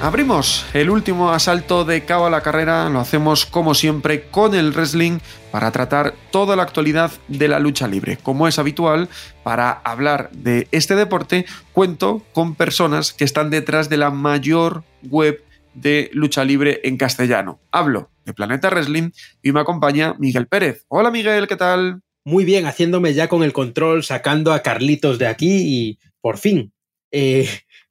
Abrimos 0.00 0.66
el 0.74 0.90
último 0.90 1.30
asalto 1.30 1.84
de 1.84 2.04
cabo 2.04 2.26
a 2.26 2.30
la 2.30 2.42
carrera, 2.42 2.90
lo 2.90 3.00
hacemos 3.00 3.46
como 3.46 3.74
siempre 3.74 4.24
con 4.28 4.54
el 4.54 4.72
wrestling 4.72 5.18
para 5.50 5.70
tratar 5.70 6.14
toda 6.30 6.56
la 6.56 6.62
actualidad 6.62 7.10
de 7.28 7.48
la 7.48 7.58
lucha 7.58 7.88
libre. 7.88 8.18
Como 8.22 8.46
es 8.46 8.58
habitual, 8.58 9.08
para 9.42 9.70
hablar 9.70 10.30
de 10.32 10.68
este 10.72 10.94
deporte, 10.94 11.46
cuento 11.72 12.22
con 12.32 12.54
personas 12.54 13.12
que 13.12 13.24
están 13.24 13.50
detrás 13.50 13.88
de 13.88 13.96
la 13.96 14.10
mayor 14.10 14.84
web 15.02 15.42
de 15.74 16.10
lucha 16.12 16.44
libre 16.44 16.80
en 16.84 16.96
castellano. 16.96 17.60
Hablo 17.72 18.10
de 18.24 18.34
Planeta 18.34 18.68
Wrestling 18.68 19.10
y 19.42 19.52
me 19.52 19.60
acompaña 19.60 20.14
Miguel 20.18 20.46
Pérez. 20.46 20.84
Hola 20.88 21.10
Miguel, 21.10 21.46
¿qué 21.46 21.56
tal? 21.56 22.00
Muy 22.24 22.44
bien, 22.44 22.66
haciéndome 22.66 23.14
ya 23.14 23.28
con 23.28 23.42
el 23.42 23.52
control, 23.52 24.02
sacando 24.02 24.52
a 24.52 24.60
Carlitos 24.60 25.18
de 25.18 25.26
aquí 25.26 25.48
y 25.50 25.98
por 26.20 26.38
fin. 26.38 26.72
Eh, 27.10 27.48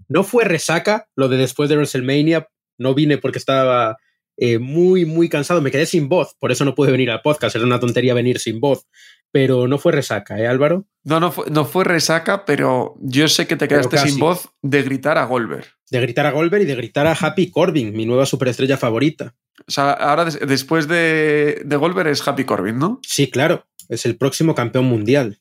no 0.08 0.24
fue 0.24 0.44
resaca 0.44 1.08
lo 1.16 1.28
de 1.28 1.38
después 1.38 1.70
de 1.70 1.76
WrestleMania. 1.76 2.48
No 2.78 2.94
vine 2.94 3.18
porque 3.18 3.38
estaba 3.38 3.98
eh, 4.38 4.60
muy, 4.60 5.06
muy 5.06 5.30
cansado. 5.30 5.62
Me 5.62 5.72
quedé 5.72 5.86
sin 5.86 6.10
voz, 6.10 6.36
por 6.40 6.52
eso 6.52 6.66
no 6.66 6.76
pude 6.76 6.92
venir 6.92 7.12
al 7.12 7.22
podcast. 7.22 7.56
Era 7.56 7.66
una 7.66 7.80
tontería 7.80 8.14
venir 8.14 8.40
sin 8.40 8.60
voz. 8.60 8.88
Pero 9.32 9.68
no 9.68 9.80
fue 9.80 9.92
resaca, 9.92 10.40
¿eh, 10.40 10.45
Álvaro? 10.45 10.86
No, 11.04 11.20
no 11.20 11.32
fue, 11.32 11.50
no 11.50 11.66
fue 11.66 11.84
resaca, 11.84 12.45
pero 12.45 12.95
yo 13.02 13.28
sé 13.28 13.48
que 13.48 13.56
te 13.56 13.68
quedaste 13.68 13.98
sin 13.98 14.20
voz 14.20 14.50
de 14.62 14.84
gritar 14.84 15.18
a 15.18 15.26
Goldberg. 15.26 15.66
De 15.90 16.00
gritar 16.00 16.28
a 16.28 16.32
Goldberg 16.32 16.64
y 16.64 16.66
de 16.66 16.76
gritar 16.76 17.08
a 17.08 17.14
Happy 17.14 17.50
Corbin, 17.50 17.94
mi 17.94 18.06
nueva 18.06 18.28
superestrella 18.28 18.78
favorita. 18.78 19.36
O 19.67 19.72
sea, 19.72 19.92
ahora 19.92 20.26
después 20.26 20.88
de, 20.88 21.62
de 21.66 21.76
Goldberg 21.76 22.10
es 22.10 22.28
Happy 22.28 22.44
Corbin, 22.44 22.78
¿no? 22.78 23.00
Sí, 23.02 23.30
claro. 23.30 23.66
Es 23.90 24.06
el 24.06 24.17
próximo 24.17 24.54
campeón 24.54 24.86
mundial. 24.86 25.40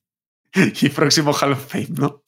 y 0.81 0.89
próximo 0.89 1.33
Hall 1.33 1.53
of 1.53 1.67
Fame, 1.67 1.89
¿no? 1.91 2.23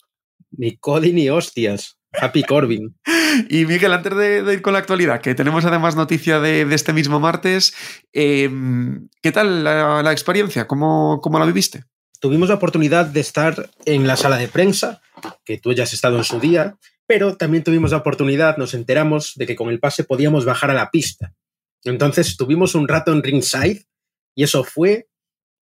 Ni 0.51 0.77
Cody 0.77 1.13
ni 1.13 1.29
hostias. 1.29 1.94
Happy 2.21 2.43
Corbin. 2.43 2.95
Y 3.49 3.65
Miguel, 3.65 3.91
antes 3.91 4.15
de, 4.15 4.53
ir 4.53 4.61
con 4.61 4.73
la 4.73 4.79
actualidad, 4.79 5.19
que 5.19 5.35
tenemos 5.35 5.65
además 5.65 5.97
noticia 5.97 6.39
de, 6.39 6.61
este 6.73 6.93
mismo 6.93 7.19
martes, 7.19 7.75
em, 8.13 9.09
¿qué 9.21 9.33
tal 9.33 9.65
la, 9.65 10.11
experiencia? 10.13 10.67
¿Cómo, 10.67 11.19
¿Cómo, 11.21 11.37
la 11.37 11.45
viviste? 11.45 11.83
Tuvimos 12.21 12.47
la 12.47 12.55
oportunidad 12.55 13.07
de 13.07 13.19
estar 13.19 13.69
en 13.85 14.07
la 14.07 14.15
sala 14.15 14.37
de 14.37 14.47
prensa, 14.47 15.01
que 15.43 15.57
tú 15.57 15.73
ya 15.73 15.83
has 15.83 15.91
estado 15.91 16.17
en 16.17 16.23
su 16.23 16.39
día, 16.39 16.77
pero 17.05 17.35
también 17.35 17.63
tuvimos 17.63 17.91
la 17.91 17.97
oportunidad, 17.97 18.55
nos 18.55 18.73
enteramos 18.73 19.33
de 19.35 19.47
que 19.47 19.55
con 19.57 19.69
el 19.69 19.79
pase 19.79 20.05
podíamos 20.05 20.45
bajar 20.45 20.71
a 20.71 20.75
la 20.75 20.91
pista. 20.91 21.33
Entonces 21.83 22.37
tuvimos 22.37 22.73
un 22.73 22.87
rato 22.87 23.11
en 23.11 23.21
ringside 23.21 23.85
y 24.33 24.43
eso 24.43 24.63
fue 24.63 25.07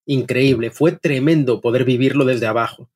increíble, 0.06 0.70
fue 0.70 0.92
tremendo 0.92 1.60
poder 1.60 1.84
vivirlo 1.84 2.24
desde 2.24 2.46
abajo 2.46 2.88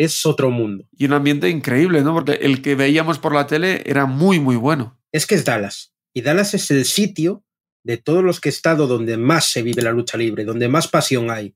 es 0.00 0.24
otro 0.24 0.50
mundo. 0.50 0.88
Y 0.96 1.04
un 1.04 1.12
ambiente 1.12 1.50
increíble, 1.50 2.00
¿no? 2.00 2.14
Porque 2.14 2.32
el 2.32 2.62
que 2.62 2.74
veíamos 2.74 3.18
por 3.18 3.34
la 3.34 3.46
tele 3.46 3.82
era 3.84 4.06
muy, 4.06 4.40
muy 4.40 4.56
bueno. 4.56 4.98
Es 5.12 5.26
que 5.26 5.34
es 5.34 5.44
Dallas. 5.44 5.92
Y 6.14 6.22
Dallas 6.22 6.54
es 6.54 6.70
el 6.70 6.86
sitio 6.86 7.44
de 7.84 7.98
todos 7.98 8.24
los 8.24 8.40
que 8.40 8.48
he 8.48 8.50
estado 8.50 8.86
donde 8.86 9.18
más 9.18 9.44
se 9.44 9.62
vive 9.62 9.82
la 9.82 9.92
lucha 9.92 10.16
libre, 10.16 10.46
donde 10.46 10.68
más 10.68 10.88
pasión 10.88 11.30
hay. 11.30 11.54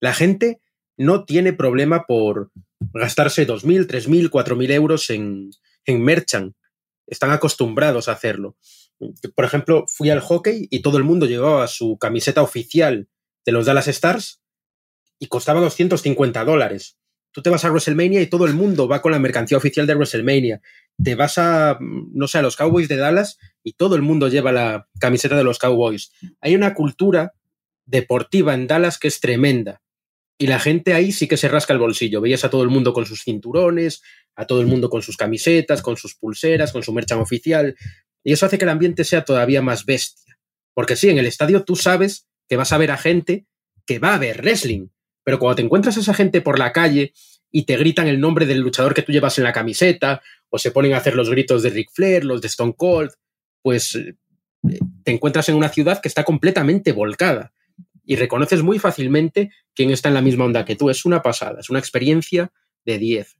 La 0.00 0.14
gente 0.14 0.60
no 0.96 1.24
tiene 1.24 1.52
problema 1.52 2.04
por 2.06 2.52
gastarse 2.92 3.44
2.000, 3.44 3.88
3.000, 3.88 4.30
4.000 4.30 4.70
euros 4.70 5.10
en, 5.10 5.50
en 5.84 6.04
merchant. 6.04 6.54
Están 7.08 7.32
acostumbrados 7.32 8.08
a 8.08 8.12
hacerlo. 8.12 8.56
Por 9.34 9.44
ejemplo, 9.44 9.84
fui 9.88 10.10
al 10.10 10.20
hockey 10.20 10.68
y 10.70 10.80
todo 10.80 10.96
el 10.96 11.02
mundo 11.02 11.26
llevaba 11.26 11.66
su 11.66 11.98
camiseta 11.98 12.40
oficial 12.40 13.08
de 13.44 13.50
los 13.52 13.66
Dallas 13.66 13.88
Stars 13.88 14.40
y 15.18 15.26
costaba 15.26 15.60
250 15.60 16.44
dólares. 16.44 16.99
Tú 17.32 17.42
te 17.42 17.50
vas 17.50 17.64
a 17.64 17.70
WrestleMania 17.70 18.20
y 18.20 18.26
todo 18.26 18.46
el 18.46 18.54
mundo 18.54 18.88
va 18.88 19.00
con 19.00 19.12
la 19.12 19.18
mercancía 19.18 19.56
oficial 19.56 19.86
de 19.86 19.94
WrestleMania. 19.94 20.60
Te 21.02 21.14
vas 21.14 21.38
a, 21.38 21.78
no 21.80 22.26
sé, 22.26 22.38
a 22.38 22.42
los 22.42 22.56
Cowboys 22.56 22.88
de 22.88 22.96
Dallas 22.96 23.38
y 23.62 23.74
todo 23.74 23.94
el 23.94 24.02
mundo 24.02 24.28
lleva 24.28 24.50
la 24.52 24.88
camiseta 24.98 25.36
de 25.36 25.44
los 25.44 25.58
Cowboys. 25.58 26.12
Hay 26.40 26.54
una 26.54 26.74
cultura 26.74 27.34
deportiva 27.86 28.54
en 28.54 28.66
Dallas 28.66 28.98
que 28.98 29.08
es 29.08 29.20
tremenda. 29.20 29.82
Y 30.38 30.46
la 30.46 30.58
gente 30.58 30.94
ahí 30.94 31.12
sí 31.12 31.28
que 31.28 31.36
se 31.36 31.48
rasca 31.48 31.72
el 31.72 31.78
bolsillo. 31.78 32.20
Veías 32.20 32.44
a 32.44 32.50
todo 32.50 32.62
el 32.62 32.70
mundo 32.70 32.92
con 32.92 33.04
sus 33.04 33.22
cinturones, 33.22 34.02
a 34.34 34.46
todo 34.46 34.60
el 34.60 34.66
mundo 34.66 34.88
con 34.88 35.02
sus 35.02 35.16
camisetas, 35.16 35.82
con 35.82 35.96
sus 35.96 36.14
pulseras, 36.14 36.72
con 36.72 36.82
su 36.82 36.92
merchan 36.92 37.18
oficial. 37.18 37.76
Y 38.24 38.32
eso 38.32 38.46
hace 38.46 38.56
que 38.58 38.64
el 38.64 38.70
ambiente 38.70 39.04
sea 39.04 39.24
todavía 39.24 39.60
más 39.60 39.84
bestia. 39.84 40.38
Porque 40.74 40.96
sí, 40.96 41.10
en 41.10 41.18
el 41.18 41.26
estadio 41.26 41.64
tú 41.64 41.76
sabes 41.76 42.26
que 42.48 42.56
vas 42.56 42.72
a 42.72 42.78
ver 42.78 42.90
a 42.90 42.96
gente 42.96 43.46
que 43.86 43.98
va 43.98 44.14
a 44.14 44.18
ver 44.18 44.40
wrestling 44.40 44.88
pero 45.24 45.38
cuando 45.38 45.56
te 45.56 45.62
encuentras 45.62 45.96
a 45.96 46.00
esa 46.00 46.14
gente 46.14 46.40
por 46.40 46.58
la 46.58 46.72
calle 46.72 47.12
y 47.50 47.64
te 47.64 47.76
gritan 47.76 48.06
el 48.06 48.20
nombre 48.20 48.46
del 48.46 48.60
luchador 48.60 48.94
que 48.94 49.02
tú 49.02 49.12
llevas 49.12 49.38
en 49.38 49.44
la 49.44 49.52
camiseta, 49.52 50.22
o 50.50 50.58
se 50.58 50.70
ponen 50.70 50.94
a 50.94 50.98
hacer 50.98 51.14
los 51.14 51.30
gritos 51.30 51.62
de 51.62 51.70
Ric 51.70 51.90
Flair, 51.92 52.24
los 52.24 52.40
de 52.40 52.48
Stone 52.48 52.74
Cold, 52.76 53.10
pues 53.62 53.94
eh, 53.94 54.16
te 55.04 55.12
encuentras 55.12 55.48
en 55.48 55.56
una 55.56 55.68
ciudad 55.68 56.00
que 56.00 56.08
está 56.08 56.24
completamente 56.24 56.92
volcada 56.92 57.52
y 58.04 58.16
reconoces 58.16 58.62
muy 58.62 58.78
fácilmente 58.78 59.50
quién 59.74 59.90
está 59.90 60.08
en 60.08 60.14
la 60.14 60.22
misma 60.22 60.44
onda 60.44 60.64
que 60.64 60.76
tú. 60.76 60.90
Es 60.90 61.04
una 61.04 61.22
pasada, 61.22 61.60
es 61.60 61.70
una 61.70 61.78
experiencia 61.78 62.52
de 62.84 62.98
10. 62.98 63.36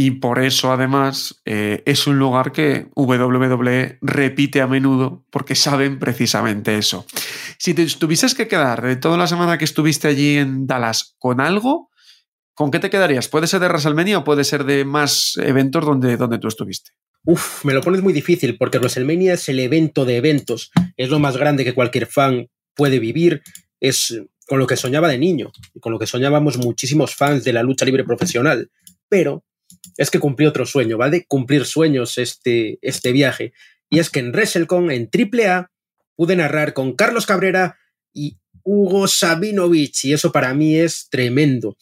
Y 0.00 0.12
por 0.12 0.38
eso, 0.38 0.70
además, 0.70 1.42
eh, 1.44 1.82
es 1.84 2.06
un 2.06 2.20
lugar 2.20 2.52
que 2.52 2.86
WWE 2.94 3.98
repite 4.00 4.60
a 4.60 4.68
menudo 4.68 5.24
porque 5.28 5.56
saben 5.56 5.98
precisamente 5.98 6.78
eso. 6.78 7.04
Si 7.58 7.74
te 7.74 7.84
tuvieses 7.86 8.36
que 8.36 8.46
quedar 8.46 8.80
de 8.80 8.94
toda 8.94 9.16
la 9.16 9.26
semana 9.26 9.58
que 9.58 9.64
estuviste 9.64 10.06
allí 10.06 10.36
en 10.36 10.68
Dallas 10.68 11.16
con 11.18 11.40
algo, 11.40 11.90
¿con 12.54 12.70
qué 12.70 12.78
te 12.78 12.90
quedarías? 12.90 13.26
¿Puede 13.26 13.48
ser 13.48 13.58
de 13.58 13.66
WrestleMania 13.66 14.18
o 14.18 14.22
puede 14.22 14.44
ser 14.44 14.62
de 14.62 14.84
más 14.84 15.32
eventos 15.42 15.84
donde, 15.84 16.16
donde 16.16 16.38
tú 16.38 16.46
estuviste? 16.46 16.92
Uf, 17.24 17.64
me 17.64 17.74
lo 17.74 17.80
pones 17.80 18.00
muy 18.00 18.12
difícil 18.12 18.56
porque 18.56 18.78
WrestleMania 18.78 19.32
es 19.32 19.48
el 19.48 19.58
evento 19.58 20.04
de 20.04 20.18
eventos. 20.18 20.70
Es 20.96 21.08
lo 21.08 21.18
más 21.18 21.36
grande 21.36 21.64
que 21.64 21.74
cualquier 21.74 22.06
fan 22.06 22.46
puede 22.76 23.00
vivir. 23.00 23.42
Es 23.80 24.16
con 24.46 24.60
lo 24.60 24.68
que 24.68 24.76
soñaba 24.76 25.08
de 25.08 25.18
niño 25.18 25.50
con 25.80 25.92
lo 25.92 25.98
que 25.98 26.06
soñábamos 26.06 26.56
muchísimos 26.56 27.16
fans 27.16 27.42
de 27.42 27.52
la 27.52 27.64
lucha 27.64 27.84
libre 27.84 28.04
profesional. 28.04 28.70
Pero 29.08 29.42
es 29.96 30.10
que 30.10 30.20
cumplí 30.20 30.46
otro 30.46 30.66
sueño, 30.66 30.96
¿vale? 30.96 31.24
Cumplir 31.26 31.64
sueños 31.64 32.18
este, 32.18 32.78
este 32.82 33.12
viaje. 33.12 33.52
Y 33.90 33.98
es 33.98 34.10
que 34.10 34.20
en 34.20 34.30
WrestleCon, 34.30 34.90
en 34.90 35.08
AAA, 35.12 35.70
pude 36.16 36.36
narrar 36.36 36.72
con 36.72 36.94
Carlos 36.94 37.26
Cabrera 37.26 37.78
y 38.12 38.38
Hugo 38.62 39.08
Sabinovich, 39.08 40.04
y 40.04 40.12
eso 40.12 40.32
para 40.32 40.52
mí 40.52 40.76
es 40.76 41.08
tremendo. 41.08 41.76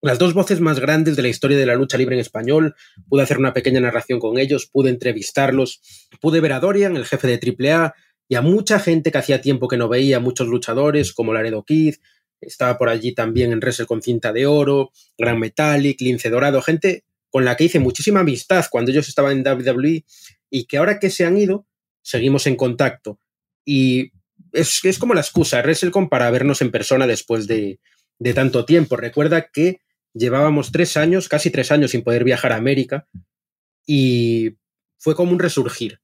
Las 0.00 0.18
dos 0.18 0.32
voces 0.32 0.60
más 0.60 0.80
grandes 0.80 1.16
de 1.16 1.22
la 1.22 1.28
historia 1.28 1.58
de 1.58 1.66
la 1.66 1.74
lucha 1.74 1.98
libre 1.98 2.14
en 2.14 2.20
español, 2.20 2.74
pude 3.08 3.22
hacer 3.22 3.38
una 3.38 3.52
pequeña 3.52 3.80
narración 3.80 4.20
con 4.20 4.38
ellos, 4.38 4.66
pude 4.66 4.90
entrevistarlos, 4.90 5.80
pude 6.20 6.40
ver 6.40 6.52
a 6.52 6.60
Dorian, 6.60 6.96
el 6.96 7.04
jefe 7.04 7.26
de 7.28 7.72
AAA, 7.72 7.94
y 8.28 8.34
a 8.34 8.42
mucha 8.42 8.78
gente 8.78 9.10
que 9.10 9.18
hacía 9.18 9.40
tiempo 9.40 9.68
que 9.68 9.76
no 9.76 9.88
veía, 9.88 10.20
muchos 10.20 10.48
luchadores 10.48 11.12
como 11.12 11.32
Laredo 11.32 11.64
Kid, 11.64 11.96
estaba 12.40 12.78
por 12.78 12.88
allí 12.88 13.12
también 13.14 13.52
en 13.52 13.58
Wrestle 13.58 13.86
con 13.86 14.02
cinta 14.02 14.32
de 14.32 14.46
oro, 14.46 14.92
Gran 15.16 15.38
Metallic, 15.40 16.00
Lince 16.00 16.30
Dorado, 16.30 16.62
gente 16.62 17.04
con 17.30 17.44
la 17.44 17.56
que 17.56 17.64
hice 17.64 17.78
muchísima 17.78 18.20
amistad 18.20 18.64
cuando 18.70 18.90
ellos 18.90 19.08
estaban 19.08 19.38
en 19.38 19.46
WWE 19.46 20.04
y 20.50 20.64
que 20.66 20.78
ahora 20.78 20.98
que 20.98 21.10
se 21.10 21.24
han 21.24 21.36
ido, 21.36 21.66
seguimos 22.02 22.46
en 22.46 22.56
contacto. 22.56 23.20
Y 23.64 24.12
es, 24.52 24.84
es 24.84 24.98
como 24.98 25.14
la 25.14 25.20
excusa, 25.20 25.60
WrestleCon, 25.60 26.08
para 26.08 26.30
vernos 26.30 26.62
en 26.62 26.70
persona 26.70 27.06
después 27.06 27.46
de, 27.46 27.80
de 28.18 28.34
tanto 28.34 28.64
tiempo. 28.64 28.96
Recuerda 28.96 29.48
que 29.52 29.80
llevábamos 30.14 30.72
tres 30.72 30.96
años, 30.96 31.28
casi 31.28 31.50
tres 31.50 31.70
años 31.70 31.90
sin 31.90 32.02
poder 32.02 32.24
viajar 32.24 32.52
a 32.52 32.56
América 32.56 33.06
y 33.86 34.56
fue 34.98 35.14
como 35.14 35.32
un 35.32 35.38
resurgir, 35.38 36.00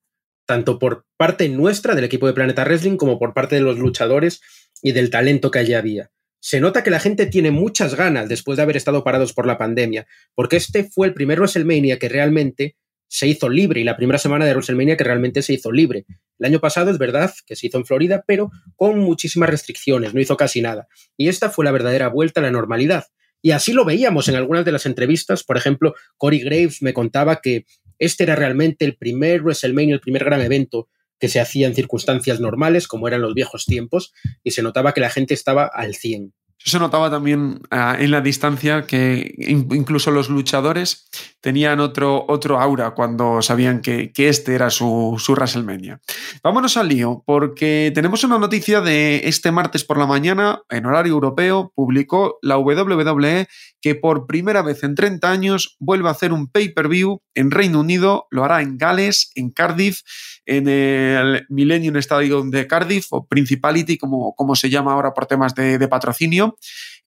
tanto 0.46 0.78
por 0.78 1.06
parte 1.16 1.48
nuestra 1.48 1.94
del 1.94 2.04
equipo 2.04 2.26
de 2.26 2.34
Planeta 2.34 2.64
Wrestling 2.64 2.96
como 2.96 3.18
por 3.18 3.34
parte 3.34 3.56
de 3.56 3.62
los 3.62 3.78
luchadores 3.78 4.40
y 4.82 4.92
del 4.92 5.10
talento 5.10 5.50
que 5.50 5.60
allí 5.60 5.74
había 5.74 6.10
se 6.44 6.60
nota 6.60 6.82
que 6.82 6.90
la 6.90 7.00
gente 7.00 7.24
tiene 7.24 7.50
muchas 7.50 7.94
ganas 7.94 8.28
después 8.28 8.58
de 8.58 8.62
haber 8.62 8.76
estado 8.76 9.02
parados 9.02 9.32
por 9.32 9.46
la 9.46 9.56
pandemia, 9.56 10.06
porque 10.34 10.56
este 10.56 10.84
fue 10.84 11.06
el 11.06 11.14
primer 11.14 11.38
WrestleMania 11.38 11.98
que 11.98 12.10
realmente 12.10 12.76
se 13.08 13.26
hizo 13.26 13.48
libre 13.48 13.80
y 13.80 13.84
la 13.84 13.96
primera 13.96 14.18
semana 14.18 14.44
de 14.44 14.50
WrestleMania 14.50 14.98
que 14.98 15.04
realmente 15.04 15.40
se 15.40 15.54
hizo 15.54 15.72
libre. 15.72 16.04
El 16.38 16.44
año 16.44 16.60
pasado 16.60 16.90
es 16.90 16.98
verdad 16.98 17.32
que 17.46 17.56
se 17.56 17.68
hizo 17.68 17.78
en 17.78 17.86
Florida, 17.86 18.24
pero 18.26 18.50
con 18.76 18.98
muchísimas 18.98 19.48
restricciones, 19.48 20.12
no 20.12 20.20
hizo 20.20 20.36
casi 20.36 20.60
nada. 20.60 20.86
Y 21.16 21.28
esta 21.28 21.48
fue 21.48 21.64
la 21.64 21.72
verdadera 21.72 22.08
vuelta 22.08 22.40
a 22.40 22.42
la 22.42 22.50
normalidad. 22.50 23.06
Y 23.40 23.52
así 23.52 23.72
lo 23.72 23.86
veíamos 23.86 24.28
en 24.28 24.36
algunas 24.36 24.66
de 24.66 24.72
las 24.72 24.84
entrevistas. 24.84 25.44
Por 25.44 25.56
ejemplo, 25.56 25.94
Corey 26.18 26.40
Graves 26.40 26.82
me 26.82 26.92
contaba 26.92 27.40
que 27.40 27.64
este 27.98 28.24
era 28.24 28.36
realmente 28.36 28.84
el 28.84 28.98
primer 28.98 29.40
WrestleMania, 29.40 29.94
el 29.94 30.00
primer 30.02 30.24
gran 30.24 30.42
evento 30.42 30.90
que 31.18 31.28
se 31.28 31.40
hacía 31.40 31.66
en 31.66 31.74
circunstancias 31.74 32.40
normales, 32.40 32.88
como 32.88 33.08
eran 33.08 33.22
los 33.22 33.34
viejos 33.34 33.66
tiempos, 33.66 34.12
y 34.42 34.52
se 34.52 34.62
notaba 34.62 34.92
que 34.92 35.00
la 35.00 35.10
gente 35.10 35.34
estaba 35.34 35.64
al 35.66 35.94
100. 35.94 36.32
Eso 36.64 36.78
se 36.78 36.78
notaba 36.78 37.10
también 37.10 37.60
uh, 37.72 38.00
en 38.00 38.10
la 38.10 38.22
distancia 38.22 38.86
que 38.86 39.34
in 39.36 39.68
incluso 39.72 40.10
los 40.10 40.30
luchadores 40.30 41.10
tenían 41.42 41.78
otro, 41.78 42.24
otro 42.26 42.58
aura 42.58 42.92
cuando 42.92 43.42
sabían 43.42 43.82
que, 43.82 44.12
que 44.12 44.30
este 44.30 44.54
era 44.54 44.70
su, 44.70 45.16
su, 45.18 45.32
WrestleMania. 45.32 46.00
Vámonos 46.42 46.78
al 46.78 46.88
lío, 46.88 47.22
porque 47.26 47.92
tenemos 47.94 48.24
una 48.24 48.38
noticia 48.38 48.80
de 48.80 49.28
este 49.28 49.52
martes 49.52 49.84
por 49.84 49.98
la 49.98 50.06
mañana, 50.06 50.62
en 50.70 50.86
horario 50.86 51.12
europeo, 51.12 51.70
publicó 51.74 52.38
la 52.40 52.56
WWE 52.56 53.46
que 53.84 53.94
por 53.94 54.26
primera 54.26 54.62
vez 54.62 54.82
en 54.82 54.94
30 54.94 55.30
años 55.30 55.76
vuelve 55.78 56.08
a 56.08 56.12
hacer 56.12 56.32
un 56.32 56.46
pay-per-view 56.46 57.20
en 57.34 57.50
Reino 57.50 57.80
Unido, 57.80 58.26
lo 58.30 58.42
hará 58.42 58.62
en 58.62 58.78
Gales, 58.78 59.30
en 59.34 59.50
Cardiff, 59.50 60.00
en 60.46 60.68
el 60.68 61.44
Millennium 61.50 61.94
Stadium 61.98 62.50
de 62.50 62.66
Cardiff, 62.66 63.08
o 63.10 63.26
Principality, 63.26 63.98
como, 63.98 64.34
como 64.36 64.56
se 64.56 64.70
llama 64.70 64.94
ahora 64.94 65.12
por 65.12 65.26
temas 65.26 65.54
de, 65.54 65.86
patrocinio. 65.86 66.56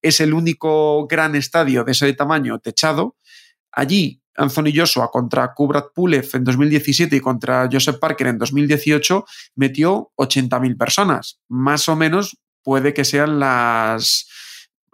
Es 0.03 0.21
el 0.21 0.35
único 0.35 1.07
gran 1.07 1.35
estadio 1.35 1.83
de 1.83 1.94
ese 1.94 2.13
tamaño 2.13 2.59
techado. 2.59 3.15
Allí 3.71 4.21
Anthony 4.35 4.71
Joshua 4.71 5.09
contra 5.09 5.56
Kubrat 5.56 5.88
Pulev 5.95 6.30
en 6.33 6.44
2017 6.44 7.15
y 7.15 7.21
contra 7.21 7.68
Joseph 7.71 7.97
Parker 7.97 8.27
en 8.27 8.38
2018 8.38 9.25
metió 9.56 10.12
80.000 10.15 10.77
personas. 10.77 11.39
Más 11.50 11.89
o 11.89 11.95
menos 11.95 12.38
puede 12.62 12.94
que 12.94 13.03
sean 13.03 13.39
las 13.39 14.27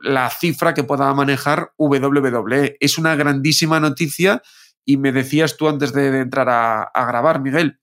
la 0.04 0.30
cifra 0.30 0.74
que 0.74 0.84
pueda 0.84 1.14
manejar 1.14 1.72
WWE. 1.78 2.78
Es 2.80 2.98
una 2.98 3.16
grandísima 3.16 3.80
noticia 3.80 4.42
y 4.86 4.98
me 4.98 5.12
decías 5.12 5.56
tú 5.56 5.70
antes 5.70 5.94
de, 5.94 6.12
de 6.12 6.20
entrar 6.20 6.50
a, 6.50 6.84
a, 6.84 7.06
grabar, 7.06 7.42
Miguel, 7.42 7.80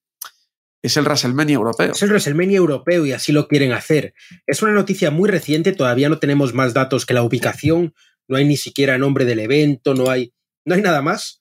es 0.83 0.97
el 0.97 1.05
WrestleMania 1.05 1.55
europeo. 1.55 1.93
Es 1.93 2.03
el 2.03 2.11
WrestleMania 2.11 2.59
europeo 2.59 3.07
y 3.07 3.13
así 3.13 3.33
lo 3.33 3.49
quieren 3.49 3.73
hacer. 3.73 4.15
Es 4.47 4.63
una 4.63 4.73
noticia 4.73 5.11
muy 5.11 5.29
reciente, 5.29 5.73
todavía 5.73 6.09
no 6.09 6.19
tenemos 6.19 6.55
más 6.55 6.75
datos 6.75 7.07
que 7.07 7.15
la 7.15 7.23
ubicación, 7.23 7.95
no 8.29 8.37
hay 8.37 8.45
ni 8.45 8.57
siquiera 8.57 8.99
nombre 8.99 9.25
del 9.25 9.41
evento, 9.41 9.95
no 9.95 10.11
hay, 10.11 10.33
no 10.67 10.75
hay 10.75 10.83
nada 10.83 11.01
más, 11.01 11.41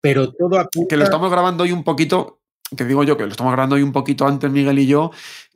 pero 0.00 0.32
todo 0.32 0.58
apunta... 0.58 0.88
Que 0.88 0.98
lo 0.98 1.04
estamos 1.04 1.30
grabando 1.30 1.64
hoy 1.64 1.72
un 1.72 1.84
poquito, 1.84 2.40
que 2.76 2.84
digo 2.84 3.02
yo 3.02 3.16
que 3.16 3.24
lo 3.24 3.30
estamos 3.30 3.52
grabando 3.52 3.76
hoy 3.76 3.82
un 3.82 3.92
poquito 3.92 4.26
antes, 4.26 4.50
Miguel 4.50 4.78
y 4.78 4.86
yo, 4.86 5.10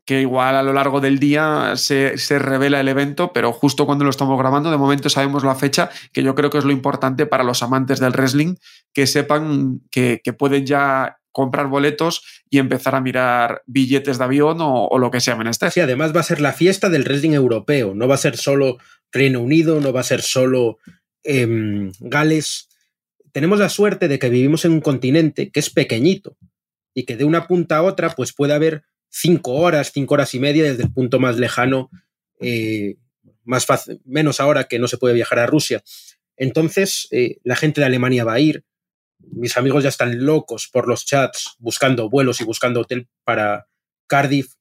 que 0.05 0.21
igual 0.21 0.57
a 0.57 0.63
lo 0.63 0.73
largo 0.73 1.01
del 1.01 1.19
día 1.19 1.75
se, 1.77 2.19
se, 2.19 2.39
revela 2.39 2.81
el 2.81 2.89
evento, 2.89 3.33
pero 3.33 3.53
justo 3.53 3.87
cuando 3.87 4.05
lo 4.05 4.11
estamos 4.11 4.39
grabando, 4.39 4.71
de 4.71 4.77
momento 4.77 5.09
sabemos 5.09 5.45
la 5.45 5.55
fecha, 5.55 5.91
que 6.13 6.23
yo 6.23 6.35
creo 6.35 6.51
que 6.51 6.59
es 6.59 6.65
lo 6.65 6.73
importante 6.73 7.27
para 7.27 7.45
los 7.45 7.63
amantes 7.63 8.01
del 8.01 8.13
wrestling, 8.13 8.57
que 8.93 9.07
sepan 9.07 9.81
que, 9.91 10.21
que 10.23 10.33
pueden 10.33 10.67
ya 10.67 11.19
comprar 11.33 11.69
boletos 11.69 12.43
y 12.51 12.59
empezar 12.59 12.95
a 12.95 13.01
mirar 13.01 13.63
billetes 13.67 14.19
de 14.19 14.25
avión 14.25 14.59
o, 14.61 14.99
lo 14.99 15.11
que 15.11 15.21
sea 15.21 15.37
menester. 15.37 15.71
Sí, 15.71 15.81
además 15.81 16.15
va 16.15 16.21
a 16.21 16.25
ser 16.25 16.41
la 16.41 16.53
fiesta 16.53 16.89
del 16.91 17.05
wrestling 17.05 17.33
europeo, 17.33 17.95
no 17.95 18.07
va 18.07 18.15
a 18.15 18.19
ser 18.19 18.37
solo 18.37 18.79
Reino 19.11 19.41
Unido, 19.41 19.81
no 19.81 19.93
va 19.93 20.01
a 20.01 20.05
ser 20.05 20.23
solo 20.23 20.79
eh, 21.25 21.91
Gales. 22.01 22.69
Tenemos 23.33 23.59
la 23.59 23.71
suerte 23.71 24.09
de 24.09 24.19
que 24.19 24.29
vivimos 24.29 24.65
en 24.65 24.73
un 24.73 24.81
continente 24.81 25.51
que 25.51 25.61
es 25.61 25.71
pequeñito 25.71 26.37
y 26.95 27.05
que 27.05 27.17
de 27.17 27.25
una 27.25 27.47
punta 27.47 27.79
a 27.79 27.83
otra 27.83 28.11
pues 28.11 28.35
puede 28.35 28.53
haber 28.53 28.85
cinco 29.13 29.53
horas, 29.53 29.93
cinco 29.93 30.15
horas 30.15 30.35
y 30.35 30.41
media 30.41 30.65
desde 30.65 30.85
el 30.85 30.93
punto 30.93 31.21
más 31.21 31.37
lejano, 31.37 31.91
eh, 32.41 32.97
más 33.45 33.67
fácil, 33.67 34.01
menos 34.05 34.41
ahora 34.41 34.65
que 34.65 34.79
no 34.79 34.89
se 34.89 34.97
puede 34.97 35.15
viajar 35.15 35.39
a 35.39 35.47
Rusia. 35.47 35.85
Entonces, 36.37 37.09
eh, 37.11 37.37
la 37.45 37.55
gente 37.55 37.81
de 37.81 37.87
Alemania 37.87 38.25
va 38.25 38.35
a 38.35 38.41
ir, 38.41 38.65
mis 39.19 39.57
amigos 39.57 39.85
ya 39.85 39.91
están 39.91 40.25
locos 40.25 40.69
por 40.73 40.89
los 40.89 41.05
chats 41.05 41.55
buscando 41.59 42.09
vuelos 42.09 42.41
y 42.41 42.45
buscando 42.45 42.81
hotel 42.81 43.09
para 43.25 43.69
Cardiff. 44.07 44.55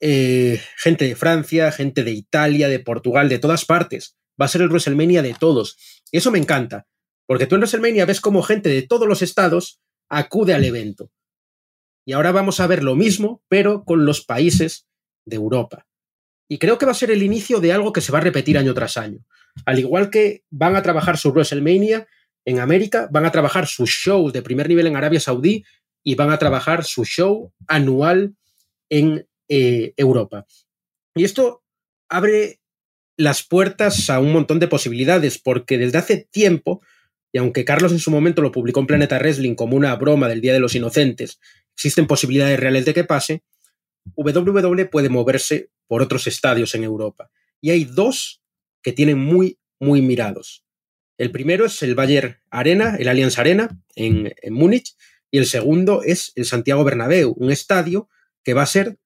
Eh, 0.00 0.60
gente 0.76 1.06
de 1.06 1.16
Francia, 1.16 1.72
gente 1.72 2.04
de 2.04 2.10
Italia, 2.10 2.68
de 2.68 2.80
Portugal, 2.80 3.28
de 3.28 3.38
todas 3.38 3.64
partes. 3.64 4.16
Va 4.40 4.46
a 4.46 4.48
ser 4.48 4.62
el 4.62 4.68
WrestleMania 4.68 5.22
de 5.22 5.34
todos. 5.34 5.76
Y 6.10 6.18
eso 6.18 6.30
me 6.30 6.38
encanta, 6.38 6.86
porque 7.26 7.46
tú 7.46 7.54
en 7.54 7.62
WrestleMania 7.62 8.04
ves 8.04 8.20
como 8.20 8.42
gente 8.42 8.68
de 8.68 8.82
todos 8.82 9.08
los 9.08 9.22
estados 9.22 9.80
acude 10.08 10.52
al 10.52 10.64
evento. 10.64 11.10
Y 12.04 12.12
ahora 12.12 12.32
vamos 12.32 12.60
a 12.60 12.66
ver 12.66 12.82
lo 12.82 12.94
mismo, 12.94 13.42
pero 13.48 13.84
con 13.84 14.04
los 14.04 14.24
países 14.24 14.86
de 15.24 15.36
Europa. 15.36 15.86
Y 16.48 16.58
creo 16.58 16.78
que 16.78 16.86
va 16.86 16.92
a 16.92 16.96
ser 16.96 17.10
el 17.10 17.22
inicio 17.22 17.60
de 17.60 17.72
algo 17.72 17.92
que 17.92 18.00
se 18.00 18.12
va 18.12 18.18
a 18.18 18.22
repetir 18.22 18.58
año 18.58 18.74
tras 18.74 18.96
año. 18.96 19.24
Al 19.64 19.78
igual 19.78 20.10
que 20.10 20.44
van 20.50 20.76
a 20.76 20.82
trabajar 20.82 21.16
su 21.16 21.30
WrestleMania, 21.30 22.06
en 22.44 22.60
América, 22.60 23.08
van 23.10 23.24
a 23.24 23.32
trabajar 23.32 23.66
sus 23.66 23.90
shows 23.90 24.32
de 24.32 24.42
primer 24.42 24.68
nivel 24.68 24.86
en 24.86 24.96
Arabia 24.96 25.20
Saudí 25.20 25.64
y 26.02 26.14
van 26.14 26.30
a 26.30 26.38
trabajar 26.38 26.84
su 26.84 27.04
show 27.04 27.52
anual 27.66 28.34
en 28.90 29.26
eh, 29.48 29.94
Europa. 29.96 30.46
Y 31.14 31.24
esto 31.24 31.62
abre 32.08 32.60
las 33.16 33.42
puertas 33.42 34.10
a 34.10 34.18
un 34.20 34.32
montón 34.32 34.58
de 34.58 34.68
posibilidades, 34.68 35.38
porque 35.38 35.78
desde 35.78 35.98
hace 35.98 36.28
tiempo, 36.30 36.82
y 37.32 37.38
aunque 37.38 37.64
Carlos 37.64 37.92
en 37.92 37.98
su 37.98 38.10
momento 38.10 38.42
lo 38.42 38.52
publicó 38.52 38.80
en 38.80 38.86
Planeta 38.86 39.18
Wrestling 39.18 39.54
como 39.54 39.76
una 39.76 39.94
broma 39.96 40.28
del 40.28 40.40
Día 40.40 40.52
de 40.52 40.60
los 40.60 40.74
Inocentes, 40.74 41.40
existen 41.74 42.06
posibilidades 42.06 42.58
reales 42.58 42.84
de 42.84 42.94
que 42.94 43.04
pase, 43.04 43.42
WWE 44.16 44.86
puede 44.86 45.08
moverse 45.08 45.70
por 45.86 46.02
otros 46.02 46.26
estadios 46.26 46.74
en 46.74 46.84
Europa. 46.84 47.30
Y 47.60 47.70
hay 47.70 47.84
dos 47.84 48.42
que 48.82 48.92
tienen 48.92 49.18
muy, 49.18 49.58
muy 49.80 50.02
mirados. 50.02 50.64
El 51.16 51.30
primero 51.30 51.66
es 51.66 51.82
el 51.82 51.94
Bayer 51.94 52.40
Arena, 52.50 52.96
el 52.98 53.08
Allianz 53.08 53.38
Arena, 53.38 53.80
en, 53.94 54.34
en 54.40 54.52
Múnich, 54.52 54.96
y 55.30 55.38
el 55.38 55.46
segundo 55.46 56.02
es 56.02 56.32
el 56.34 56.44
Santiago 56.44 56.84
Bernabéu, 56.84 57.34
un 57.36 57.50
estadio 57.50 58.08
que 58.42 58.54
va 58.54 58.62
a 58.62 58.66
ser 58.66 58.98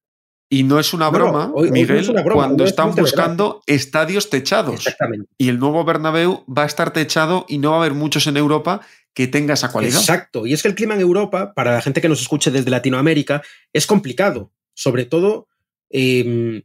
y 0.51 0.63
no 0.63 0.81
es 0.81 0.95
una 0.95 1.11
broma, 1.11 1.49
no, 1.49 1.55
hoy, 1.55 1.71
Miguel, 1.71 1.97
no 1.97 2.03
es 2.03 2.09
una 2.09 2.23
broma, 2.23 2.47
cuando 2.47 2.65
están 2.65 2.95
buscando 2.95 3.63
estadios 3.67 4.31
techados. 4.31 4.77
Exactamente. 4.77 5.31
Y 5.37 5.51
el 5.51 5.59
nuevo 5.59 5.85
Bernabéu 5.85 6.45
va 6.47 6.63
a 6.63 6.67
estar 6.67 6.93
techado 6.93 7.45
y 7.49 7.59
no 7.59 7.73
va 7.73 7.77
a 7.77 7.81
haber 7.81 7.93
muchos 7.93 8.27
en 8.27 8.39
Europa 8.39 8.81
que 9.19 9.27
tenga 9.27 9.55
esa 9.55 9.73
cualidad. 9.73 9.99
Exacto. 9.99 10.47
Y 10.47 10.53
es 10.53 10.63
que 10.63 10.69
el 10.69 10.75
clima 10.75 10.95
en 10.95 11.01
Europa, 11.01 11.53
para 11.55 11.73
la 11.73 11.83
gente 11.83 12.01
que 12.01 12.09
nos 12.09 12.21
escuche 12.21 12.51
desde 12.51 12.71
Latinoamérica, 12.71 13.43
es 13.73 13.87
complicado. 13.87 14.53
Sobre 14.75 15.05
todo, 15.05 15.49
eh, 15.91 16.63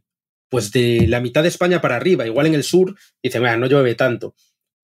pues 0.48 0.70
de 0.70 1.06
la 1.08 1.20
mitad 1.20 1.42
de 1.42 1.48
España 1.48 1.80
para 1.80 1.96
arriba. 1.96 2.26
Igual 2.26 2.46
en 2.46 2.54
el 2.54 2.62
sur, 2.62 2.94
dicen, 3.22 3.42
bueno, 3.42 3.58
no 3.58 3.66
llueve 3.66 3.94
tanto 3.94 4.34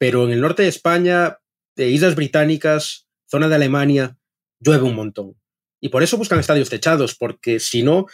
pero 0.00 0.24
en 0.24 0.32
el 0.32 0.40
norte 0.40 0.62
de 0.62 0.70
España, 0.70 1.40
de 1.76 1.90
Islas 1.90 2.14
Británicas, 2.14 3.06
zona 3.30 3.48
de 3.48 3.56
Alemania, 3.56 4.16
llueve 4.58 4.84
un 4.84 4.94
montón. 4.94 5.36
Y 5.78 5.90
por 5.90 6.02
eso 6.02 6.16
buscan 6.16 6.38
estadios 6.38 6.70
techados, 6.70 7.14
porque 7.14 7.60
si 7.60 7.82
no, 7.82 8.06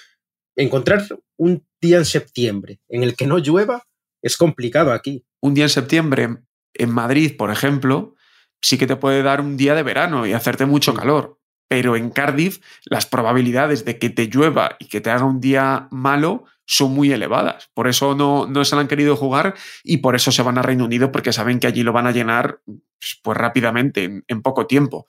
encontrar 0.57 1.07
un 1.37 1.65
día 1.81 1.99
en 1.99 2.05
septiembre 2.05 2.81
en 2.89 3.05
el 3.05 3.15
que 3.15 3.29
no 3.29 3.39
llueva 3.39 3.87
es 4.21 4.37
complicado 4.37 4.91
aquí. 4.91 5.25
Un 5.41 5.55
día 5.55 5.67
en 5.67 5.71
septiembre 5.71 6.39
en 6.75 6.91
Madrid, 6.91 7.37
por 7.37 7.53
ejemplo, 7.53 8.16
sí 8.61 8.79
que 8.79 8.87
te 8.87 8.97
puede 8.97 9.23
dar 9.23 9.41
un 9.41 9.57
día 9.57 9.75
de 9.75 9.83
verano 9.83 10.27
y 10.27 10.33
hacerte 10.33 10.67
mucho 10.67 10.95
calor. 10.95 11.39
Pero 11.69 11.97
en 11.97 12.11
Cardiff 12.11 12.61
las 12.85 13.07
probabilidades 13.07 13.85
de 13.85 13.99
que 13.99 14.11
te 14.11 14.29
llueva 14.29 14.77
y 14.79 14.87
que 14.87 15.01
te 15.01 15.11
haga 15.11 15.25
un 15.25 15.41
día 15.41 15.89
malo 15.91 16.45
son 16.65 16.93
muy 16.93 17.13
elevadas. 17.13 17.71
Por 17.75 17.89
eso 17.89 18.15
no, 18.15 18.47
no 18.47 18.65
se 18.65 18.75
la 18.75 18.83
han 18.83 18.89
querido 18.89 19.17
jugar 19.17 19.55
y 19.85 19.99
por 19.99 20.17
eso 20.17 20.33
se 20.33 20.43
van 20.43 20.59
a 20.59 20.63
Reino 20.63 20.85
Unido, 20.85 21.13
porque 21.13 21.33
saben 21.33 21.61
que 21.61 21.67
allí 21.67 21.83
lo 21.83 21.93
van 21.93 22.07
a 22.07 22.13
llenar 22.13 22.61
pues, 22.65 23.21
pues 23.23 23.39
rápidamente, 23.39 24.05
en, 24.05 24.25
en, 24.27 24.43
poco 24.43 24.67
tiempo. 24.67 25.07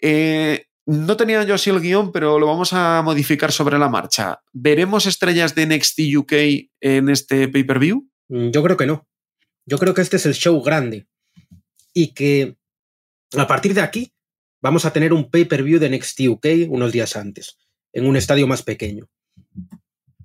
Eh, 0.00 0.66
no 0.86 1.16
tenía 1.16 1.42
yo 1.44 1.54
así 1.54 1.68
el 1.68 1.80
guion, 1.80 2.12
pero 2.12 2.38
lo 2.38 2.46
vamos 2.46 2.72
a 2.72 3.02
modificar 3.02 3.52
sobre 3.52 3.78
la 3.78 3.88
marcha. 3.88 4.40
¿Veremos 4.52 5.06
estrellas 5.06 5.54
de 5.54 5.66
NXT 5.66 6.00
UK 6.16 6.32
en 6.80 7.08
este 7.10 7.48
pay-per-view? 7.48 8.08
Mm, 8.28 8.50
yo 8.50 8.62
creo 8.62 8.76
que 8.76 8.86
no. 8.86 9.06
Yo 9.66 9.78
creo 9.78 9.92
que 9.92 10.00
este 10.00 10.16
es 10.16 10.24
el 10.24 10.32
show 10.32 10.62
grande. 10.62 11.06
Y 11.98 12.14
que 12.14 12.56
a 13.36 13.48
partir 13.48 13.74
de 13.74 13.80
aquí 13.80 14.12
vamos 14.62 14.84
a 14.84 14.92
tener 14.92 15.12
un 15.12 15.32
pay-per-view 15.32 15.80
de 15.80 15.90
NXT 15.90 16.20
UK 16.28 16.46
unos 16.68 16.92
días 16.92 17.16
antes, 17.16 17.58
en 17.92 18.06
un 18.06 18.16
estadio 18.16 18.46
más 18.46 18.62
pequeño. 18.62 19.08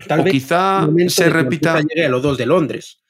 Tal 0.08 0.20
o 0.20 0.24
vez 0.24 0.34
quizá 0.34 0.88
se 1.08 1.32
repita. 1.32 1.82
Llegue 1.82 2.06
a 2.06 2.10
los 2.10 2.22
dos 2.22 2.38
de 2.38 2.46
Londres 2.46 3.02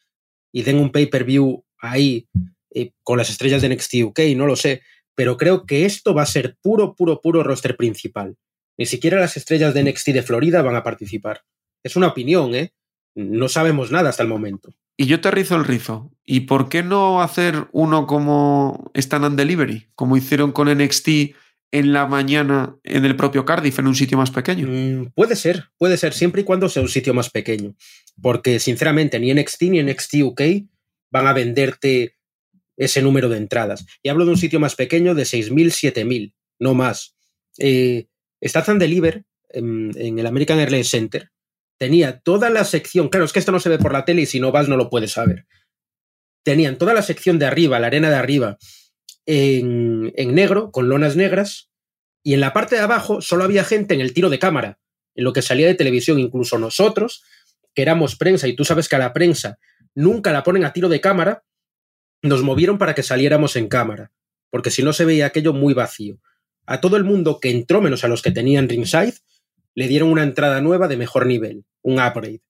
y 0.53 0.61
den 0.61 0.79
un 0.79 0.93
pay-per-view 0.93 1.65
ahí 1.79 2.29
eh, 2.73 2.91
con 3.03 3.17
las 3.17 3.29
estrellas 3.29 3.61
de 3.61 3.75
NXT 3.75 3.95
UK, 4.05 4.19
no 4.37 4.45
lo 4.45 4.55
sé. 4.55 4.81
Pero 5.13 5.35
creo 5.35 5.65
que 5.65 5.83
esto 5.83 6.13
va 6.13 6.21
a 6.21 6.25
ser 6.25 6.55
puro, 6.61 6.95
puro, 6.95 7.19
puro 7.19 7.43
roster 7.43 7.75
principal. 7.75 8.37
Ni 8.77 8.85
siquiera 8.85 9.19
las 9.19 9.35
estrellas 9.35 9.73
de 9.73 9.83
NXT 9.83 10.07
de 10.07 10.23
Florida 10.23 10.61
van 10.61 10.77
a 10.77 10.83
participar. 10.83 11.41
Es 11.83 11.97
una 11.97 12.07
opinión, 12.07 12.55
¿eh? 12.55 12.71
No 13.13 13.49
sabemos 13.49 13.91
nada 13.91 14.07
hasta 14.07 14.23
el 14.23 14.29
momento. 14.29 14.73
Y 14.95 15.05
yo 15.05 15.19
te 15.19 15.31
rizo 15.31 15.57
el 15.57 15.65
rizo. 15.65 16.12
¿Y 16.25 16.41
por 16.41 16.69
qué 16.69 16.83
no 16.83 17.21
hacer 17.21 17.67
uno 17.71 18.07
como 18.07 18.91
Stand 18.95 19.25
and 19.25 19.37
Delivery? 19.37 19.87
Como 19.95 20.15
hicieron 20.15 20.51
con 20.51 20.69
NXT 20.69 21.07
en 21.71 21.91
la 21.91 22.05
mañana 22.05 22.75
en 22.83 23.03
el 23.03 23.15
propio 23.15 23.45
Cardiff, 23.45 23.79
en 23.79 23.87
un 23.87 23.95
sitio 23.95 24.17
más 24.17 24.31
pequeño? 24.31 24.67
Mm, 24.69 25.11
puede 25.15 25.35
ser, 25.35 25.69
puede 25.77 25.97
ser, 25.97 26.13
siempre 26.13 26.41
y 26.41 26.45
cuando 26.45 26.69
sea 26.69 26.81
un 26.81 26.89
sitio 26.89 27.13
más 27.13 27.29
pequeño. 27.29 27.75
Porque, 28.21 28.59
sinceramente, 28.59 29.19
ni 29.19 29.33
NXT 29.33 29.61
ni 29.63 29.83
NXT 29.83 30.15
UK 30.23 30.41
van 31.11 31.27
a 31.27 31.33
venderte 31.33 32.15
ese 32.77 33.01
número 33.01 33.29
de 33.29 33.37
entradas. 33.37 33.85
Y 34.01 34.09
hablo 34.09 34.25
de 34.25 34.31
un 34.31 34.37
sitio 34.37 34.59
más 34.59 34.75
pequeño 34.75 35.15
de 35.15 35.23
6.000, 35.23 35.93
7.000, 35.93 36.33
no 36.59 36.73
más. 36.73 37.15
Eh, 37.57 38.07
Stats 38.41 38.69
and 38.69 38.79
Deliver 38.79 39.25
en, 39.49 40.19
el 40.19 40.25
American 40.25 40.59
Airlines 40.59 40.89
Center, 40.89 41.31
tenía 41.77 42.19
toda 42.19 42.49
la 42.49 42.65
sección, 42.65 43.09
claro, 43.09 43.25
es 43.25 43.33
que 43.33 43.39
esto 43.39 43.51
no 43.51 43.59
se 43.59 43.69
ve 43.69 43.77
por 43.77 43.93
la 43.93 44.05
tele 44.05 44.23
y 44.23 44.25
si 44.25 44.39
no 44.39 44.51
vas 44.51 44.67
no 44.67 44.77
lo 44.77 44.89
puedes 44.89 45.11
saber. 45.11 45.45
Tenían 46.43 46.77
toda 46.77 46.93
la 46.93 47.01
sección 47.01 47.39
de 47.39 47.45
arriba, 47.45 47.79
la 47.79 47.87
arena 47.87 48.09
de 48.09 48.15
arriba, 48.15 48.57
en, 49.25 50.11
negro, 50.35 50.71
con 50.71 50.89
lonas 50.89 51.15
negras, 51.15 51.69
y 52.23 52.33
en 52.33 52.39
la 52.39 52.53
parte 52.53 52.75
de 52.75 52.81
abajo 52.81 53.21
solo 53.21 53.43
había 53.43 53.63
gente 53.63 53.93
en 53.93 54.01
el 54.01 54.13
tiro 54.13 54.29
de 54.29 54.39
cámara, 54.39 54.79
en 55.15 55.23
lo 55.23 55.33
que 55.33 55.41
salía 55.41 55.67
de 55.67 55.75
televisión, 55.75 56.19
incluso 56.19 56.57
nosotros, 56.57 57.23
que 57.73 57.81
éramos 57.81 58.15
prensa, 58.15 58.47
y 58.47 58.55
tú 58.55 58.65
sabes 58.65 58.89
que 58.89 58.95
a 58.95 58.99
la 58.99 59.13
prensa 59.13 59.57
nunca 59.95 60.31
la 60.31 60.43
ponen 60.43 60.65
a 60.65 60.73
tiro 60.73 60.89
de 60.89 61.01
cámara, 61.01 61.43
nos 62.21 62.41
movieron 62.41 62.77
para 62.77 62.95
que 62.95 63.03
saliéramos 63.03 63.55
en 63.55 63.67
cámara, 63.67 64.11
porque 64.49 64.71
si 64.71 64.83
no 64.83 64.93
se 64.93 65.05
veía 65.05 65.25
aquello 65.25 65.53
muy 65.53 65.73
vacío. 65.73 66.19
A 66.65 66.79
todo 66.79 66.95
el 66.95 67.03
mundo 67.03 67.39
que 67.41 67.51
entró, 67.51 67.81
menos 67.81 68.03
a 68.03 68.07
los 68.07 68.21
que 68.21 68.31
tenían 68.31 68.69
ringside, 68.69 69.15
le 69.75 69.87
dieron 69.87 70.09
una 70.09 70.23
entrada 70.23 70.61
nueva 70.61 70.87
de 70.87 70.97
mejor 70.97 71.25
nivel, 71.25 71.65
un 71.81 71.99
upgrade. 71.99 72.41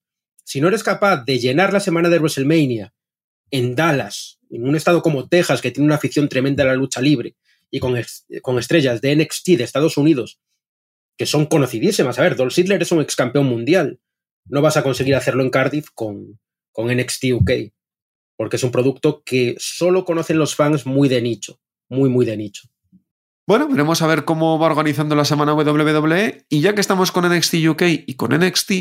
Si 0.44 0.60
no 0.60 0.68
eres 0.68 0.82
capaz 0.82 1.24
de 1.24 1.38
llenar 1.38 1.72
la 1.72 1.80
semana 1.80 2.08
de 2.08 2.18
WrestleMania 2.18 2.92
en 3.54 3.76
Dallas, 3.76 4.40
en 4.50 4.68
un 4.68 4.74
estado 4.74 5.00
como 5.00 5.28
Texas, 5.28 5.62
que 5.62 5.70
tiene 5.70 5.86
una 5.86 5.94
afición 5.94 6.28
tremenda 6.28 6.64
a 6.64 6.66
la 6.66 6.74
lucha 6.74 7.00
libre, 7.00 7.36
y 7.70 7.78
con, 7.78 7.94
con 8.42 8.58
estrellas 8.58 9.00
de 9.00 9.14
NXT 9.14 9.50
de 9.50 9.62
Estados 9.62 9.96
Unidos, 9.96 10.40
que 11.16 11.24
son 11.24 11.46
conocidísimas. 11.46 12.18
A 12.18 12.22
ver, 12.22 12.34
Dolph 12.34 12.52
Ziggler 12.52 12.82
es 12.82 12.90
un 12.90 13.00
ex 13.00 13.14
campeón 13.14 13.46
mundial. 13.46 14.00
No 14.46 14.60
vas 14.60 14.76
a 14.76 14.82
conseguir 14.82 15.14
hacerlo 15.14 15.44
en 15.44 15.50
Cardiff 15.50 15.90
con, 15.94 16.40
con 16.72 16.92
NXT 16.92 17.26
UK, 17.32 17.50
porque 18.36 18.56
es 18.56 18.64
un 18.64 18.72
producto 18.72 19.22
que 19.24 19.54
solo 19.58 20.04
conocen 20.04 20.38
los 20.38 20.56
fans 20.56 20.84
muy 20.84 21.08
de 21.08 21.22
nicho, 21.22 21.60
muy, 21.88 22.10
muy 22.10 22.26
de 22.26 22.36
nicho. 22.36 22.68
Bueno, 23.46 23.68
veremos 23.68 24.02
a 24.02 24.08
ver 24.08 24.24
cómo 24.24 24.58
va 24.58 24.66
organizando 24.66 25.14
la 25.14 25.24
semana 25.24 25.54
WWE. 25.54 26.46
Y 26.48 26.60
ya 26.60 26.74
que 26.74 26.80
estamos 26.80 27.12
con 27.12 27.28
NXT 27.28 27.54
UK 27.68 27.82
y 28.04 28.14
con 28.14 28.36
NXT, 28.36 28.72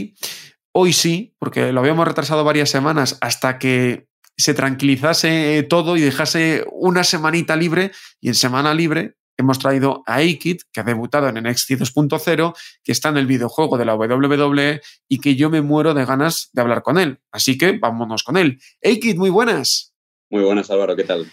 hoy 0.72 0.94
sí, 0.94 1.36
porque 1.38 1.72
lo 1.72 1.82
habíamos 1.82 2.08
retrasado 2.08 2.44
varias 2.44 2.72
semanas 2.72 3.20
hasta 3.22 3.60
que 3.60 4.08
se 4.38 4.54
tranquilizase 4.54 5.64
todo 5.64 5.98
y 5.98 6.02
dejase 6.02 6.66
una 6.72 7.04
semanita 7.04 7.56
libre. 7.56 7.92
Y 8.20 8.30
en 8.30 8.36
semana 8.36 8.74
libre 8.74 9.16
hemos 9.38 9.60
traído 9.60 10.04
a 10.06 10.16
Aikid, 10.16 10.62
que 10.72 10.82
ha 10.82 10.84
debutado 10.84 11.28
en 11.28 11.36
NXT 11.36 11.72
2.0, 11.72 12.54
que 12.84 12.92
está 12.92 13.10
en 13.10 13.18
el 13.18 13.28
videojuego 13.28 13.78
de 13.78 13.86
la 13.86 13.96
WWE 13.96 14.82
y 15.08 15.20
que 15.20 15.36
yo 15.36 15.50
me 15.50 15.62
muero 15.62 15.94
de 15.94 16.06
ganas 16.06 16.50
de 16.54 16.62
hablar 16.62 16.84
con 16.84 16.98
él. 16.98 17.20
Así 17.32 17.58
que 17.58 17.78
vámonos 17.78 18.24
con 18.24 18.38
él. 18.38 18.60
Aikid, 18.84 19.18
muy 19.18 19.30
buenas. 19.30 19.94
Muy 20.30 20.44
buenas, 20.44 20.70
Álvaro, 20.70 20.96
¿qué 20.96 21.04
tal? 21.04 21.30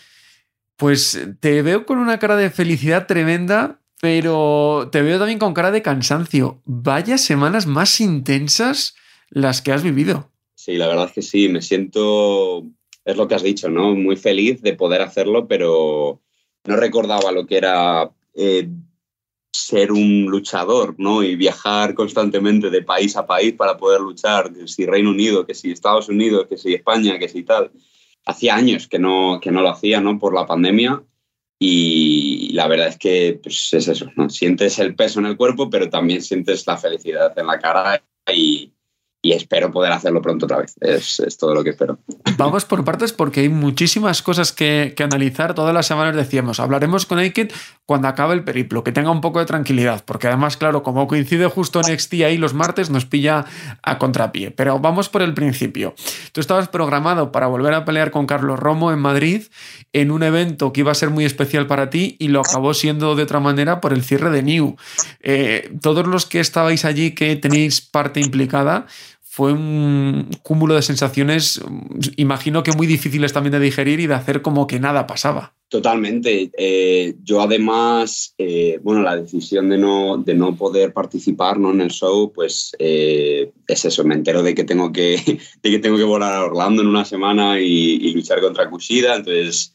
Pues 0.77 1.21
te 1.41 1.63
veo 1.63 1.85
con 1.85 1.99
una 1.99 2.19
cara 2.19 2.37
de 2.37 2.51
felicidad 2.51 3.07
tremenda, 3.07 3.81
pero 4.01 4.89
te 4.91 5.03
veo 5.03 5.19
también 5.19 5.39
con 5.39 5.55
cara 5.55 5.71
de 5.71 5.83
cansancio. 5.83 6.63
Vaya 6.65 7.19
semanas 7.19 7.67
más 7.67 8.01
intensas 8.01 8.95
las 9.29 9.63
que 9.63 9.73
has 9.73 9.83
vivido. 9.83 10.31
Sí, 10.55 10.77
la 10.77 10.89
verdad 10.89 11.07
es 11.07 11.13
que 11.13 11.23
sí, 11.23 11.49
me 11.49 11.63
siento, 11.63 12.67
es 13.05 13.17
lo 13.17 13.27
que 13.27 13.35
has 13.35 13.43
dicho, 13.43 13.69
¿no? 13.69 13.95
Muy 13.95 14.17
feliz 14.17 14.63
de 14.63 14.75
poder 14.75 15.03
hacerlo, 15.03 15.47
pero 15.47 16.21
no 16.65 16.77
recordaba 16.77 17.33
lo 17.33 17.47
que 17.47 17.57
era 17.57 18.11
eh, 18.35 18.69
ser 19.53 19.93
un 19.93 20.27
luchador, 20.27 20.95
¿no? 20.99 21.23
Y 21.23 21.37
viajar 21.37 21.95
constantemente 21.95 22.71
de 22.71 22.83
país 22.83 23.17
a 23.17 23.27
país 23.27 23.55
para 23.55 23.77
poder 23.77 24.01
luchar, 24.01 24.53
que 24.53 24.69
si 24.69 24.87
Reino 24.87 25.11
Unido, 25.11 25.47
que 25.47 25.55
si 25.55 25.71
Estados 25.71 26.09
Unidos, 26.09 26.47
que 26.49 26.57
si 26.57 26.75
España, 26.75 27.19
que 27.19 27.29
si 27.29 27.43
tal. 27.43 27.71
Hacía 28.27 28.55
años 28.55 28.87
que 28.87 28.99
no, 28.99 29.41
que 29.41 29.51
no 29.51 29.63
lo 29.63 29.71
hacía, 29.71 30.01
¿no? 30.01 30.19
Por 30.19 30.35
la 30.35 30.47
pandemia. 30.47 31.03
Y 31.59 32.53
la 32.53 32.69
verdad 32.69 32.89
es 32.89 32.99
que 32.99 33.39
pues, 33.43 33.73
es 33.73 33.89
eso, 33.89 34.11
¿no? 34.17 34.31
Sientes 34.31 34.79
el 34.79 34.95
peso 34.95 35.21
en 35.21 35.27
el 35.27 35.37
cuerpo, 35.37 35.69
pero 35.69 35.91
también 35.91 36.23
sientes 36.23 36.67
la 36.67 36.79
felicidad 36.79 37.39
en 37.39 37.47
la 37.47 37.59
cara 37.59 38.03
y, 38.33 38.73
y 39.23 39.33
espero 39.33 39.71
poder 39.71 39.93
hacerlo 39.93 40.23
pronto 40.23 40.47
otra 40.47 40.59
vez. 40.59 40.75
Es, 40.81 41.21
es, 41.21 41.37
todo 41.37 41.55
lo 41.55 41.63
que 41.63 41.71
espero. 41.71 41.99
Vamos 42.39 42.65
por 42.65 42.85
partes 42.85 43.13
porque 43.13 43.41
hay 43.41 43.49
muchísimas 43.49 44.23
cosas 44.23 44.53
que, 44.53 44.95
que 44.97 45.03
analizar. 45.03 45.55
Todas 45.55 45.75
las 45.75 45.87
semanas 45.87 46.17
decíamos, 46.17 46.59
hablaremos 46.59 47.05
con 47.05 47.19
Aikid 47.19 47.53
cuando 47.85 48.09
acabe 48.09 48.35
el 48.35 48.45
periplo, 48.45 48.85
que 48.85 48.93
tenga 48.93 49.11
un 49.11 49.21
poco 49.21 49.41
de 49.41 49.47
tranquilidad, 49.47 50.05
porque 50.05 50.29
además, 50.29 50.57
claro, 50.57 50.83
como 50.83 51.07
coincide 51.09 51.47
justo 51.47 51.81
en 51.81 51.99
XT 51.99 52.15
ahí 52.25 52.39
los 52.39 52.55
martes, 52.55 52.89
nos 52.89 53.05
pilla 53.05 53.45
a 53.83 53.99
contrapié. 53.99 54.53
Pero 54.53 54.79
vamos 54.79 55.09
por 55.09 55.23
el 55.23 55.35
principio. 55.35 55.95
Tú 56.33 56.41
estabas 56.41 56.69
programado 56.69 57.33
para 57.33 57.49
volver 57.49 57.75
a 57.75 57.85
pelear 57.85 58.13
con 58.13 58.27
Carlos 58.27 58.59
Romo 58.59 58.93
en 58.93 59.01
Madrid 59.01 59.43
en 59.93 60.13
un 60.13 60.23
evento 60.23 60.73
que 60.73 60.81
iba 60.81 60.93
a 60.93 60.95
ser 60.95 61.11
muy 61.11 61.25
especial 61.25 61.67
para 61.67 61.91
ti 61.91 62.17
y 62.19 62.29
lo 62.29 62.41
acabó 62.41 62.75
siendo 62.75 63.17
de 63.17 63.25
otra 63.25 63.41
manera 63.41 63.81
por 63.81 63.93
el 63.93 64.05
cierre 64.05 64.31
de 64.31 64.45
New. 64.45 64.77
Eh, 65.21 65.73
todos 65.83 66.07
los 66.07 66.27
que 66.27 66.41
estabais 66.41 66.85
allí, 66.85 67.11
que 67.11 67.35
tenéis 67.37 67.81
parte 67.81 68.21
implicada, 68.21 68.87
fue 69.41 69.55
un 69.55 70.29
cúmulo 70.43 70.75
de 70.75 70.83
sensaciones, 70.83 71.63
imagino 72.17 72.63
que 72.63 72.73
muy 72.73 72.87
difíciles 72.87 73.33
también 73.33 73.53
de 73.53 73.61
digerir 73.61 73.99
y 73.99 74.07
de 74.07 74.13
hacer 74.13 74.43
como 74.43 74.67
que 74.67 74.79
nada 74.79 75.07
pasaba. 75.07 75.55
Totalmente. 75.71 76.51
Eh, 76.59 77.15
yo 77.23 77.41
además, 77.41 78.35
eh, 78.37 78.79
bueno, 78.83 79.01
la 79.01 79.17
decisión 79.17 79.71
de 79.71 79.79
no, 79.79 80.19
de 80.19 80.35
no 80.35 80.57
poder 80.57 80.93
participar 80.93 81.59
¿no? 81.59 81.71
en 81.71 81.81
el 81.81 81.91
show, 81.91 82.31
pues 82.35 82.73
eh, 82.79 83.51
es 83.67 83.83
eso, 83.87 84.05
me 84.05 84.15
entero 84.15 84.43
de 84.43 84.55
que 84.55 84.65
tengo 84.65 84.93
que, 84.93 85.17
de 85.63 85.71
que, 85.71 85.79
tengo 85.79 85.97
que 85.97 86.05
volar 86.05 86.35
a 86.35 86.45
Orlando 86.45 86.83
en 86.83 86.89
una 86.89 87.07
semana 87.07 87.59
y, 87.59 87.65
y 87.65 88.13
luchar 88.13 88.43
contra 88.43 88.69
Kushida, 88.69 89.17
entonces 89.17 89.75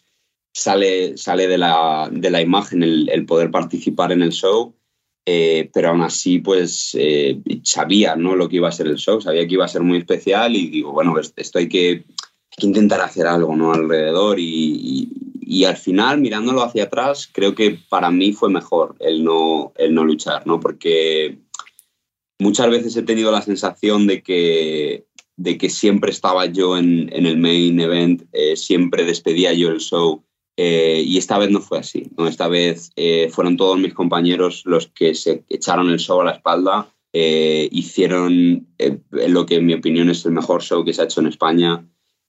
sale, 0.53 1.17
sale 1.17 1.47
de, 1.47 1.57
la, 1.57 2.07
de 2.11 2.29
la 2.29 2.39
imagen 2.39 2.83
el, 2.83 3.09
el 3.09 3.25
poder 3.25 3.49
participar 3.49 4.11
en 4.11 4.21
el 4.21 4.31
show. 4.31 4.75
Eh, 5.27 5.71
pero 5.73 5.89
aún 5.89 6.03
así, 6.03 6.37
pues 6.37 6.91
eh, 6.93 7.41
sabía 7.63 8.15
¿no? 8.15 8.35
lo 8.35 8.47
que 8.47 8.57
iba 8.57 8.69
a 8.69 8.71
ser 8.71 8.87
el 8.87 8.97
show, 8.97 9.19
sabía 9.19 9.47
que 9.47 9.55
iba 9.55 9.65
a 9.65 9.69
ser 9.69 9.81
muy 9.81 9.97
especial 9.97 10.55
y 10.55 10.67
digo, 10.67 10.91
bueno, 10.91 11.13
pues 11.13 11.33
esto 11.35 11.57
hay 11.57 11.67
que, 11.67 11.89
hay 11.89 12.55
que 12.57 12.67
intentar 12.67 13.01
hacer 13.01 13.25
algo 13.25 13.55
¿no? 13.55 13.73
alrededor 13.73 14.39
y, 14.39 14.43
y, 14.45 15.09
y, 15.41 15.65
al 15.65 15.77
final, 15.77 16.21
mirándolo 16.21 16.61
hacia 16.61 16.83
atrás, 16.83 17.27
creo 17.31 17.55
que 17.55 17.79
para 17.89 18.11
mí 18.11 18.33
fue 18.33 18.49
mejor 18.49 18.95
el 18.99 19.23
no, 19.23 19.73
el 19.77 19.95
no 19.95 20.03
luchar, 20.03 20.45
¿no? 20.45 20.59
porque 20.59 21.39
muchas 22.37 22.69
veces 22.69 22.95
he 22.95 23.01
tenido 23.01 23.31
la 23.31 23.41
sensación 23.41 24.05
de 24.05 24.21
que, 24.21 25.05
de 25.37 25.57
que 25.57 25.71
siempre 25.71 26.11
estaba 26.11 26.45
yo 26.45 26.77
en, 26.77 27.09
en 27.11 27.25
el 27.25 27.37
main 27.37 27.79
event, 27.79 28.23
eh, 28.31 28.55
siempre 28.55 29.05
despedía 29.05 29.53
yo 29.53 29.69
el 29.69 29.79
show 29.79 30.23
eh, 30.57 31.03
y 31.05 31.17
esta 31.17 31.37
vez 31.37 31.51
no 31.51 31.61
fue 31.61 31.79
así. 31.79 32.09
Esta 32.27 32.47
vez 32.47 32.91
eh, 32.95 33.29
fueron 33.31 33.57
todos 33.57 33.77
mis 33.77 33.93
compañeros 33.93 34.63
los 34.65 34.87
que 34.87 35.13
se 35.13 35.43
echaron 35.49 35.89
el 35.89 35.99
show 35.99 36.21
a 36.21 36.25
la 36.25 36.31
espalda, 36.31 36.89
eh, 37.11 37.67
hicieron 37.71 38.67
lo 39.11 39.45
que 39.45 39.55
en 39.55 39.65
mi 39.65 39.73
opinión 39.73 40.09
es 40.09 40.25
el 40.25 40.31
mejor 40.31 40.61
show 40.61 40.83
que 40.83 40.93
se 40.93 41.01
ha 41.01 41.05
hecho 41.05 41.21
en 41.21 41.27
España. 41.27 41.85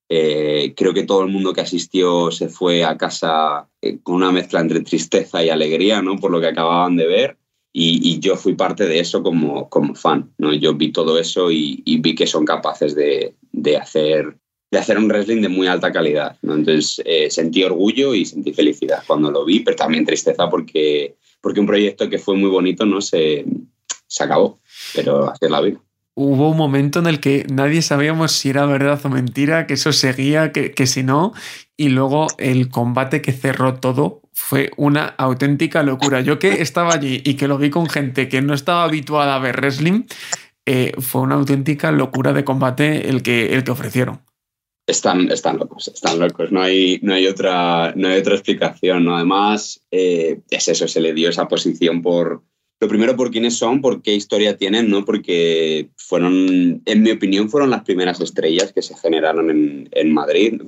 Creo 0.09 0.95
que 0.95 1.03
todo 1.03 1.23
el 1.23 1.33
mundo 1.33 1.53
que 1.53 1.61
asistió 1.61 2.31
se 2.31 2.49
fue 2.49 2.85
a 2.85 2.97
casa 2.97 3.69
con 4.05 4.15
una 4.15 4.31
mezcla 4.31 4.61
entre 4.61 4.81
tristeza 4.83 5.43
y 5.43 5.51
alegría 5.51 6.01
¿no? 6.03 6.17
por 6.17 6.31
lo 6.31 6.41
que 6.41 6.47
acababan 6.47 6.97
de 6.97 7.07
ver. 7.07 7.39
Y, 7.73 8.01
y 8.11 8.21
yo 8.21 8.37
fui 8.37 8.55
parte 8.55 8.87
de 8.87 9.01
eso 9.01 9.23
como, 9.23 9.69
como 9.69 9.97
fan. 9.97 10.33
¿no? 10.39 10.55
Yo 10.55 10.75
vi 10.75 10.93
todo 10.93 11.19
eso 11.19 11.51
y, 11.51 11.83
y 11.85 11.99
vi 11.99 12.15
que 12.15 12.29
son 12.29 12.45
capaces 12.45 12.95
de, 12.95 13.35
de 13.51 13.77
hacer 13.77 14.39
de 14.71 14.79
hacer 14.79 14.99
un 14.99 15.09
wrestling 15.09 15.43
de 15.43 15.49
muy 15.49 15.67
alta 15.67 15.93
calidad. 15.93 16.37
Entonces 16.43 17.01
eh, 17.05 17.31
sentí 17.31 17.63
orgullo 17.63 18.15
y 18.15 18.25
sentí 18.25 18.53
felicidad 18.53 19.03
cuando 19.07 19.31
lo 19.31 19.45
vi, 19.45 19.61
pero 19.61 19.77
también 19.77 20.05
tristeza 20.05 20.49
porque, 20.51 21.15
porque 21.41 21.61
un 21.61 21.67
proyecto 21.67 22.09
que 22.09 22.19
fue 22.19 22.37
muy 22.37 22.51
bonito 22.51 22.85
no 22.85 23.01
se, 23.01 23.45
se 24.07 24.25
acabó, 24.25 24.61
pero 24.95 25.31
así 25.31 25.45
es 25.45 25.51
la 25.51 25.61
vida. 25.61 25.81
Hubo 26.19 26.51
un 26.51 26.57
momento 26.57 26.99
en 26.99 27.07
el 27.07 27.21
que 27.21 27.45
nadie 27.53 27.83
sabíamos 27.83 28.33
si 28.33 28.49
era 28.49 28.65
verdad 28.65 28.99
o 29.05 29.09
mentira, 29.11 29.67
que 29.67 29.75
eso 29.75 29.93
seguía, 29.93 30.51
que, 30.51 30.73
que 30.73 30.87
si 30.87 31.03
no, 31.03 31.35
y 31.77 31.91
luego 31.91 32.27
el 32.39 32.71
combate 32.71 33.21
que 33.21 33.33
cerró 33.33 33.75
todo 33.75 34.23
fue 34.33 34.71
una 34.79 35.05
auténtica 35.05 35.83
locura. 35.83 36.23
Yo 36.23 36.39
que 36.39 36.63
estaba 36.63 36.95
allí 36.95 37.21
y 37.23 37.35
que 37.35 37.49
lo 37.49 37.59
vi 37.59 37.69
con 37.69 37.87
gente 37.87 38.29
que 38.29 38.41
no 38.41 38.55
estaba 38.55 38.85
habituada 38.85 39.35
a 39.35 39.39
ver 39.41 39.57
wrestling, 39.59 40.05
eh, 40.65 40.93
fue 41.01 41.21
una 41.21 41.35
auténtica 41.35 41.93
locura 41.93 42.33
de 42.33 42.45
combate 42.45 43.11
el 43.11 43.23
que, 43.23 43.53
el 43.55 43.63
que 43.63 43.71
ofrecieron 43.73 44.21
están, 44.87 45.31
están 45.31 45.59
locos, 45.59 45.89
están 45.89 46.19
locos. 46.19 46.53
No 46.53 46.63
hay, 46.63 46.99
no 47.03 47.15
hay, 47.15 47.27
otra, 47.27 47.93
no 47.97 48.09
hay 48.09 48.19
otra 48.19 48.35
explicación. 48.35 49.05
¿no? 49.05 49.17
Además, 49.17 49.83
eh, 49.91 50.41
es 50.51 50.69
eso, 50.69 50.87
se 50.87 51.01
le 51.01 51.13
dio 51.13 51.29
esa 51.29 51.49
posición 51.49 52.03
por, 52.03 52.43
lo 52.79 52.89
primero 52.89 53.17
por 53.17 53.31
quiénes 53.31 53.57
son, 53.57 53.81
por 53.81 54.03
qué 54.03 54.15
historia 54.15 54.57
tienen, 54.57 54.91
¿no? 54.91 55.05
Porque 55.05 55.89
fueron, 55.97 56.83
en 56.85 57.03
mi 57.03 57.11
opinión, 57.11 57.49
fueron 57.49 57.71
las 57.71 57.85
primeras 57.85 58.21
estrellas 58.21 58.73
que 58.73 58.83
se 58.83 58.97
generaron 58.97 59.51
en, 59.51 59.89
en 59.93 60.13
Madrid. 60.13 60.61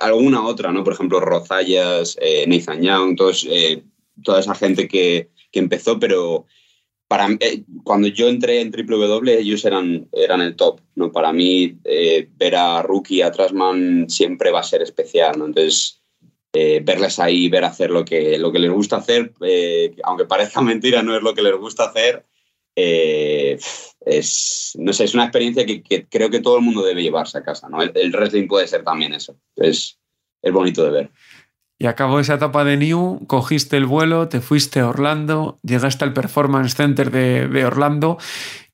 Alguna 0.00 0.44
otra, 0.46 0.72
¿no? 0.72 0.82
Por 0.82 0.94
ejemplo, 0.94 1.20
Rozayas, 1.20 2.16
eh, 2.22 2.46
Nathan 2.48 2.82
Young, 2.82 3.20
eh, 3.50 3.82
toda 4.24 4.40
esa 4.40 4.54
gente 4.54 4.88
que, 4.88 5.28
que 5.50 5.58
empezó, 5.58 5.98
pero 5.98 6.46
para, 7.12 7.28
eh, 7.40 7.62
cuando 7.84 8.08
yo 8.08 8.26
entré 8.26 8.62
en 8.62 8.72
WWE, 8.72 9.40
ellos 9.40 9.66
eran, 9.66 10.08
eran 10.12 10.40
el 10.40 10.56
top. 10.56 10.80
¿no? 10.94 11.12
Para 11.12 11.30
mí, 11.30 11.76
eh, 11.84 12.26
ver 12.38 12.56
a 12.56 12.80
Rookie 12.80 13.20
a 13.20 13.30
Trasman 13.30 14.08
siempre 14.08 14.50
va 14.50 14.60
a 14.60 14.62
ser 14.62 14.80
especial. 14.80 15.38
¿no? 15.38 15.44
Entonces, 15.44 16.00
eh, 16.54 16.80
verles 16.82 17.18
ahí, 17.18 17.50
ver 17.50 17.64
hacer 17.64 17.90
lo 17.90 18.02
que, 18.02 18.38
lo 18.38 18.50
que 18.50 18.60
les 18.60 18.70
gusta 18.70 18.96
hacer, 18.96 19.34
eh, 19.42 19.94
aunque 20.04 20.24
parezca 20.24 20.62
mentira, 20.62 21.02
no 21.02 21.14
es 21.14 21.22
lo 21.22 21.34
que 21.34 21.42
les 21.42 21.54
gusta 21.54 21.84
hacer, 21.84 22.24
eh, 22.74 23.58
es, 24.06 24.72
no 24.78 24.94
sé, 24.94 25.04
es 25.04 25.12
una 25.12 25.24
experiencia 25.24 25.66
que, 25.66 26.06
creo 26.08 26.30
que 26.30 26.40
todo 26.40 26.56
el 26.56 26.62
mundo 26.62 26.82
debe 26.82 27.02
llevarse 27.02 27.36
a 27.36 27.44
casa. 27.44 27.68
¿no? 27.68 27.82
El, 27.82 28.10
wrestling 28.10 28.48
puede 28.48 28.68
ser 28.68 28.84
también 28.84 29.12
eso. 29.12 29.36
Es, 29.54 29.98
es 30.40 30.50
bonito 30.50 30.82
de 30.82 30.90
ver. 30.92 31.10
Y 31.82 31.86
acabó 31.86 32.20
esa 32.20 32.34
etapa 32.34 32.62
de 32.62 32.76
New, 32.76 33.26
cogiste 33.26 33.76
el 33.76 33.86
vuelo, 33.86 34.28
te 34.28 34.40
fuiste 34.40 34.78
a 34.78 34.88
Orlando, 34.88 35.58
llegaste 35.64 36.04
al 36.04 36.12
Performance 36.12 36.76
Center 36.76 37.10
de, 37.10 37.48
de 37.48 37.64
Orlando 37.64 38.18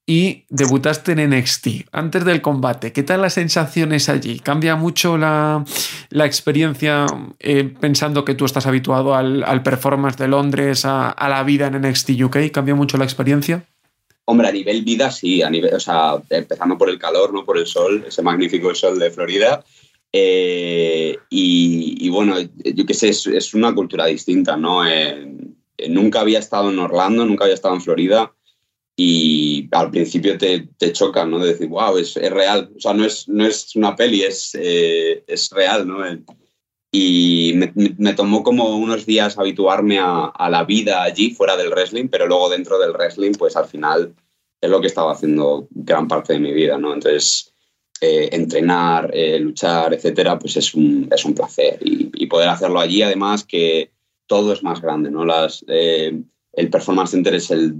y 0.04 0.44
debutaste 0.50 1.12
en 1.12 1.30
NXT. 1.30 1.88
Antes 1.90 2.26
del 2.26 2.42
combate, 2.42 2.92
¿qué 2.92 3.02
tal 3.02 3.22
las 3.22 3.32
sensaciones 3.32 4.10
allí? 4.10 4.40
¿Cambia 4.40 4.76
mucho 4.76 5.16
la, 5.16 5.64
experiencia 6.10 7.06
eh, 7.38 7.72
pensando 7.80 8.26
que 8.26 8.34
tú 8.34 8.44
estás 8.44 8.66
habituado 8.66 9.14
al, 9.14 9.62
performance 9.62 10.18
de 10.18 10.28
Londres, 10.28 10.84
a, 10.84 11.14
la 11.18 11.42
vida 11.44 11.68
en 11.68 11.80
NXT 11.80 12.10
UK? 12.10 12.36
¿Cambia 12.52 12.74
mucho 12.74 12.98
la 12.98 13.04
experiencia? 13.04 13.64
Hombre, 14.26 14.48
a 14.48 14.52
nivel 14.52 14.82
vida 14.82 15.10
sí, 15.10 15.40
a 15.40 15.48
nivel, 15.48 15.72
o 15.72 15.80
sea, 15.80 16.16
empezando 16.28 16.76
por 16.76 16.90
el 16.90 16.98
calor, 16.98 17.32
no 17.32 17.46
por 17.46 17.56
el 17.56 17.66
sol, 17.66 18.04
ese 18.06 18.20
magnífico 18.20 18.74
sol 18.74 18.98
de 18.98 19.10
Florida. 19.10 19.64
Eh, 20.12 21.16
y, 21.30 22.08
bueno, 22.08 22.36
yo 22.40 22.86
qué 22.86 22.94
sé, 22.94 23.08
es, 23.08 23.54
una 23.54 23.74
cultura 23.74 24.06
distinta, 24.06 24.56
¿no? 24.56 24.86
Eh, 24.86 25.36
nunca 25.88 26.20
había 26.20 26.38
estado 26.38 26.70
en 26.70 26.78
Orlando, 26.78 27.24
nunca 27.24 27.44
había 27.44 27.54
estado 27.54 27.74
en 27.74 27.82
Florida 27.82 28.32
y 28.96 29.68
al 29.72 29.90
principio 29.90 30.36
te, 30.38 30.68
te 30.76 30.92
choca, 30.92 31.24
¿no? 31.24 31.38
De 31.38 31.52
decir, 31.52 31.68
wow, 31.68 31.96
es, 31.98 32.16
es, 32.16 32.32
real. 32.32 32.72
O 32.76 32.80
sea, 32.80 32.94
no 32.94 33.04
es, 33.04 33.28
no 33.28 33.46
es 33.46 33.76
una 33.76 33.94
peli, 33.94 34.22
es, 34.22 34.56
eh, 34.58 35.24
es 35.26 35.50
real, 35.50 35.86
¿no? 35.86 35.98
Y 36.90 37.52
me, 37.54 37.72
me, 37.98 38.14
tomó 38.14 38.42
como 38.42 38.76
unos 38.76 39.04
días 39.04 39.38
habituarme 39.38 39.98
a, 39.98 40.24
a, 40.24 40.50
la 40.50 40.64
vida 40.64 41.02
allí, 41.02 41.30
fuera 41.30 41.56
del 41.56 41.70
wrestling, 41.70 42.08
pero 42.08 42.26
luego 42.26 42.48
dentro 42.48 42.78
del 42.78 42.92
wrestling, 42.92 43.32
pues 43.32 43.56
al 43.56 43.66
final 43.66 44.14
es 44.60 44.70
lo 44.70 44.80
que 44.80 44.86
estaba 44.86 45.12
haciendo 45.12 45.68
gran 45.70 46.08
parte 46.08 46.32
de 46.32 46.40
mi 46.40 46.52
vida, 46.52 46.78
¿no? 46.78 46.94
Entonces, 46.94 47.54
eh, 48.00 48.28
entrenar, 48.32 49.10
eh, 49.12 49.38
luchar, 49.38 49.94
etcétera, 49.94 50.38
pues 50.38 50.56
es 50.56 50.74
un, 50.74 51.08
es 51.14 51.24
un 51.24 51.34
placer. 51.34 51.78
Y, 51.82 52.10
y, 52.14 52.26
poder 52.26 52.48
hacerlo 52.48 52.80
allí, 52.80 53.02
además, 53.02 53.44
que 53.44 53.90
todo 54.26 54.52
es 54.52 54.62
más 54.62 54.80
grande, 54.80 55.10
¿no? 55.10 55.24
Las 55.24 55.64
el 56.58 56.70
Performance 56.70 57.12
Center 57.12 57.34
es 57.34 57.50
el 57.52 57.76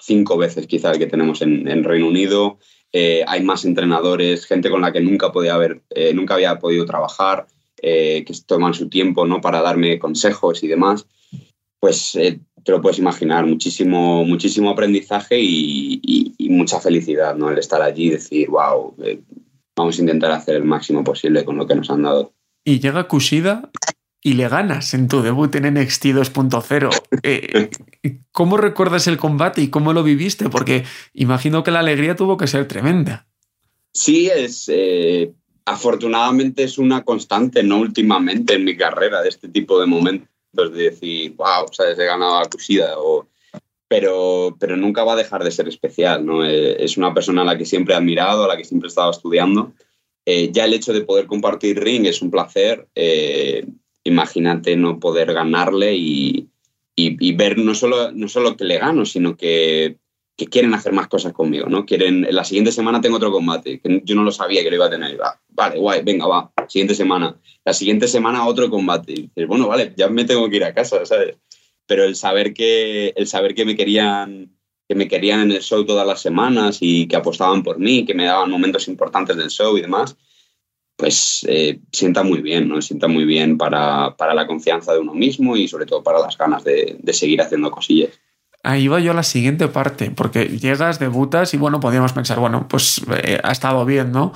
cinco 0.00 0.38
veces 0.38 0.66
quizá 0.66 0.90
el 0.90 0.98
que 0.98 1.06
tenemos 1.06 1.42
en, 1.42 1.84
Reino 1.84 2.08
Unido. 2.08 2.58
Eh, 2.92 3.22
hay 3.26 3.42
más 3.42 3.66
entrenadores, 3.66 4.46
gente 4.46 4.70
con 4.70 4.80
la 4.80 4.90
que 4.90 5.00
nunca, 5.00 5.32
podía 5.32 5.54
haber, 5.54 5.82
eh, 5.90 6.14
nunca 6.14 6.34
había 6.34 6.58
podido 6.58 6.86
trabajar, 6.86 7.46
eh, 7.82 8.24
que 8.26 8.32
toman 8.46 8.72
su 8.72 8.88
tiempo 8.88 9.26
¿no? 9.26 9.42
para 9.42 9.60
darme 9.60 9.98
consejos 9.98 10.64
y 10.64 10.68
demás. 10.68 11.06
Pues 11.78 12.12
te 12.12 12.72
lo 12.72 12.80
puedes 12.80 12.98
imaginar, 12.98 13.44
muchísimo, 13.44 14.24
muchísimo 14.24 14.70
aprendizaje 14.70 15.38
y, 15.38 16.32
mucha 16.48 16.80
felicidad 16.80 17.36
¿no? 17.36 17.50
el 17.50 17.58
estar 17.58 17.82
allí 17.82 18.06
y 18.06 18.10
decir, 18.10 18.48
wow, 18.48 18.96
vamos 19.76 19.98
a 19.98 20.00
intentar 20.00 20.30
hacer 20.32 20.56
el 20.56 20.64
máximo 20.64 21.04
posible 21.04 21.44
con 21.44 21.56
lo 21.56 21.66
que 21.66 21.74
nos 21.74 21.90
han 21.90 22.02
dado. 22.02 22.32
Y 22.64 22.80
llega 22.80 23.06
Kushida 23.06 23.70
y 24.22 24.32
le 24.32 24.48
ganas 24.48 24.94
en 24.94 25.06
tu 25.06 25.22
debut 25.22 25.54
en 25.54 25.74
NXT 25.74 26.06
2.0. 26.06 26.90
Eh, 27.22 27.70
¿Cómo 28.32 28.56
recuerdas 28.56 29.06
el 29.06 29.18
combate 29.18 29.60
y 29.60 29.68
cómo 29.68 29.92
lo 29.92 30.02
viviste? 30.02 30.48
Porque 30.48 30.84
imagino 31.12 31.62
que 31.62 31.70
la 31.70 31.80
alegría 31.80 32.16
tuvo 32.16 32.36
que 32.36 32.48
ser 32.48 32.66
tremenda. 32.66 33.28
Sí, 33.92 34.28
es 34.28 34.68
eh, 34.68 35.32
afortunadamente 35.64 36.64
es 36.64 36.78
una 36.78 37.04
constante, 37.04 37.62
no 37.62 37.78
últimamente 37.78 38.54
en 38.54 38.64
mi 38.64 38.76
carrera, 38.76 39.22
de 39.22 39.28
este 39.28 39.48
tipo 39.48 39.80
de 39.80 39.86
momentos 39.86 40.28
de 40.54 40.90
decir, 40.90 41.34
wow, 41.36 41.66
sabes, 41.70 41.98
he 41.98 42.04
ganado 42.04 42.38
a 42.38 42.48
Kushida, 42.48 42.94
o, 42.98 43.26
pero, 43.88 44.56
pero 44.58 44.76
nunca 44.76 45.04
va 45.04 45.12
a 45.12 45.16
dejar 45.16 45.44
de 45.44 45.50
ser 45.50 45.68
especial. 45.68 46.24
¿no? 46.24 46.44
Eh, 46.44 46.82
es 46.84 46.96
una 46.96 47.14
persona 47.14 47.42
a 47.42 47.44
la 47.44 47.58
que 47.58 47.64
siempre 47.64 47.94
he 47.94 47.96
admirado, 47.96 48.44
a 48.44 48.48
la 48.48 48.56
que 48.56 48.64
siempre 48.64 48.86
he 48.86 48.90
estado 48.90 49.10
estudiando. 49.10 49.72
ya 50.26 50.64
el 50.64 50.74
hecho 50.74 50.92
de 50.92 51.02
poder 51.02 51.26
compartir 51.26 51.78
ring 51.78 52.06
es 52.06 52.20
un 52.20 52.30
placer 52.30 52.88
imagínate 54.06 54.76
no 54.76 54.98
poder 55.00 55.32
ganarle 55.32 55.94
y, 55.94 56.48
ver 57.34 57.58
no 57.58 57.74
solo, 57.74 58.12
no 58.12 58.28
solo 58.28 58.56
que 58.56 58.64
le 58.64 58.78
gano, 58.78 59.04
sino 59.04 59.36
que, 59.36 59.98
quieren 60.50 60.74
hacer 60.74 60.92
más 60.92 61.08
cosas 61.08 61.32
conmigo, 61.32 61.66
¿no? 61.68 61.86
Quieren, 61.86 62.26
la 62.30 62.44
siguiente 62.44 62.70
semana 62.70 63.00
tengo 63.00 63.16
otro 63.16 63.32
combate, 63.32 63.80
que 63.80 64.02
yo 64.04 64.14
no 64.14 64.22
lo 64.22 64.30
sabía 64.30 64.62
que 64.62 64.70
lo 64.70 64.76
iba 64.76 64.86
a 64.86 64.90
tener. 64.90 65.18
vale, 65.48 65.78
guay, 65.78 66.02
venga, 66.02 66.26
va, 66.26 66.52
siguiente 66.68 66.94
semana. 66.94 67.36
La 67.64 67.72
siguiente 67.72 68.06
semana 68.06 68.46
otro 68.46 68.68
combate. 68.68 69.12
Y 69.12 69.22
dices, 69.22 69.46
bueno, 69.48 69.66
vale, 69.66 69.94
ya 69.96 70.08
me 70.08 70.24
tengo 70.24 70.48
que 70.50 70.56
ir 70.56 70.64
a 70.64 70.74
casa, 70.74 71.04
¿sabes? 71.06 71.36
Pero 71.86 72.04
el 72.04 72.16
saber 72.16 72.52
que, 72.52 73.12
el 73.16 73.26
saber 73.26 73.54
que 73.54 73.64
me 73.64 73.76
querían 73.76 74.56
que 74.88 74.94
me 74.94 75.08
querían 75.08 75.40
en 75.40 75.52
el 75.52 75.62
show 75.62 75.84
todas 75.84 76.06
las 76.06 76.20
semanas 76.20 76.78
y 76.80 77.08
que 77.08 77.16
apostaban 77.16 77.62
por 77.62 77.78
mí, 77.78 78.04
que 78.04 78.14
me 78.14 78.24
daban 78.24 78.50
momentos 78.50 78.86
importantes 78.88 79.36
del 79.36 79.50
show 79.50 79.76
y 79.76 79.82
demás, 79.82 80.16
pues 80.96 81.44
eh, 81.48 81.80
sienta 81.92 82.22
muy 82.22 82.40
bien, 82.40 82.68
¿no? 82.68 82.80
Sienta 82.80 83.08
muy 83.08 83.24
bien 83.24 83.58
para, 83.58 84.14
la 84.18 84.46
confianza 84.46 84.92
de 84.92 85.00
uno 85.00 85.14
mismo 85.14 85.56
y 85.56 85.68
sobre 85.68 85.86
todo 85.86 86.02
para 86.02 86.20
las 86.20 86.38
ganas 86.38 86.64
de, 86.64 86.98
seguir 87.12 87.42
haciendo 87.42 87.70
cosillas. 87.70 88.10
Ahí 88.62 88.88
va 88.88 88.98
yo 89.00 89.12
a 89.12 89.14
la 89.14 89.22
siguiente 89.22 89.68
parte, 89.68 90.10
porque 90.10 90.46
llegas, 90.46 90.98
debutas 90.98 91.52
y 91.54 91.56
bueno, 91.56 91.78
podríamos 91.78 92.12
pensar, 92.12 92.38
bueno, 92.40 92.66
pues 92.68 93.00
eh, 93.22 93.38
ha 93.42 93.52
estado 93.52 93.84
bien, 93.84 94.10
¿no? 94.10 94.32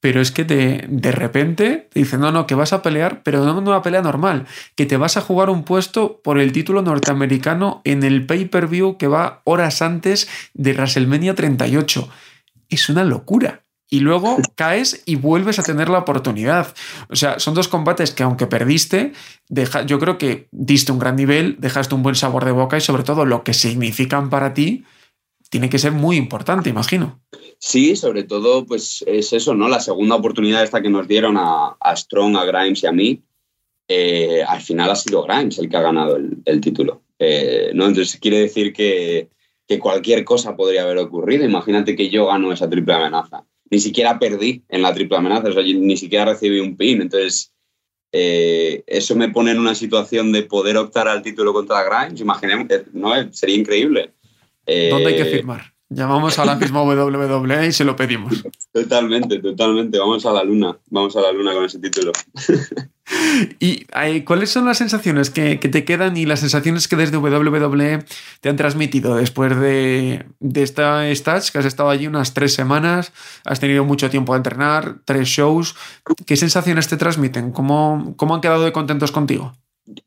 Pero 0.00 0.20
es 0.20 0.30
que 0.30 0.44
de, 0.44 0.84
de 0.88 1.12
repente 1.12 1.88
te 1.90 2.00
dicen, 2.00 2.20
no, 2.20 2.30
no, 2.30 2.46
que 2.46 2.54
vas 2.54 2.72
a 2.72 2.82
pelear, 2.82 3.22
pero 3.22 3.44
no 3.44 3.58
una 3.58 3.82
pelea 3.82 4.02
normal, 4.02 4.46
que 4.74 4.86
te 4.86 4.96
vas 4.96 5.16
a 5.16 5.22
jugar 5.22 5.50
un 5.50 5.64
puesto 5.64 6.20
por 6.22 6.38
el 6.38 6.52
título 6.52 6.82
norteamericano 6.82 7.80
en 7.84 8.02
el 8.02 8.26
pay-per-view 8.26 8.98
que 8.98 9.08
va 9.08 9.40
horas 9.44 9.82
antes 9.82 10.28
de 10.54 10.72
WrestleMania 10.72 11.34
38. 11.34 12.08
Es 12.68 12.88
una 12.88 13.04
locura 13.04 13.66
y 13.88 14.00
luego 14.00 14.38
caes 14.56 15.02
y 15.06 15.14
vuelves 15.14 15.58
a 15.58 15.62
tener 15.62 15.88
la 15.88 15.98
oportunidad. 15.98 16.74
O 17.08 17.16
sea, 17.16 17.38
son 17.38 17.54
dos 17.54 17.68
combates 17.68 18.10
que 18.10 18.22
aunque 18.22 18.46
perdiste, 18.46 19.12
yo 19.86 19.98
creo 19.98 20.18
que 20.18 20.48
diste 20.50 20.92
un 20.92 20.98
gran 20.98 21.16
nivel, 21.16 21.56
dejaste 21.58 21.94
un 21.94 22.02
buen 22.02 22.16
sabor 22.16 22.44
de 22.44 22.52
boca 22.52 22.76
y 22.76 22.80
sobre 22.80 23.04
todo 23.04 23.24
lo 23.24 23.44
que 23.44 23.54
significan 23.54 24.28
para 24.28 24.54
ti 24.54 24.84
tiene 25.56 25.70
que 25.70 25.78
ser 25.78 25.92
muy 25.92 26.16
importante, 26.16 26.68
imagino. 26.68 27.22
Sí, 27.58 27.96
sobre 27.96 28.24
todo 28.24 28.66
pues 28.66 29.02
es 29.06 29.32
eso, 29.32 29.54
¿no? 29.54 29.68
La 29.68 29.80
segunda 29.80 30.14
oportunidad 30.14 30.62
esta 30.62 30.82
que 30.82 30.90
nos 30.90 31.08
dieron 31.08 31.36
a, 31.38 31.76
Strong, 31.96 32.36
a 32.36 32.44
Grimes 32.44 32.82
y 32.82 32.86
a 32.86 32.92
mí, 32.92 33.22
eh, 33.88 34.42
al 34.46 34.60
final 34.60 34.90
ha 34.90 34.96
sido 34.96 35.22
Grimes 35.22 35.58
el 35.58 35.70
que 35.70 35.76
ha 35.78 35.80
ganado 35.80 36.16
el, 36.16 36.60
título. 36.60 37.02
Eh, 37.18 37.70
¿no? 37.72 37.86
Entonces 37.86 38.18
quiere 38.20 38.40
decir 38.40 38.74
que, 38.74 39.30
que 39.66 39.78
cualquier 39.78 40.24
cosa 40.24 40.56
podría 40.56 40.82
haber 40.82 40.98
ocurrido. 40.98 41.46
Imagínate 41.46 41.96
que 41.96 42.10
yo 42.10 42.26
gano 42.26 42.52
esa 42.52 42.68
triple 42.68 42.92
amenaza 42.92 43.46
ni 43.70 43.80
siquiera 43.80 44.18
perdí 44.18 44.62
en 44.68 44.82
la 44.82 44.94
triple 44.94 45.16
amenaza, 45.16 45.48
o 45.48 45.52
sea, 45.52 45.62
ni 45.62 45.96
siquiera 45.96 46.26
recibí 46.26 46.60
un 46.60 46.76
pin. 46.76 47.02
Entonces, 47.02 47.52
eh, 48.12 48.84
eso 48.86 49.16
me 49.16 49.30
pone 49.30 49.50
en 49.52 49.58
una 49.58 49.74
situación 49.74 50.32
de 50.32 50.42
poder 50.42 50.76
optar 50.76 51.08
al 51.08 51.22
título 51.22 51.52
contra 51.52 51.82
Grimes. 51.82 52.20
Imaginemos, 52.20 52.66
eh, 52.70 52.84
¿no? 52.92 53.10
Sería 53.32 53.56
increíble. 53.56 54.12
¿Dónde 54.66 55.08
hay 55.08 55.16
que 55.16 55.22
eh, 55.22 55.36
firmar? 55.36 55.76
Llamamos 55.88 56.36
a 56.40 56.44
la 56.44 56.56
misma 56.56 56.82
WWE 56.82 57.66
y 57.68 57.72
se 57.72 57.84
lo 57.84 57.94
pedimos. 57.94 58.44
Totalmente, 58.72 59.38
totalmente. 59.38 59.98
Vamos 59.98 60.26
a 60.26 60.32
la 60.32 60.42
luna. 60.42 60.76
Vamos 60.90 61.14
a 61.14 61.20
la 61.20 61.30
luna 61.30 61.52
con 61.52 61.64
ese 61.64 61.78
título. 61.78 62.10
¿Y 63.60 63.84
cuáles 64.22 64.50
son 64.50 64.64
las 64.64 64.78
sensaciones 64.78 65.30
que, 65.30 65.56
te 65.58 65.84
quedan 65.84 66.16
y 66.16 66.26
las 66.26 66.40
sensaciones 66.40 66.88
que 66.88 66.96
desde 66.96 67.18
WWE 67.18 68.04
te 68.40 68.48
han 68.48 68.56
transmitido 68.56 69.14
después 69.14 69.56
de, 69.60 70.26
de 70.40 70.62
esta 70.64 71.08
stage? 71.10 71.52
Que 71.52 71.58
has 71.58 71.64
estado 71.64 71.90
allí 71.90 72.08
unas 72.08 72.34
tres 72.34 72.52
semanas, 72.52 73.12
has 73.44 73.60
tenido 73.60 73.84
mucho 73.84 74.10
tiempo 74.10 74.32
de 74.32 74.38
entrenar, 74.38 74.96
tres 75.04 75.28
shows. 75.28 75.76
¿Qué 76.26 76.36
sensaciones 76.36 76.88
te 76.88 76.96
transmiten? 76.96 77.52
¿Cómo, 77.52 78.14
cómo 78.16 78.34
han 78.34 78.40
quedado 78.40 78.64
de 78.64 78.72
contentos 78.72 79.12
contigo? 79.12 79.52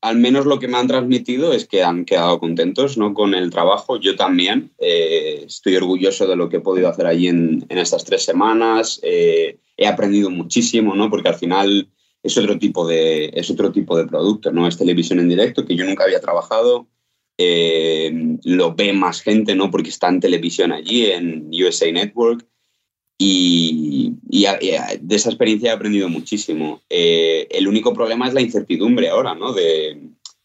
Al 0.01 0.17
menos 0.17 0.45
lo 0.45 0.59
que 0.59 0.67
me 0.67 0.77
han 0.77 0.87
transmitido 0.87 1.53
es 1.53 1.67
que 1.67 1.83
han 1.83 2.05
quedado 2.05 2.39
contentos 2.39 2.97
¿no? 2.97 3.13
con 3.13 3.33
el 3.33 3.49
trabajo. 3.49 3.97
Yo 3.97 4.15
también 4.15 4.71
eh, 4.77 5.43
estoy 5.45 5.75
orgulloso 5.75 6.25
de 6.27 6.35
lo 6.35 6.49
que 6.49 6.57
he 6.57 6.61
podido 6.61 6.87
hacer 6.87 7.05
allí 7.05 7.27
en, 7.27 7.65
estas 7.69 8.05
tres 8.05 8.23
semanas. 8.23 8.99
Eh, 9.03 9.57
he 9.75 9.87
aprendido 9.87 10.29
muchísimo, 10.29 10.95
¿no? 10.95 11.09
porque 11.09 11.29
al 11.29 11.35
final 11.35 11.89
es 12.23 12.37
otro 12.37 12.57
tipo 12.57 12.87
de, 12.87 13.31
es 13.33 13.49
otro 13.49 13.71
tipo 13.71 13.97
de 13.97 14.05
producto, 14.05 14.51
¿no? 14.51 14.67
es 14.67 14.77
televisión 14.77 15.19
en 15.19 15.29
directo 15.29 15.65
que 15.65 15.75
yo 15.75 15.85
nunca 15.85 16.05
había 16.05 16.21
trabajado. 16.21 16.87
Eh, 17.37 18.37
lo 18.43 18.75
ve 18.75 18.91
más 18.93 19.21
gente, 19.21 19.55
¿no? 19.55 19.71
porque 19.71 19.89
está 19.89 20.09
en 20.09 20.19
televisión 20.19 20.71
allí, 20.71 21.07
en 21.07 21.49
USA 21.51 21.91
Network. 21.91 22.45
Y, 23.21 24.15
de 24.29 25.15
esa 25.15 25.29
experiencia 25.29 25.71
he 25.71 25.73
aprendido 25.73 26.07
muchísimo. 26.07 26.81
Eh, 26.89 27.47
el 27.51 27.67
único 27.67 27.93
problema 27.93 28.27
es 28.27 28.33
la 28.33 28.41
incertidumbre 28.41 29.09
ahora, 29.09 29.35
¿no? 29.35 29.51
De 29.53 29.99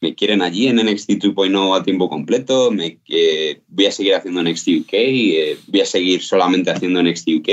me 0.05 0.15
quieren 0.15 0.43
allí 0.43 0.67
en 0.67 0.77
NXT 0.77 1.13
2.0 1.13 1.81
a 1.81 1.83
tiempo 1.83 2.11
completo, 2.11 2.71
me, 2.71 2.99
voy 3.69 3.87
a 3.87 3.93
seguir 3.93 4.15
haciendo 4.15 4.43
NXT 4.43 4.69
UK, 4.83 4.93
eh, 4.93 5.59
voy 5.67 5.81
a 5.81 5.87
seguir 5.87 6.23
solamente 6.23 6.71
haciendo 6.71 7.03
NXT 7.03 7.29
UK. 7.39 7.49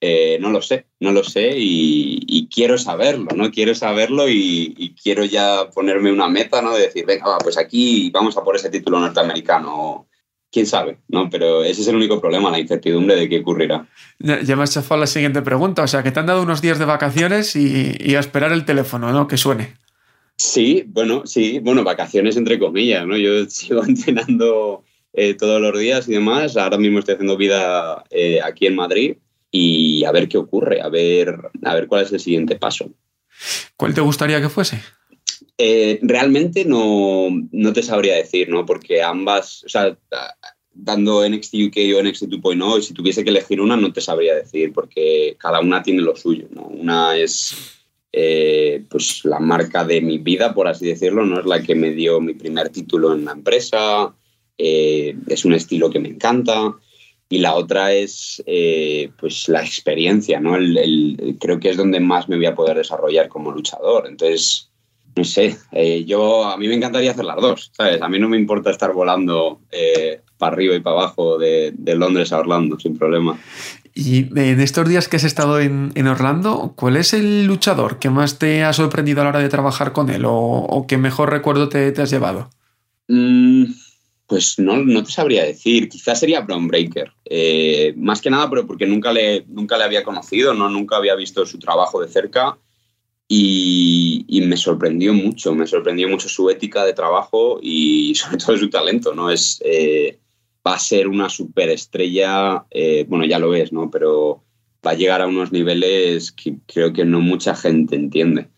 Eh, 0.00 0.38
no 0.40 0.50
lo 0.50 0.60
sé, 0.60 0.86
no 1.00 1.10
lo 1.12 1.24
sé 1.24 1.54
y, 1.56 2.48
quiero 2.52 2.76
saberlo, 2.76 3.28
¿no? 3.34 3.50
Quiero 3.50 3.74
saberlo 3.74 4.28
y, 4.28 4.94
quiero 5.00 5.24
ya 5.24 5.70
ponerme 5.72 6.12
una 6.12 6.28
meta, 6.28 6.60
¿no? 6.60 6.74
De 6.74 6.82
decir, 6.82 7.06
venga, 7.06 7.38
pues 7.38 7.56
aquí 7.56 8.10
vamos 8.10 8.36
a 8.36 8.42
por 8.42 8.56
ese 8.56 8.68
título 8.68 8.98
norteamericano 8.98 10.05
quién 10.56 10.66
sabe, 10.66 10.96
¿no? 11.08 11.28
Pero 11.28 11.62
ese 11.64 11.82
es 11.82 11.88
el 11.88 11.96
único 11.96 12.18
problema, 12.18 12.50
la 12.50 12.58
incertidumbre 12.58 13.14
de 13.14 13.28
qué 13.28 13.40
ocurrirá. 13.40 13.86
Ya, 14.18 14.56
me 14.56 14.62
has 14.62 14.72
chafado 14.72 14.98
la 14.98 15.06
siguiente 15.06 15.42
pregunta, 15.42 15.82
o 15.82 15.86
sea, 15.86 16.02
que 16.02 16.12
te 16.12 16.18
han 16.18 16.24
dado 16.24 16.40
unos 16.40 16.62
días 16.62 16.78
de 16.78 16.86
vacaciones 16.86 17.54
y, 17.56 18.14
a 18.14 18.20
esperar 18.20 18.52
el 18.52 18.64
teléfono, 18.64 19.12
¿no? 19.12 19.28
Que 19.28 19.36
suene. 19.36 19.74
Sí, 20.38 20.82
bueno, 20.86 21.26
sí, 21.26 21.58
bueno, 21.58 21.84
vacaciones 21.84 22.38
entre 22.38 22.58
comillas, 22.58 23.06
¿no? 23.06 23.18
Yo 23.18 23.44
sigo 23.50 23.84
entrenando 23.84 24.82
eh, 25.12 25.34
todos 25.34 25.60
los 25.60 25.78
días 25.78 26.08
y 26.08 26.12
demás. 26.12 26.56
Ahora 26.56 26.78
mismo 26.78 27.00
estoy 27.00 27.16
haciendo 27.16 27.36
vida 27.36 28.02
eh, 28.08 28.40
aquí 28.42 28.66
en 28.66 28.76
Madrid 28.76 29.16
y 29.50 30.04
a 30.04 30.12
ver 30.12 30.26
qué 30.26 30.38
ocurre, 30.38 30.80
a 30.80 30.88
ver, 30.88 31.36
a 31.64 31.74
ver 31.74 31.86
cuál 31.86 32.04
es 32.04 32.12
el 32.12 32.20
siguiente 32.20 32.56
paso. 32.56 32.88
¿Cuál 33.76 33.92
te 33.92 34.00
gustaría 34.00 34.40
que 34.40 34.48
fuese? 34.48 34.80
Eh, 35.58 35.98
realmente 36.02 36.66
no, 36.66 37.28
no, 37.50 37.72
te 37.72 37.82
sabría 37.82 38.16
decir, 38.16 38.50
¿no? 38.50 38.66
Porque 38.66 39.02
ambas, 39.02 39.64
o 39.64 39.68
sea, 39.68 39.96
dando 40.72 41.26
NXT 41.26 41.54
UK 41.68 41.76
o 41.96 42.02
NXT 42.02 42.24
2.0, 42.24 42.80
si 42.82 42.92
tuviese 42.92 43.24
que 43.24 43.30
elegir 43.30 43.62
una, 43.62 43.76
no 43.76 43.90
te 43.92 44.02
sabría 44.02 44.34
decir, 44.34 44.72
porque 44.74 45.36
cada 45.38 45.60
una 45.60 45.82
tiene 45.82 46.02
lo 46.02 46.14
suyo, 46.14 46.46
¿no? 46.50 46.66
Una 46.66 47.16
es 47.16 47.54
eh, 48.12 48.84
pues 48.90 49.24
la 49.24 49.38
marca 49.38 49.84
de 49.84 50.02
mi 50.02 50.18
vida, 50.18 50.52
por 50.52 50.68
así 50.68 50.86
decirlo, 50.86 51.24
no 51.24 51.40
es 51.40 51.46
la 51.46 51.62
que 51.62 51.74
me 51.74 51.92
dio 51.92 52.20
mi 52.20 52.34
primer 52.34 52.68
título 52.68 53.14
en 53.14 53.24
la 53.24 53.32
empresa, 53.32 54.14
eh, 54.58 55.16
es 55.26 55.44
un 55.46 55.54
estilo 55.54 55.88
que 55.88 56.00
me 56.00 56.08
encanta. 56.08 56.76
Y 57.28 57.38
la 57.38 57.56
otra 57.56 57.92
es 57.92 58.40
pues 59.18 59.48
la 59.48 59.60
experiencia, 59.60 60.38
¿no? 60.38 60.56
creo 61.40 61.58
que 61.58 61.70
es 61.70 61.76
donde 61.76 61.98
más 61.98 62.28
me 62.28 62.36
voy 62.36 62.46
a 62.46 62.54
poder 62.54 62.76
desarrollar 62.76 63.28
como 63.28 63.50
luchador. 63.50 64.06
Entonces, 64.06 64.70
no 65.16 65.24
sé, 65.24 65.56
eh, 65.72 66.04
yo 66.04 66.44
a 66.44 66.58
mí 66.58 66.68
me 66.68 66.74
encantaría 66.74 67.10
hacer 67.10 67.24
las 67.24 67.36
dos, 67.36 67.72
¿sabes? 67.74 68.02
A 68.02 68.08
mí 68.08 68.18
no 68.18 68.28
me 68.28 68.36
importa 68.36 68.70
estar 68.70 68.92
volando 68.92 69.60
eh, 69.72 70.20
para 70.36 70.52
arriba 70.52 70.74
y 70.74 70.80
para 70.80 70.96
abajo 70.96 71.38
de, 71.38 71.74
Londres 71.96 72.32
a 72.32 72.38
Orlando, 72.38 72.78
sin 72.78 72.98
problema. 72.98 73.38
Y 73.94 74.26
en 74.38 74.60
estos 74.60 74.86
días 74.86 75.08
que 75.08 75.16
has 75.16 75.24
estado 75.24 75.58
en, 75.58 76.06
Orlando, 76.06 76.74
¿cuál 76.76 76.98
es 76.98 77.14
el 77.14 77.46
luchador 77.46 77.98
que 77.98 78.10
más 78.10 78.38
te 78.38 78.62
ha 78.62 78.74
sorprendido 78.74 79.22
a 79.22 79.24
la 79.24 79.30
hora 79.30 79.38
de 79.38 79.48
trabajar 79.48 79.94
con 79.94 80.10
él 80.10 80.24
o, 80.26 80.84
que 80.86 80.98
mejor 80.98 81.30
recuerdo 81.30 81.70
te, 81.70 81.94
has 81.96 82.10
llevado? 82.10 82.50
Mm, 83.08 83.64
pues 84.26 84.58
no, 84.58 84.76
no, 84.76 85.02
te 85.02 85.10
sabría 85.10 85.44
decir. 85.44 85.88
Quizás 85.88 86.20
sería 86.20 86.42
Brown 86.42 86.68
Breaker. 86.68 87.10
Eh, 87.24 87.94
más 87.96 88.20
que 88.20 88.28
nada, 88.28 88.50
pero 88.50 88.66
porque 88.66 88.84
nunca 88.84 89.14
le, 89.14 89.46
nunca 89.48 89.78
le 89.78 89.84
había 89.84 90.04
conocido, 90.04 90.52
¿no? 90.52 90.68
nunca 90.68 90.98
había 90.98 91.14
visto 91.14 91.46
su 91.46 91.58
trabajo 91.58 92.02
de 92.02 92.08
cerca 92.08 92.58
y, 93.28 94.42
me 94.46 94.56
sorprendió 94.56 95.12
mucho, 95.12 95.54
me 95.54 95.66
sorprendió 95.66 96.08
mucho 96.08 96.28
su 96.28 96.48
ética 96.50 96.84
de 96.84 96.92
trabajo 96.92 97.58
y 97.60 98.14
sobre 98.14 98.38
todo 98.38 98.56
su 98.56 98.70
talento, 98.70 99.14
¿no? 99.14 99.30
Es, 99.30 99.60
eh, 99.64 100.18
va 100.66 100.74
a 100.74 100.78
ser 100.78 101.08
una 101.08 101.28
superestrella, 101.28 102.64
eh, 102.70 103.04
bueno, 103.08 103.24
ya 103.24 103.38
lo 103.38 103.54
es, 103.54 103.72
¿no? 103.72 103.90
Pero 103.90 104.42
va 104.86 104.92
a 104.92 104.94
llegar 104.94 105.22
a 105.22 105.26
unos 105.26 105.52
niveles 105.52 106.32
que 106.32 106.56
creo 106.66 106.92
que 106.92 107.04
no 107.04 107.20
mucha 107.20 107.54
gente 107.54 107.96
entiende. 107.96 108.48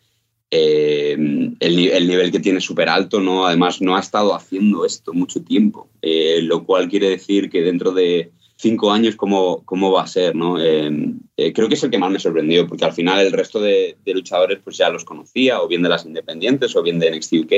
Eh, 0.50 1.12
el, 1.12 1.78
el, 1.90 2.08
nivel 2.08 2.32
que 2.32 2.40
tiene 2.40 2.60
súper 2.60 2.88
alto, 2.88 3.20
¿no? 3.20 3.46
Además, 3.46 3.82
no 3.82 3.96
ha 3.96 4.00
estado 4.00 4.34
haciendo 4.34 4.86
esto 4.86 5.12
mucho 5.12 5.42
tiempo, 5.42 5.90
lo 6.02 6.64
cual 6.64 6.88
quiere 6.88 7.10
decir 7.10 7.50
que 7.50 7.62
dentro 7.62 7.92
de 7.92 8.32
cinco 8.58 8.90
años 8.90 9.16
cómo, 9.16 9.62
cómo 9.64 9.92
va 9.92 10.02
a 10.02 10.06
ser, 10.06 10.34
¿no? 10.34 10.60
Em, 10.60 11.20
eh, 11.36 11.52
creo 11.52 11.68
que 11.68 11.74
es 11.74 11.84
el 11.84 11.90
que 11.90 11.98
más 11.98 12.10
me 12.10 12.18
sorprendió, 12.18 12.66
porque 12.66 12.84
al 12.84 12.92
final 12.92 13.24
el 13.24 13.32
resto 13.32 13.60
de, 13.60 13.96
luchadores 14.06 14.58
pues 14.62 14.76
ya 14.76 14.90
los 14.90 15.04
conocía, 15.04 15.62
o 15.62 15.68
bien 15.68 15.82
de 15.82 15.88
las 15.88 16.04
independientes, 16.04 16.74
o 16.76 16.82
bien 16.82 16.98
de 16.98 17.10
NXT 17.10 17.32
UK, 17.44 17.52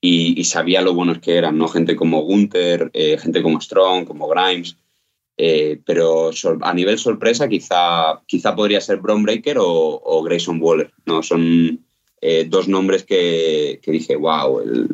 y, 0.00 0.44
sabía 0.44 0.82
lo 0.82 0.94
buenos 0.94 1.18
que 1.18 1.36
eran, 1.36 1.58
¿no? 1.58 1.68
Gente 1.68 1.94
como 1.96 2.22
Gunther, 2.22 2.90
eh, 2.92 3.18
gente 3.18 3.42
como 3.42 3.60
Strong, 3.60 4.04
como 4.04 4.28
Grimes, 4.28 4.76
eh, 5.36 5.80
pero 5.84 6.30
a 6.60 6.74
nivel 6.74 6.98
sorpresa 6.98 7.48
quizá, 7.48 8.20
quizá 8.26 8.54
podría 8.54 8.80
ser 8.80 8.98
Braun 8.98 9.22
Breaker 9.22 9.56
o, 9.60 10.22
Grayson 10.24 10.58
Waller, 10.60 10.92
¿no? 11.06 11.22
Son 11.22 11.84
dos 12.46 12.68
nombres 12.68 13.02
que, 13.02 13.80
que 13.82 13.90
dije, 13.90 14.14
wow, 14.14 14.60
el, 14.60 14.88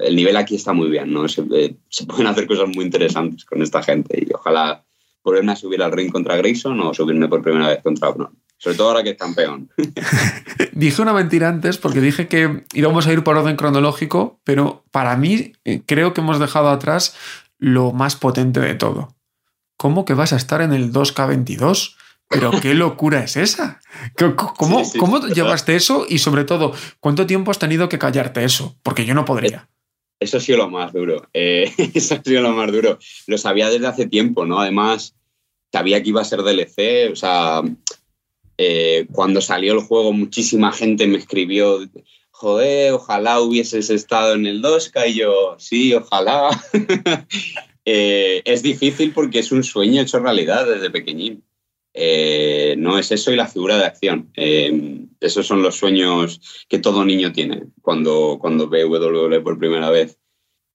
el 0.00 0.16
nivel 0.16 0.36
aquí 0.36 0.56
está 0.56 0.72
muy 0.72 0.88
bien, 0.88 1.12
¿no? 1.12 1.24
Eh, 1.26 1.76
se, 1.88 2.06
pueden 2.06 2.26
hacer 2.26 2.46
cosas 2.46 2.68
muy 2.68 2.84
interesantes 2.84 3.44
con 3.44 3.62
esta 3.62 3.82
gente 3.82 4.24
y 4.24 4.32
ojalá 4.32 4.84
volverme 5.24 5.52
a 5.52 5.56
subir 5.56 5.82
al 5.82 5.92
ring 5.92 6.10
contra 6.10 6.36
Grayson 6.36 6.80
o 6.80 6.94
subirme 6.94 7.28
por 7.28 7.42
primera 7.42 7.68
vez 7.68 7.82
contra 7.82 8.10
Brown. 8.10 8.36
Sobre 8.58 8.76
todo 8.76 8.88
ahora 8.88 9.02
que 9.02 9.10
es 9.10 9.18
campeón. 9.18 9.70
dije 10.72 11.02
una 11.02 11.12
mentira 11.12 11.48
antes 11.48 11.78
porque 11.78 12.00
dije 12.00 12.28
que 12.28 12.64
íbamos 12.74 13.06
a 13.06 13.12
ir 13.12 13.24
por 13.24 13.36
orden 13.36 13.56
cronológico, 13.56 14.40
pero 14.44 14.84
para 14.90 15.16
mí 15.16 15.52
eh, 15.64 15.82
creo 15.84 16.14
que 16.14 16.20
hemos 16.20 16.38
dejado 16.38 16.70
atrás 16.70 17.16
lo 17.58 17.92
más 17.92 18.16
potente 18.16 18.60
de 18.60 18.74
todo. 18.74 19.14
¿Cómo 19.76 20.04
que 20.04 20.14
vas 20.14 20.32
a 20.32 20.36
estar 20.36 20.62
en 20.62 20.72
el 20.72 20.92
2K22? 20.92 21.96
Pero 22.28 22.50
qué 22.60 22.74
locura 22.74 23.24
es 23.24 23.36
esa. 23.36 23.80
¿Cómo, 24.56 24.82
¿cómo 24.98 25.26
llevaste 25.26 25.74
eso? 25.74 26.06
Y 26.08 26.18
sobre 26.18 26.44
todo, 26.44 26.72
¿cuánto 27.00 27.26
tiempo 27.26 27.50
has 27.50 27.58
tenido 27.58 27.88
que 27.88 27.98
callarte 27.98 28.44
eso? 28.44 28.76
Porque 28.82 29.04
yo 29.04 29.14
no 29.14 29.24
podría. 29.24 29.68
Eso 30.22 30.38
ha 30.38 30.40
sido 30.40 30.58
lo 30.58 30.70
más 30.70 30.92
duro. 30.92 31.28
Eh, 31.34 31.70
eso 31.94 32.14
ha 32.14 32.22
sido 32.22 32.42
lo 32.42 32.52
más 32.52 32.70
duro. 32.72 32.98
Lo 33.26 33.38
sabía 33.38 33.70
desde 33.70 33.86
hace 33.86 34.06
tiempo, 34.06 34.46
¿no? 34.46 34.60
Además, 34.60 35.14
sabía 35.72 36.02
que 36.02 36.10
iba 36.10 36.20
a 36.20 36.24
ser 36.24 36.42
DLC. 36.42 37.10
O 37.12 37.16
sea, 37.16 37.62
eh, 38.58 39.06
cuando 39.12 39.40
salió 39.40 39.74
el 39.74 39.80
juego, 39.80 40.12
muchísima 40.12 40.72
gente 40.72 41.06
me 41.06 41.18
escribió, 41.18 41.80
joder, 42.30 42.92
ojalá 42.92 43.40
hubieses 43.40 43.90
estado 43.90 44.34
en 44.34 44.46
el 44.46 44.62
2K. 44.62 45.10
Y 45.10 45.14
yo, 45.14 45.56
sí, 45.58 45.94
ojalá. 45.94 46.50
Eh, 47.84 48.42
es 48.44 48.62
difícil 48.62 49.12
porque 49.12 49.40
es 49.40 49.50
un 49.50 49.64
sueño 49.64 50.02
hecho 50.02 50.20
realidad 50.20 50.68
desde 50.68 50.88
pequeñín. 50.88 51.42
No 51.94 52.98
es 52.98 53.12
eso 53.12 53.32
y 53.32 53.36
la 53.36 53.48
figura 53.48 53.76
de 53.76 53.84
acción. 53.84 54.30
Esos 54.34 55.46
son 55.46 55.62
los 55.62 55.76
sueños 55.76 56.40
que 56.68 56.78
todo 56.78 57.04
niño 57.04 57.32
tiene 57.32 57.64
cuando, 57.80 58.38
cuando 58.40 58.68
ve 58.68 58.84
WWE 58.84 59.40
por 59.40 59.58
primera 59.58 59.90
vez. 59.90 60.18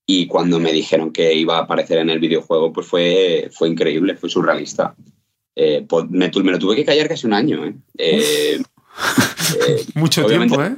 Y 0.10 0.28
cuando 0.28 0.58
me 0.60 0.72
dijeron 0.72 1.12
que 1.12 1.34
iba 1.34 1.58
a 1.58 1.64
aparecer 1.64 1.98
en 1.98 2.10
el 2.10 2.20
videojuego, 2.20 2.72
pues 2.72 2.88
fue, 2.88 3.50
fue 3.52 3.68
increíble, 3.68 4.16
fue 4.16 4.30
surrealista. 4.30 4.96
Eh, 5.54 5.86
pues 5.88 6.10
me, 6.10 6.30
me, 6.30 6.52
lo 6.52 6.60
tuve 6.60 6.78
que 6.78 6.86
callar 6.86 7.10
casi 7.10 7.28
un 7.28 7.34
año. 7.34 7.66
¿eh? 7.66 7.76
Eh, 7.98 8.62
Mucho 9.96 10.26
tiempo, 10.26 10.64
¿eh? 10.64 10.76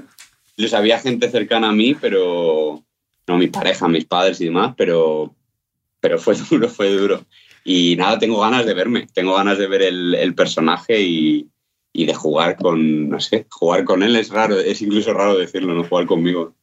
Les 0.56 0.74
había 0.74 1.00
gente 1.00 1.30
cercana 1.30 1.70
a 1.70 1.74
mí, 1.74 1.94
pero 1.94 2.84
no 3.28 3.38
mis 3.38 3.52
parejas, 3.52 3.88
mis 3.88 4.06
padres 4.06 4.42
y 4.42 4.46
demás, 4.46 4.74
pero, 4.76 5.36
pero 6.00 6.18
fue 6.18 6.34
duro, 6.50 6.68
fue 6.68 6.90
duro. 6.90 7.24
Y 7.64 7.96
nada, 7.96 8.20
tengo 8.20 8.40
ganas 8.40 8.66
de 8.66 8.74
verme, 8.74 9.08
tengo 9.14 9.36
ganas 9.36 9.58
de 9.58 9.68
ver 9.68 9.82
el, 9.82 10.16
el 10.16 10.36
personaje 10.36 11.02
y, 11.02 11.50
y 11.94 12.06
de 12.06 12.14
jugar 12.14 12.58
con, 12.58 13.10
no 13.10 13.20
sé, 13.20 13.48
jugar 13.50 13.84
con 13.84 14.04
él 14.04 14.16
es 14.16 14.30
raro, 14.30 14.60
es 14.60 14.82
incluso 14.82 15.14
raro 15.14 15.38
decirlo, 15.38 15.74
no 15.74 15.84
jugar 15.84 16.06
conmigo. 16.06 16.56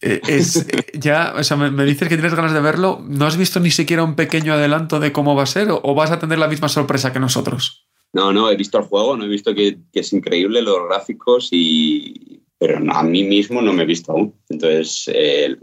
Eh, 0.00 0.20
es, 0.28 0.56
eh, 0.56 0.86
ya, 0.94 1.34
o 1.36 1.42
sea, 1.42 1.56
me, 1.56 1.84
dices 1.84 2.08
que 2.08 2.14
tienes 2.14 2.34
ganas 2.34 2.52
de 2.52 2.60
verlo, 2.60 3.04
¿no 3.06 3.26
has 3.26 3.36
visto 3.36 3.58
ni 3.58 3.70
siquiera 3.70 4.04
un 4.04 4.14
pequeño 4.14 4.52
adelanto 4.52 5.00
de 5.00 5.12
cómo 5.12 5.34
va 5.34 5.42
a 5.42 5.46
ser 5.46 5.68
o, 5.70 5.94
vas 5.94 6.12
a 6.12 6.20
tener 6.20 6.38
la 6.38 6.48
misma 6.48 6.68
sorpresa 6.68 7.12
que 7.12 7.18
nosotros? 7.18 7.86
No, 8.12 8.32
no, 8.32 8.50
he 8.50 8.56
visto 8.56 8.78
el 8.78 8.84
juego, 8.84 9.16
no 9.16 9.24
he 9.24 9.28
visto 9.28 9.54
que, 9.54 9.78
es 9.92 10.12
increíble 10.12 10.62
los 10.62 10.86
gráficos 10.88 11.48
y... 11.52 12.42
Pero 12.60 12.78
a 12.92 13.04
mí 13.04 13.22
mismo 13.22 13.62
no 13.62 13.72
me 13.72 13.84
he 13.84 13.86
visto 13.86 14.10
aún. 14.10 14.34
Entonces, 14.48 15.08
eh, 15.14 15.56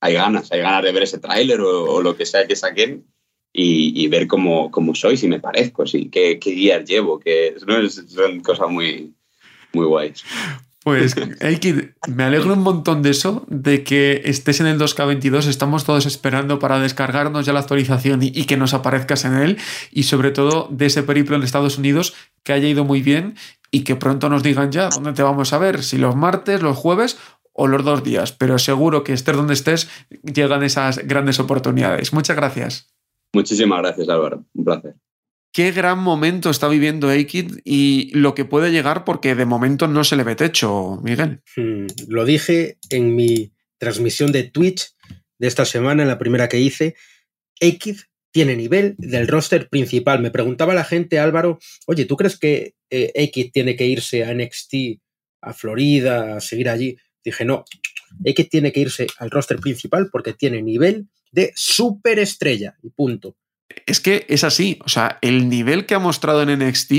hay 0.00 0.14
ganas, 0.14 0.52
hay 0.52 0.60
ganas 0.60 0.84
de 0.84 0.92
ver 0.92 1.02
ese 1.02 1.18
tráiler 1.18 1.60
o, 1.60 1.94
o, 1.94 2.02
lo 2.02 2.16
que 2.16 2.24
sea 2.24 2.46
que 2.46 2.54
saquen 2.54 3.04
y, 3.52 4.06
ver 4.08 4.26
cómo, 4.26 4.70
cómo, 4.70 4.94
soy, 4.94 5.16
si 5.16 5.26
me 5.28 5.40
parezco, 5.40 5.86
si, 5.86 6.08
qué, 6.08 6.38
qué 6.38 6.50
guías 6.52 6.88
llevo, 6.88 7.18
que 7.18 7.54
¿no? 7.66 7.88
son 7.88 8.40
cosas 8.40 8.70
muy, 8.70 9.12
muy 9.72 9.86
guays. 9.86 10.24
Pues, 10.82 11.14
Eikid, 11.40 11.90
me 12.08 12.24
alegro 12.24 12.54
un 12.54 12.62
montón 12.62 13.02
de 13.02 13.10
eso, 13.10 13.44
de 13.48 13.84
que 13.84 14.22
estés 14.24 14.60
en 14.60 14.66
el 14.66 14.78
2K22. 14.78 15.46
Estamos 15.46 15.84
todos 15.84 16.06
esperando 16.06 16.58
para 16.58 16.80
descargarnos 16.80 17.44
ya 17.44 17.52
la 17.52 17.60
actualización 17.60 18.20
y, 18.22 18.44
que 18.44 18.56
nos 18.56 18.72
aparezcas 18.72 19.24
en 19.24 19.34
él. 19.34 19.58
Y 19.90 20.04
sobre 20.04 20.30
todo 20.30 20.68
de 20.70 20.86
ese 20.86 21.02
periplo 21.02 21.36
en 21.36 21.42
Estados 21.42 21.78
Unidos 21.78 22.14
que 22.44 22.52
haya 22.52 22.68
ido 22.68 22.84
muy 22.84 23.02
bien 23.02 23.34
y 23.70 23.82
que 23.84 23.96
pronto 23.96 24.28
nos 24.28 24.42
digan 24.42 24.72
ya 24.72 24.88
dónde 24.88 25.12
te 25.12 25.22
vamos 25.22 25.52
a 25.52 25.58
ver, 25.58 25.84
si 25.84 25.98
los 25.98 26.16
martes, 26.16 26.62
los 26.62 26.76
jueves 26.76 27.18
o 27.52 27.66
los 27.66 27.84
dos 27.84 28.02
días. 28.02 28.32
Pero 28.32 28.58
seguro 28.58 29.04
que 29.04 29.12
estés 29.12 29.36
donde 29.36 29.54
estés, 29.54 29.88
llegan 30.22 30.62
esas 30.62 30.98
grandes 31.06 31.38
oportunidades. 31.40 32.12
Muchas 32.14 32.36
gracias. 32.36 32.99
Muchísimas 33.32 33.80
gracias, 33.80 34.08
Álvaro. 34.08 34.44
Un 34.54 34.64
placer. 34.64 34.94
Qué 35.52 35.72
gran 35.72 35.98
momento 35.98 36.48
está 36.50 36.68
viviendo 36.68 37.08
Aikid 37.08 37.58
y 37.64 38.12
lo 38.14 38.34
que 38.34 38.44
puede 38.44 38.70
llegar 38.70 39.04
porque 39.04 39.34
de 39.34 39.46
momento 39.46 39.88
no 39.88 40.04
se 40.04 40.14
le 40.14 40.22
ve 40.22 40.36
techo, 40.36 41.00
Miguel. 41.02 41.42
Hmm, 41.56 41.86
lo 42.06 42.24
dije 42.24 42.78
en 42.88 43.16
mi 43.16 43.52
transmisión 43.78 44.30
de 44.30 44.44
Twitch 44.44 44.94
de 45.38 45.48
esta 45.48 45.64
semana, 45.64 46.02
en 46.02 46.08
la 46.08 46.18
primera 46.18 46.48
que 46.48 46.60
hice. 46.60 46.94
Aikid 47.60 47.96
tiene 48.30 48.54
nivel 48.54 48.94
del 48.98 49.26
roster 49.26 49.68
principal. 49.68 50.22
Me 50.22 50.30
preguntaba 50.30 50.72
la 50.72 50.84
gente, 50.84 51.18
Álvaro, 51.18 51.58
oye, 51.86 52.04
¿tú 52.04 52.16
crees 52.16 52.38
que 52.38 52.74
eh, 52.90 53.50
tiene 53.52 53.74
que 53.74 53.86
irse 53.86 54.24
a 54.24 54.32
NXT, 54.32 55.00
a 55.40 55.52
Florida, 55.52 56.36
a 56.36 56.40
seguir 56.40 56.68
allí? 56.68 56.96
Dije, 57.24 57.44
no, 57.44 57.64
Aikid 58.24 58.48
tiene 58.48 58.70
que 58.70 58.80
irse 58.80 59.08
al 59.18 59.32
roster 59.32 59.58
principal 59.58 60.10
porque 60.12 60.32
tiene 60.32 60.62
nivel 60.62 61.08
de 61.30 61.52
superestrella 61.54 62.76
y 62.82 62.90
punto. 62.90 63.36
Es 63.86 64.00
que 64.00 64.26
es 64.28 64.42
así, 64.42 64.80
o 64.84 64.88
sea, 64.88 65.18
el 65.20 65.48
nivel 65.48 65.86
que 65.86 65.94
ha 65.94 66.00
mostrado 66.00 66.42
en 66.42 66.58
NXT 66.58 66.92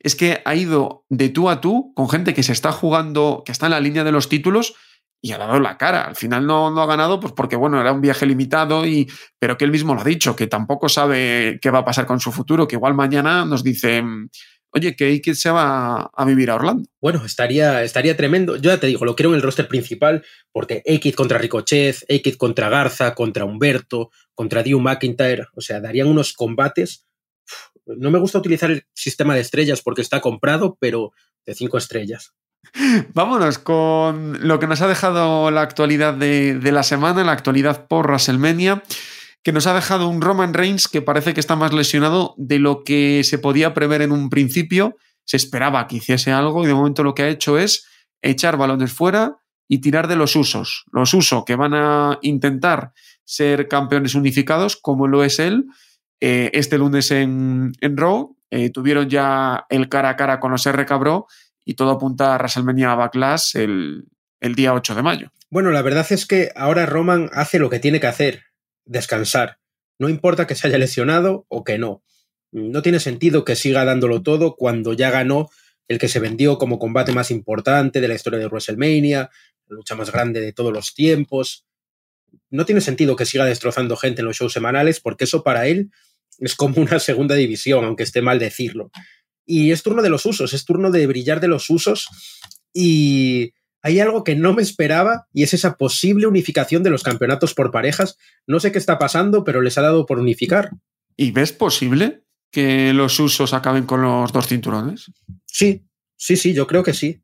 es 0.00 0.14
que 0.14 0.42
ha 0.44 0.54
ido 0.54 1.06
de 1.08 1.30
tú 1.30 1.48
a 1.48 1.60
tú 1.62 1.92
con 1.94 2.10
gente 2.10 2.34
que 2.34 2.42
se 2.42 2.52
está 2.52 2.72
jugando, 2.72 3.42
que 3.44 3.52
está 3.52 3.66
en 3.66 3.72
la 3.72 3.80
línea 3.80 4.04
de 4.04 4.12
los 4.12 4.28
títulos 4.28 4.74
y 5.22 5.32
ha 5.32 5.38
dado 5.38 5.60
la 5.60 5.76
cara. 5.76 6.02
Al 6.02 6.16
final 6.16 6.46
no, 6.46 6.70
no 6.70 6.82
ha 6.82 6.86
ganado, 6.86 7.20
pues 7.20 7.32
porque 7.32 7.56
bueno, 7.56 7.80
era 7.80 7.92
un 7.92 8.00
viaje 8.00 8.26
limitado, 8.26 8.86
y, 8.86 9.10
pero 9.38 9.56
que 9.56 9.64
él 9.64 9.70
mismo 9.70 9.94
lo 9.94 10.00
ha 10.00 10.04
dicho, 10.04 10.36
que 10.36 10.46
tampoco 10.46 10.88
sabe 10.88 11.58
qué 11.60 11.70
va 11.70 11.80
a 11.80 11.84
pasar 11.84 12.06
con 12.06 12.20
su 12.20 12.32
futuro, 12.32 12.66
que 12.66 12.76
igual 12.76 12.94
mañana 12.94 13.44
nos 13.44 13.62
dice, 13.62 14.02
oye, 14.72 14.96
que 14.96 15.04
Aikid 15.04 15.34
se 15.34 15.50
va 15.50 16.10
a 16.14 16.24
vivir 16.24 16.50
a 16.50 16.56
Orlando. 16.56 16.88
Bueno, 17.00 17.24
estaría, 17.24 17.82
estaría 17.82 18.16
tremendo. 18.16 18.56
Yo 18.56 18.70
ya 18.70 18.80
te 18.80 18.86
digo, 18.86 19.04
lo 19.04 19.16
quiero 19.16 19.30
en 19.30 19.36
el 19.36 19.42
roster 19.42 19.68
principal, 19.68 20.24
porque 20.52 20.82
Aikid 20.86 21.14
contra 21.14 21.38
Ricochet, 21.38 21.96
Aikid 22.08 22.36
contra 22.36 22.68
Garza, 22.68 23.14
contra 23.14 23.44
Humberto, 23.44 24.10
contra 24.34 24.62
Drew 24.62 24.80
McIntyre, 24.80 25.46
o 25.54 25.60
sea, 25.60 25.80
darían 25.80 26.08
unos 26.08 26.32
combates. 26.32 27.06
No 27.86 28.10
me 28.10 28.18
gusta 28.18 28.38
utilizar 28.38 28.70
el 28.70 28.84
sistema 28.94 29.34
de 29.34 29.40
estrellas 29.40 29.82
porque 29.82 30.02
está 30.02 30.20
comprado, 30.20 30.76
pero 30.80 31.12
de 31.44 31.54
cinco 31.54 31.78
estrellas. 31.78 32.34
Vámonos 33.14 33.58
con 33.58 34.46
lo 34.46 34.60
que 34.60 34.66
nos 34.66 34.80
ha 34.82 34.88
dejado 34.88 35.50
la 35.50 35.62
actualidad 35.62 36.14
de, 36.14 36.54
de 36.54 36.72
la 36.72 36.82
semana, 36.82 37.24
la 37.24 37.32
actualidad 37.32 37.86
por 37.88 38.06
WrestleMania 38.06 38.82
que 39.42 39.52
nos 39.52 39.66
ha 39.66 39.74
dejado 39.74 40.08
un 40.08 40.20
Roman 40.20 40.54
Reigns 40.54 40.88
que 40.88 41.02
parece 41.02 41.34
que 41.34 41.40
está 41.40 41.56
más 41.56 41.72
lesionado 41.72 42.34
de 42.36 42.58
lo 42.58 42.84
que 42.84 43.22
se 43.24 43.38
podía 43.38 43.72
prever 43.72 44.02
en 44.02 44.12
un 44.12 44.28
principio. 44.28 44.96
Se 45.24 45.36
esperaba 45.36 45.86
que 45.86 45.96
hiciese 45.96 46.32
algo 46.32 46.64
y 46.64 46.66
de 46.66 46.74
momento 46.74 47.02
lo 47.02 47.14
que 47.14 47.22
ha 47.22 47.28
hecho 47.28 47.58
es 47.58 47.86
echar 48.22 48.56
balones 48.56 48.92
fuera 48.92 49.36
y 49.68 49.78
tirar 49.80 50.08
de 50.08 50.16
los 50.16 50.36
usos. 50.36 50.84
Los 50.92 51.14
usos 51.14 51.44
que 51.44 51.56
van 51.56 51.74
a 51.74 52.18
intentar 52.22 52.92
ser 53.24 53.68
campeones 53.68 54.14
unificados, 54.14 54.76
como 54.76 55.06
lo 55.06 55.24
es 55.24 55.38
él. 55.38 55.66
Eh, 56.20 56.50
este 56.52 56.76
lunes 56.76 57.10
en, 57.10 57.72
en 57.80 57.96
Raw 57.96 58.36
eh, 58.50 58.70
tuvieron 58.70 59.08
ya 59.08 59.64
el 59.70 59.88
cara 59.88 60.10
a 60.10 60.16
cara 60.16 60.40
con 60.40 60.50
los 60.50 60.68
RK 60.68 60.98
Bro 60.98 61.26
y 61.64 61.74
todo 61.74 61.92
apunta 61.92 62.34
a 62.34 62.38
WrestleMania 62.38 62.94
Backlash 62.94 63.56
el, 63.56 64.04
el 64.40 64.54
día 64.54 64.74
8 64.74 64.94
de 64.94 65.02
mayo. 65.02 65.30
Bueno, 65.50 65.70
la 65.70 65.82
verdad 65.82 66.06
es 66.10 66.26
que 66.26 66.50
ahora 66.56 66.84
Roman 66.84 67.30
hace 67.32 67.58
lo 67.58 67.70
que 67.70 67.78
tiene 67.78 68.00
que 68.00 68.06
hacer 68.06 68.49
descansar. 68.90 69.58
No 69.98 70.08
importa 70.08 70.46
que 70.46 70.54
se 70.54 70.66
haya 70.66 70.78
lesionado 70.78 71.46
o 71.48 71.64
que 71.64 71.78
no. 71.78 72.02
No 72.52 72.82
tiene 72.82 73.00
sentido 73.00 73.44
que 73.44 73.56
siga 73.56 73.84
dándolo 73.84 74.22
todo 74.22 74.56
cuando 74.56 74.92
ya 74.92 75.10
ganó 75.10 75.48
el 75.88 75.98
que 75.98 76.08
se 76.08 76.20
vendió 76.20 76.58
como 76.58 76.78
combate 76.78 77.12
más 77.12 77.30
importante 77.30 78.00
de 78.00 78.08
la 78.08 78.14
historia 78.14 78.38
de 78.38 78.46
WrestleMania, 78.46 79.30
la 79.66 79.76
lucha 79.76 79.94
más 79.94 80.10
grande 80.10 80.40
de 80.40 80.52
todos 80.52 80.72
los 80.72 80.94
tiempos. 80.94 81.64
No 82.50 82.64
tiene 82.64 82.80
sentido 82.80 83.16
que 83.16 83.26
siga 83.26 83.44
destrozando 83.44 83.96
gente 83.96 84.20
en 84.22 84.26
los 84.26 84.36
shows 84.36 84.52
semanales 84.52 85.00
porque 85.00 85.24
eso 85.24 85.42
para 85.42 85.66
él 85.68 85.90
es 86.38 86.54
como 86.56 86.80
una 86.82 86.98
segunda 86.98 87.34
división, 87.36 87.84
aunque 87.84 88.02
esté 88.02 88.22
mal 88.22 88.38
decirlo. 88.38 88.90
Y 89.46 89.70
es 89.70 89.82
turno 89.82 90.02
de 90.02 90.10
los 90.10 90.26
usos, 90.26 90.52
es 90.52 90.64
turno 90.64 90.90
de 90.90 91.06
brillar 91.06 91.40
de 91.40 91.48
los 91.48 91.70
usos 91.70 92.08
y 92.72 93.52
hay 93.82 94.00
algo 94.00 94.24
que 94.24 94.36
no 94.36 94.52
me 94.52 94.62
esperaba 94.62 95.26
y 95.32 95.42
es 95.42 95.54
esa 95.54 95.76
posible 95.76 96.26
unificación 96.26 96.82
de 96.82 96.90
los 96.90 97.02
campeonatos 97.02 97.54
por 97.54 97.70
parejas. 97.70 98.18
No 98.46 98.60
sé 98.60 98.72
qué 98.72 98.78
está 98.78 98.98
pasando, 98.98 99.44
pero 99.44 99.62
les 99.62 99.78
ha 99.78 99.82
dado 99.82 100.06
por 100.06 100.18
unificar. 100.18 100.70
¿Y 101.16 101.30
ves 101.30 101.52
posible 101.52 102.22
que 102.50 102.92
los 102.92 103.18
usos 103.20 103.54
acaben 103.54 103.84
con 103.84 104.02
los 104.02 104.32
dos 104.32 104.48
cinturones? 104.48 105.10
Sí, 105.46 105.86
sí, 106.16 106.36
sí, 106.36 106.52
yo 106.52 106.66
creo 106.66 106.82
que 106.82 106.94
sí. 106.94 107.22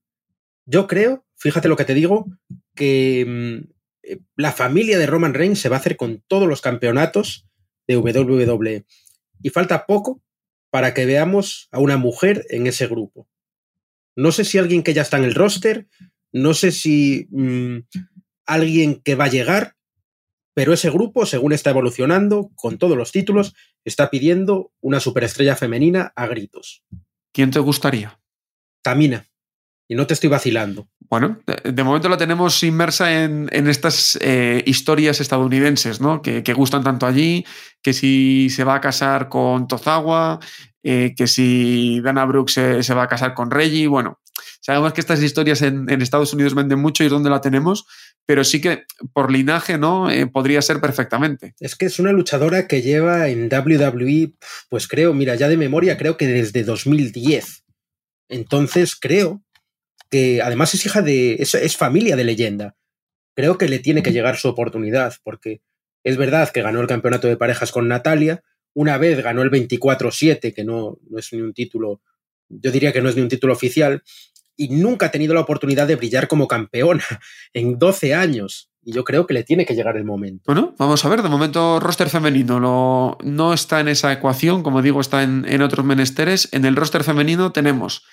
Yo 0.64 0.86
creo, 0.86 1.26
fíjate 1.36 1.68
lo 1.68 1.76
que 1.76 1.84
te 1.84 1.94
digo, 1.94 2.26
que 2.74 3.24
mm, 3.26 3.70
eh, 4.02 4.18
la 4.36 4.52
familia 4.52 4.98
de 4.98 5.06
Roman 5.06 5.34
Reigns 5.34 5.60
se 5.60 5.68
va 5.68 5.76
a 5.76 5.80
hacer 5.80 5.96
con 5.96 6.22
todos 6.26 6.48
los 6.48 6.60
campeonatos 6.60 7.46
de 7.86 7.96
WWE. 7.96 8.86
Y 9.42 9.50
falta 9.50 9.86
poco 9.86 10.22
para 10.70 10.94
que 10.94 11.06
veamos 11.06 11.68
a 11.70 11.78
una 11.78 11.96
mujer 11.96 12.44
en 12.50 12.66
ese 12.66 12.86
grupo. 12.86 13.28
No 14.16 14.32
sé 14.32 14.44
si 14.44 14.58
alguien 14.58 14.82
que 14.82 14.94
ya 14.94 15.02
está 15.02 15.18
en 15.18 15.24
el 15.24 15.34
roster, 15.34 15.88
no 16.32 16.54
sé 16.54 16.72
si 16.72 17.28
mmm, 17.30 17.78
alguien 18.46 19.00
que 19.02 19.14
va 19.14 19.24
a 19.24 19.30
llegar, 19.30 19.76
pero 20.54 20.72
ese 20.72 20.90
grupo, 20.90 21.26
según 21.26 21.52
está 21.52 21.70
evolucionando, 21.70 22.50
con 22.54 22.78
todos 22.78 22.96
los 22.96 23.12
títulos, 23.12 23.54
está 23.84 24.08
pidiendo 24.08 24.72
una 24.80 25.00
superestrella 25.00 25.54
femenina 25.54 26.12
a 26.16 26.26
gritos. 26.26 26.82
¿Quién 27.32 27.50
te 27.50 27.58
gustaría? 27.58 28.18
Tamina. 28.82 29.26
Y 29.88 29.94
no 29.94 30.06
te 30.06 30.14
estoy 30.14 30.30
vacilando. 30.30 30.88
Bueno, 31.08 31.40
de, 31.62 31.84
momento 31.84 32.08
la 32.08 32.16
tenemos 32.16 32.62
inmersa 32.64 33.22
en, 33.22 33.48
en 33.52 33.68
estas 33.68 34.18
eh, 34.20 34.62
historias 34.66 35.20
estadounidenses, 35.20 36.00
¿no? 36.00 36.22
Que, 36.22 36.42
que, 36.42 36.52
gustan 36.54 36.82
tanto 36.82 37.06
allí, 37.06 37.44
que 37.82 37.92
si 37.92 38.50
se 38.50 38.64
va 38.64 38.76
a 38.76 38.80
casar 38.80 39.28
con 39.28 39.68
Tozawa, 39.68 40.40
eh, 40.88 41.14
que 41.16 41.27
si 41.27 42.01
Dana 42.01 42.25
Brooks 42.25 42.53
se, 42.53 42.83
se, 42.83 42.94
va 42.94 43.03
a 43.03 43.09
casar 43.09 43.35
con 43.35 43.51
Reggie, 43.51 43.88
bueno, 43.88 44.20
Sabemos 44.66 44.94
que 44.94 45.01
estas 45.01 45.22
historias 45.22 45.62
en, 45.62 45.88
en, 45.88 46.03
Estados 46.03 46.33
Unidos 46.33 46.57
venden 46.57 46.81
mucho 46.81 47.05
y 47.05 47.07
es 47.07 47.12
donde 47.12 47.31
la 47.31 47.40
tenemos, 47.40 47.87
pero 48.27 48.42
sí 48.42 48.61
que 48.61 48.83
por 49.12 49.31
linaje, 49.31 49.79
¿no? 49.79 50.11
Eh, 50.11 50.27
podría 50.27 50.61
ser 50.61 50.81
perfectamente. 50.81 51.55
Es 51.61 51.77
que 51.77 51.87
es 51.87 52.01
una 52.01 52.11
luchadora 52.11 52.66
que 52.66 52.83
lleva 52.83 53.29
en 53.29 53.49
WWE, 53.49 54.33
pues 54.68 54.88
creo, 54.88 55.14
mira, 55.14 55.37
ya 55.37 55.49
de 55.49 55.57
memoria, 55.57 55.96
creo 55.96 56.16
que 56.16 56.27
desde 56.27 56.64
2010. 56.64 57.64
Entonces 58.29 58.96
creo 58.96 59.44
que 60.11 60.42
además 60.42 60.75
es 60.75 60.85
hija 60.85 61.01
de. 61.01 61.35
es, 61.35 61.55
es 61.55 61.77
familia 61.77 62.16
de 62.16 62.25
leyenda. 62.25 62.77
Creo 63.37 63.59
que 63.59 63.68
le 63.68 63.79
tiene 63.79 64.03
que 64.03 64.12
llegar 64.12 64.37
su 64.37 64.49
oportunidad, 64.49 65.14
porque 65.22 65.61
es 66.03 66.16
verdad 66.16 66.51
que 66.51 66.62
ganó 66.62 66.81
el 66.81 66.88
campeonato 66.88 67.29
de 67.29 67.37
parejas 67.37 67.70
con 67.70 67.87
Natalia, 67.87 68.42
una 68.76 68.98
vez 68.98 69.22
ganó 69.22 69.42
el 69.42 69.50
24-7, 69.50 70.52
que 70.54 70.62
no, 70.62 70.98
no 71.08 71.18
es 71.18 71.32
ni 71.32 71.40
un 71.40 71.54
título, 71.54 72.02
yo 72.48 72.70
diría 72.70 72.92
que 72.92 73.00
no 73.00 73.08
es 73.08 73.16
ni 73.16 73.22
un 73.22 73.28
título 73.28 73.54
oficial, 73.54 74.02
y 74.54 74.68
nunca 74.68 75.06
ha 75.06 75.10
tenido 75.10 75.32
la 75.32 75.40
oportunidad 75.40 75.86
de 75.86 75.96
brillar 75.96 76.28
como 76.28 76.46
campeona 76.46 77.04
en 77.54 77.78
12 77.78 78.14
años. 78.14 78.70
Y 78.82 78.92
yo 78.92 79.02
creo 79.02 79.26
que 79.26 79.34
le 79.34 79.44
tiene 79.44 79.64
que 79.64 79.74
llegar 79.74 79.96
el 79.96 80.04
momento. 80.04 80.42
Bueno, 80.46 80.74
vamos 80.78 81.04
a 81.04 81.08
ver, 81.08 81.22
de 81.22 81.28
momento 81.28 81.80
roster 81.80 82.08
femenino 82.08 82.60
lo, 82.60 83.18
no 83.24 83.52
está 83.52 83.80
en 83.80 83.88
esa 83.88 84.12
ecuación, 84.12 84.62
como 84.62 84.82
digo, 84.82 85.00
está 85.00 85.22
en, 85.22 85.44
en 85.48 85.62
otros 85.62 85.84
menesteres. 85.84 86.48
En 86.52 86.66
el 86.66 86.76
roster 86.76 87.02
femenino 87.02 87.52
tenemos 87.52 88.04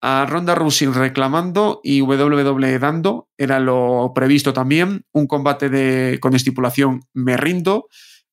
a 0.00 0.26
Ronda 0.26 0.54
Rousey 0.54 0.88
reclamando 0.88 1.80
y 1.82 2.02
WWE 2.02 2.78
dando, 2.78 3.28
era 3.36 3.58
lo 3.58 4.12
previsto 4.14 4.52
también, 4.52 5.04
un 5.12 5.26
combate 5.26 5.68
de, 5.68 6.18
con 6.20 6.34
estipulación 6.34 7.02
me 7.12 7.36
rindo, 7.36 7.88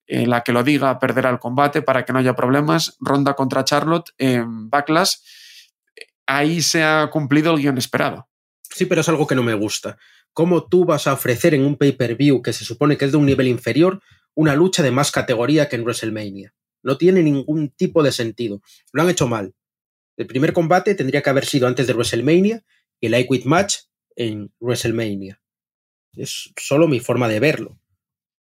en 0.08 0.30
la 0.30 0.42
que 0.42 0.52
lo 0.52 0.64
diga 0.64 1.00
perderá 1.00 1.30
el 1.30 1.40
combate 1.40 1.82
para 1.82 2.06
que 2.06 2.14
no 2.14 2.20
haya 2.20 2.36
problemas, 2.36 2.98
Ronda 3.00 3.34
contra 3.34 3.64
Charlotte 3.64 4.12
en 4.18 4.70
Backlash 4.70 5.16
ahí 6.32 6.62
se 6.62 6.84
ha 6.84 7.10
cumplido 7.12 7.54
el 7.54 7.62
guion 7.62 7.78
esperado. 7.78 8.30
Sí, 8.64 8.86
pero 8.86 9.02
es 9.02 9.10
algo 9.10 9.28
que 9.28 9.36
no 9.36 9.44
me 9.44 9.54
gusta. 9.54 9.98
¿Cómo 10.34 10.68
tú 10.68 10.86
vas 10.86 11.08
a 11.08 11.14
ofrecer 11.14 11.54
en 11.54 11.66
un 11.66 11.76
pay-per-view 11.76 12.42
que 12.42 12.54
se 12.54 12.64
supone 12.64 12.98
que 12.98 13.06
es 13.06 13.12
de 13.12 13.18
un 13.18 13.26
nivel 13.26 13.48
inferior 13.48 14.02
una 14.34 14.56
lucha 14.56 14.82
de 14.82 14.92
más 14.92 15.12
categoría 15.12 15.68
que 15.68 15.76
en 15.76 15.84
WrestleMania? 15.84 16.54
No 16.84 16.98
tiene 16.98 17.22
ningún 17.22 17.70
tipo 17.70 18.02
de 18.02 18.14
sentido. 18.14 18.62
Lo 18.94 19.02
han 19.02 19.10
hecho 19.10 19.28
mal. 19.28 19.54
El 20.16 20.26
primer 20.26 20.54
combate 20.54 20.96
tendría 20.96 21.22
que 21.22 21.30
haber 21.30 21.46
sido 21.46 21.68
antes 21.68 21.86
de 21.86 21.94
WrestleMania 21.94 22.64
y 23.02 23.08
el 23.08 23.16
I 23.16 23.42
Match 23.46 23.76
en 24.16 24.54
WrestleMania. 24.62 25.42
Es 26.14 26.54
solo 26.56 26.88
mi 26.88 27.02
forma 27.02 27.28
de 27.28 27.40
verlo. 27.40 27.81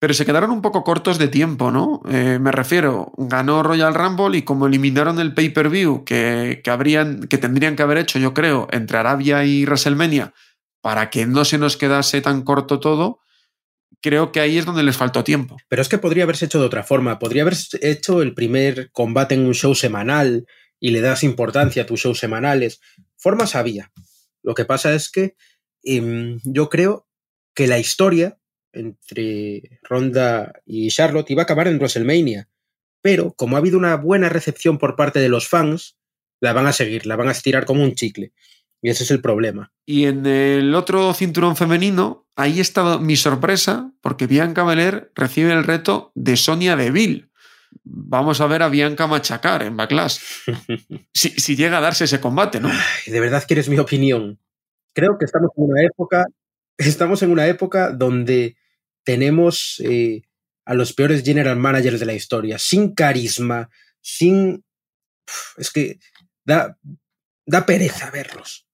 Pero 0.00 0.14
se 0.14 0.24
quedaron 0.24 0.50
un 0.50 0.62
poco 0.62 0.82
cortos 0.82 1.18
de 1.18 1.28
tiempo, 1.28 1.70
¿no? 1.70 2.02
Eh, 2.08 2.38
me 2.40 2.50
refiero, 2.50 3.12
ganó 3.18 3.62
Royal 3.62 3.94
Rumble 3.94 4.36
y 4.36 4.42
como 4.42 4.66
eliminaron 4.66 5.20
el 5.20 5.34
pay-per-view 5.34 6.04
que, 6.04 6.62
que, 6.64 6.70
habrían, 6.70 7.20
que 7.28 7.38
tendrían 7.38 7.76
que 7.76 7.82
haber 7.82 7.98
hecho, 7.98 8.18
yo 8.18 8.34
creo, 8.34 8.66
entre 8.72 8.96
Arabia 8.96 9.44
y 9.44 9.64
WrestleMania, 9.64 10.32
para 10.80 11.10
que 11.10 11.26
no 11.26 11.44
se 11.44 11.58
nos 11.58 11.76
quedase 11.76 12.22
tan 12.22 12.42
corto 12.42 12.80
todo, 12.80 13.20
creo 14.00 14.32
que 14.32 14.40
ahí 14.40 14.58
es 14.58 14.64
donde 14.64 14.82
les 14.82 14.96
faltó 14.96 15.22
tiempo. 15.22 15.58
Pero 15.68 15.82
es 15.82 15.88
que 15.88 15.98
podría 15.98 16.24
haberse 16.24 16.46
hecho 16.46 16.60
de 16.60 16.66
otra 16.66 16.82
forma. 16.82 17.18
Podría 17.18 17.42
haber 17.42 17.56
hecho 17.82 18.22
el 18.22 18.34
primer 18.34 18.90
combate 18.92 19.34
en 19.34 19.46
un 19.46 19.54
show 19.54 19.74
semanal 19.74 20.46
y 20.78 20.90
le 20.90 21.02
das 21.02 21.22
importancia 21.22 21.82
a 21.82 21.86
tus 21.86 22.00
shows 22.00 22.18
semanales. 22.18 22.80
Formas 23.16 23.54
había. 23.54 23.92
Lo 24.42 24.54
que 24.54 24.64
pasa 24.64 24.94
es 24.94 25.10
que 25.10 25.36
eh, 25.84 26.38
yo 26.44 26.70
creo 26.70 27.06
que 27.54 27.66
la 27.66 27.78
historia 27.78 28.38
entre 28.72 29.80
Ronda 29.82 30.52
y 30.66 30.88
Charlotte 30.88 31.30
iba 31.30 31.42
a 31.42 31.44
acabar 31.44 31.68
en 31.68 31.78
WrestleMania. 31.78 32.48
Pero 33.02 33.32
como 33.32 33.56
ha 33.56 33.60
habido 33.60 33.78
una 33.78 33.96
buena 33.96 34.28
recepción 34.28 34.78
por 34.78 34.96
parte 34.96 35.20
de 35.20 35.28
los 35.28 35.48
fans, 35.48 35.96
la 36.40 36.52
van 36.52 36.66
a 36.66 36.72
seguir, 36.72 37.06
la 37.06 37.16
van 37.16 37.28
a 37.28 37.32
estirar 37.32 37.64
como 37.64 37.82
un 37.82 37.94
chicle. 37.94 38.32
Y 38.82 38.88
ese 38.88 39.04
es 39.04 39.10
el 39.10 39.20
problema. 39.20 39.72
Y 39.84 40.06
en 40.06 40.24
el 40.24 40.74
otro 40.74 41.12
cinturón 41.12 41.56
femenino, 41.56 42.26
ahí 42.34 42.60
está 42.60 42.98
mi 42.98 43.16
sorpresa, 43.16 43.92
porque 44.00 44.26
Bianca 44.26 44.64
Belair 44.64 45.12
recibe 45.14 45.52
el 45.52 45.64
reto 45.64 46.12
de 46.14 46.36
Sonia 46.36 46.76
Deville. 46.76 47.28
Vamos 47.84 48.40
a 48.40 48.46
ver 48.46 48.62
a 48.62 48.68
Bianca 48.68 49.06
machacar 49.06 49.62
en 49.62 49.76
Backlash. 49.76 50.18
si, 51.12 51.30
si, 51.30 51.56
llega 51.56 51.78
a 51.78 51.80
darse 51.82 52.04
ese 52.04 52.20
combate, 52.20 52.60
¿no? 52.60 52.68
Ay, 52.68 53.12
de 53.12 53.20
verdad 53.20 53.44
quieres 53.46 53.68
mi 53.68 53.78
opinión. 53.78 54.38
Creo 54.94 55.18
que 55.18 55.26
estamos 55.26 55.50
en 55.56 55.64
una 55.64 55.82
época, 55.82 56.24
estamos 56.78 57.22
en 57.22 57.30
una 57.30 57.46
época 57.46 57.92
donde 57.92 58.56
tenemos 59.04 59.80
eh, 59.84 60.22
a 60.64 60.74
los 60.74 60.92
peores 60.92 61.22
general 61.22 61.56
managers 61.56 62.00
de 62.00 62.06
la 62.06 62.14
historia, 62.14 62.58
sin 62.58 62.94
carisma, 62.94 63.70
sin... 64.00 64.64
Es 65.56 65.70
que 65.70 65.98
da, 66.44 66.78
da 67.46 67.66
pereza 67.66 68.10
verlos. 68.10 68.66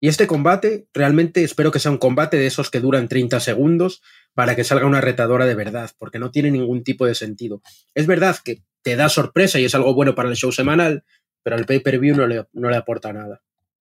Y 0.00 0.08
este 0.08 0.26
combate, 0.26 0.86
realmente 0.92 1.44
espero 1.44 1.70
que 1.70 1.78
sea 1.78 1.90
un 1.90 1.98
combate 1.98 2.36
de 2.36 2.46
esos 2.46 2.70
que 2.70 2.80
duran 2.80 3.08
30 3.08 3.40
segundos 3.40 4.02
para 4.34 4.54
que 4.54 4.64
salga 4.64 4.86
una 4.86 5.00
retadora 5.00 5.46
de 5.46 5.54
verdad, 5.54 5.90
porque 5.98 6.18
no 6.18 6.30
tiene 6.30 6.50
ningún 6.50 6.84
tipo 6.84 7.06
de 7.06 7.14
sentido. 7.14 7.62
Es 7.94 8.06
verdad 8.06 8.36
que 8.44 8.62
te 8.82 8.96
da 8.96 9.08
sorpresa 9.08 9.58
y 9.60 9.64
es 9.64 9.74
algo 9.74 9.94
bueno 9.94 10.14
para 10.14 10.28
el 10.28 10.36
show 10.36 10.52
semanal, 10.52 11.04
pero 11.42 11.56
al 11.56 11.66
pay-per-view 11.66 12.16
no 12.16 12.26
le, 12.26 12.44
no 12.52 12.68
le 12.68 12.76
aporta 12.76 13.12
nada. 13.12 13.43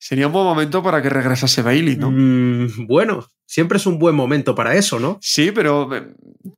Sería 0.03 0.25
un 0.25 0.33
buen 0.33 0.45
momento 0.45 0.81
para 0.81 0.99
que 0.99 1.09
regresase 1.09 1.61
Bailey, 1.61 1.95
¿no? 1.95 2.09
Mm, 2.09 2.87
bueno, 2.87 3.27
siempre 3.45 3.77
es 3.77 3.85
un 3.85 3.99
buen 3.99 4.15
momento 4.15 4.55
para 4.55 4.73
eso, 4.73 4.99
¿no? 4.99 5.19
Sí, 5.21 5.51
pero 5.51 5.95
eh, 5.95 6.07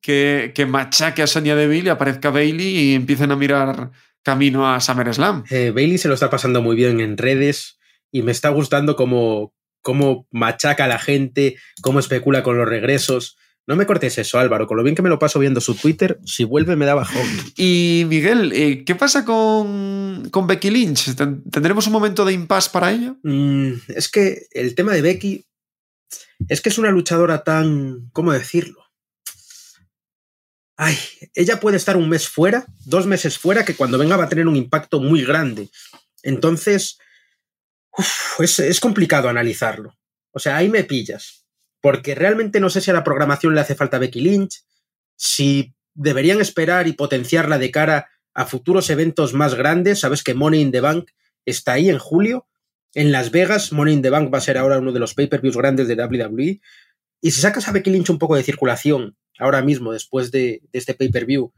que, 0.02 0.54
que 0.56 0.66
machaque 0.66 1.22
a 1.22 1.28
Sonia 1.28 1.54
Deville, 1.54 1.90
aparezca 1.90 2.30
Bailey 2.30 2.78
y 2.78 2.94
empiecen 2.96 3.32
a 3.32 3.36
mirar 3.36 3.92
camino 4.24 4.74
a 4.74 4.80
SummerSlam. 4.80 5.44
Eh, 5.50 5.74
Bailey 5.76 5.98
se 5.98 6.08
lo 6.08 6.14
está 6.14 6.30
pasando 6.30 6.62
muy 6.62 6.78
bien 6.78 7.02
en 7.02 7.18
redes 7.18 7.80
y 8.14 8.22
me 8.22 8.32
está 8.32 8.48
gustando 8.48 8.96
cómo, 8.96 9.54
cómo 9.82 10.26
machaca 10.32 10.86
a 10.86 10.88
la 10.88 10.98
gente, 10.98 11.58
cómo 11.82 12.00
especula 12.00 12.44
con 12.44 12.58
los 12.58 12.70
regresos. 12.70 13.36
No 13.66 13.78
me 13.78 13.86
cortes 13.86 14.18
eso, 14.18 14.40
Álvaro. 14.40 14.68
Con 14.68 14.78
lo 14.78 14.84
bien 14.84 14.96
que 14.96 15.02
me 15.02 15.10
lo 15.10 15.20
paso 15.20 15.40
viendo 15.40 15.62
su 15.62 15.76
Twitter, 15.76 16.20
si 16.26 16.44
vuelve 16.44 16.76
me 16.76 16.86
da 16.86 16.96
bajón. 16.96 17.26
Y 17.56 18.04
Miguel, 18.08 18.52
eh, 18.54 18.84
¿qué 18.84 18.96
pasa 18.96 19.24
con, 19.24 20.28
con 20.32 20.48
Becky 20.48 20.70
Lynch? 20.70 21.16
¿Tendremos 21.16 21.88
un 21.88 21.94
momento 21.94 22.26
de 22.26 22.34
impasse 22.34 22.70
para 22.72 22.92
ella? 22.92 23.16
Mm, 23.24 23.74
es 23.88 24.10
que 24.10 24.48
el 24.52 24.76
tema 24.76 24.92
de 24.92 25.02
Becky 25.02 25.46
es 26.50 26.60
que 26.62 26.70
es 26.70 26.78
una 26.78 26.92
luchadora 26.92 27.44
tan. 27.44 28.10
¿Cómo 28.12 28.34
decirlo? 28.34 28.84
Ay, 30.76 30.98
ella 31.34 31.60
puede 31.60 31.78
estar 31.78 31.96
un 31.96 32.10
mes 32.10 32.28
fuera, 32.28 32.66
dos 32.86 33.06
meses 33.06 33.38
fuera, 33.38 33.64
que 33.64 33.76
cuando 33.76 33.98
venga 33.98 34.18
va 34.18 34.26
a 34.26 34.30
tener 34.30 34.48
un 34.48 34.58
impacto 34.58 35.00
muy 35.00 35.24
grande. 35.24 35.70
Entonces, 36.24 36.98
uf, 37.98 38.42
es, 38.42 38.60
es 38.60 38.80
complicado 38.82 39.30
analizarlo. 39.30 39.98
O 40.32 40.40
sea, 40.40 40.58
ahí 40.58 40.68
me 40.68 40.84
pillas 40.84 41.43
porque 41.84 42.16
realmente 42.16 42.62
no 42.62 42.70
sé 42.70 42.80
si 42.80 42.92
a 42.92 42.94
la 42.94 43.04
programación 43.04 43.54
le 43.54 43.60
hace 43.60 43.76
falta 43.76 44.00
Becky 44.00 44.22
Lynch, 44.22 44.64
si 45.18 45.74
deberían 45.94 46.40
esperar 46.40 46.88
y 46.88 46.94
potenciarla 46.94 47.58
de 47.58 47.72
cara 47.72 48.10
a 48.34 48.46
futuros 48.46 48.90
eventos 48.90 49.34
más 49.34 49.56
grandes. 49.56 50.00
Sabes 50.00 50.24
que 50.24 50.34
Money 50.34 50.62
in 50.62 50.72
the 50.72 50.80
Bank 50.80 51.12
está 51.46 51.74
ahí 51.74 51.90
en 51.90 52.00
julio. 52.00 52.48
En 52.94 53.12
Las 53.12 53.32
Vegas, 53.32 53.74
Money 53.74 53.96
in 53.96 54.02
the 54.02 54.10
Bank 54.10 54.34
va 54.34 54.38
a 54.38 54.42
ser 54.42 54.58
ahora 54.58 54.80
uno 54.80 54.94
de 54.94 55.02
los 55.02 55.14
pay-per-views 55.14 55.58
grandes 55.58 55.90
de 55.90 55.96
WWE. 55.96 56.62
Y 57.20 57.32
si 57.32 57.42
sacas 57.42 57.68
a 57.68 57.74
Becky 57.74 57.90
Lynch 57.90 58.10
un 58.10 58.18
poco 58.18 58.38
de 58.38 58.44
circulación 58.44 59.18
ahora 59.38 59.62
mismo, 59.62 59.92
después 59.92 60.32
de, 60.32 60.62
este 60.72 60.94
pay-per-view, 60.94 61.52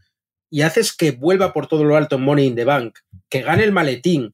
y 0.49 0.63
haces 0.63 0.91
que 0.91 1.11
vuelva 1.11 1.53
por 1.53 1.67
todo 1.67 1.83
lo 1.83 1.97
alto 1.97 2.15
en 2.15 2.23
Money 2.23 2.47
in 2.47 2.55
the 2.55 2.65
Bank, 2.65 2.97
que 3.29 3.43
gane 3.43 3.63
el 3.63 3.71
maletín 3.71 4.33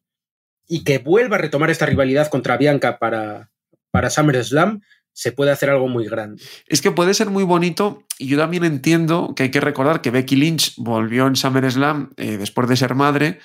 y 0.70 0.86
que 0.86 1.00
vuelva 1.00 1.36
a 1.36 1.40
retomar 1.40 1.70
esta 1.70 1.86
rivalidad 1.86 2.30
contra 2.30 2.56
Bianca 2.56 2.98
para, 2.98 3.52
para 3.92 4.10
SummerSlam, 4.10 4.82
se 5.14 5.32
puede 5.32 5.52
hacer 5.52 5.70
algo 5.70 5.88
muy 5.88 6.08
grande. 6.08 6.42
Es 6.68 6.82
que 6.82 6.92
puede 6.92 7.14
ser 7.14 7.30
muy 7.30 7.44
bonito 7.44 8.04
y 8.18 8.28
yo 8.28 8.38
también 8.38 8.64
entiendo 8.64 9.34
que 9.36 9.44
hay 9.44 9.52
que 9.52 9.62
recordar 9.62 10.02
que 10.02 10.12
Becky 10.12 10.36
Lynch 10.36 10.74
volvió 10.78 11.28
en 11.28 11.36
SummerSlam 11.36 12.12
eh, 12.18 12.38
después 12.38 12.68
de 12.68 12.78
ser 12.78 12.96
madre, 12.96 13.40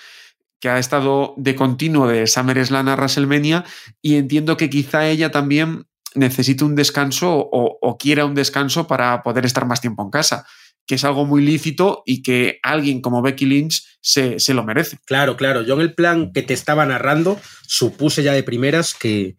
que 0.61 0.69
ha 0.69 0.79
estado 0.79 1.35
de 1.37 1.55
continuo 1.55 2.07
de 2.07 2.27
SummerSlam 2.27 2.89
a 2.89 2.95
WrestleMania 2.95 3.65
y 4.01 4.17
entiendo 4.17 4.57
que 4.57 4.71
quizá 4.71 5.07
ella 5.07 5.31
también 5.31 5.87
necesite 6.15 6.65
un 6.65 6.75
descanso 6.75 7.37
o, 7.37 7.79
o 7.81 7.99
quiera 7.99 8.25
un 8.25 8.35
descanso 8.35 8.87
para 8.87 9.23
poder 9.23 9.45
estar 9.45 9.67
más 9.67 9.81
tiempo 9.81 10.03
en 10.03 10.11
casa 10.11 10.47
que 10.87 10.95
es 10.95 11.05
algo 11.05 11.27
muy 11.27 11.45
lícito 11.45 12.03
y 12.07 12.23
que 12.23 12.61
alguien 12.63 13.01
como 13.01 13.21
Becky 13.21 13.45
Lynch 13.45 13.83
se, 14.01 14.39
se, 14.39 14.55
lo 14.55 14.65
merece. 14.65 14.99
Claro, 15.05 15.37
claro. 15.37 15.63
Yo 15.63 15.75
en 15.75 15.81
el 15.81 15.95
plan 15.95 16.33
que 16.33 16.43
te 16.43 16.55
estaba 16.55 16.87
narrando 16.87 17.41
supuse 17.67 18.23
ya 18.23 18.33
de 18.33 18.45
primeras 18.45 18.95
que, 18.95 19.37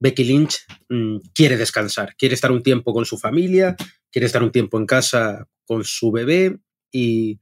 Becky 0.00 0.24
Lynch 0.24 0.66
mmm, 0.88 1.18
quiere 1.34 1.56
descansar, 1.56 2.16
quiere 2.16 2.34
estar 2.34 2.50
un 2.50 2.62
tiempo 2.62 2.92
con 2.92 3.04
su 3.04 3.18
familia, 3.18 3.76
quiere 4.10 4.26
estar 4.26 4.42
un 4.42 4.50
tiempo 4.50 4.78
en 4.78 4.86
casa 4.86 5.46
con 5.64 5.84
su 5.84 6.10
bebé 6.10 6.58
y 6.90 7.38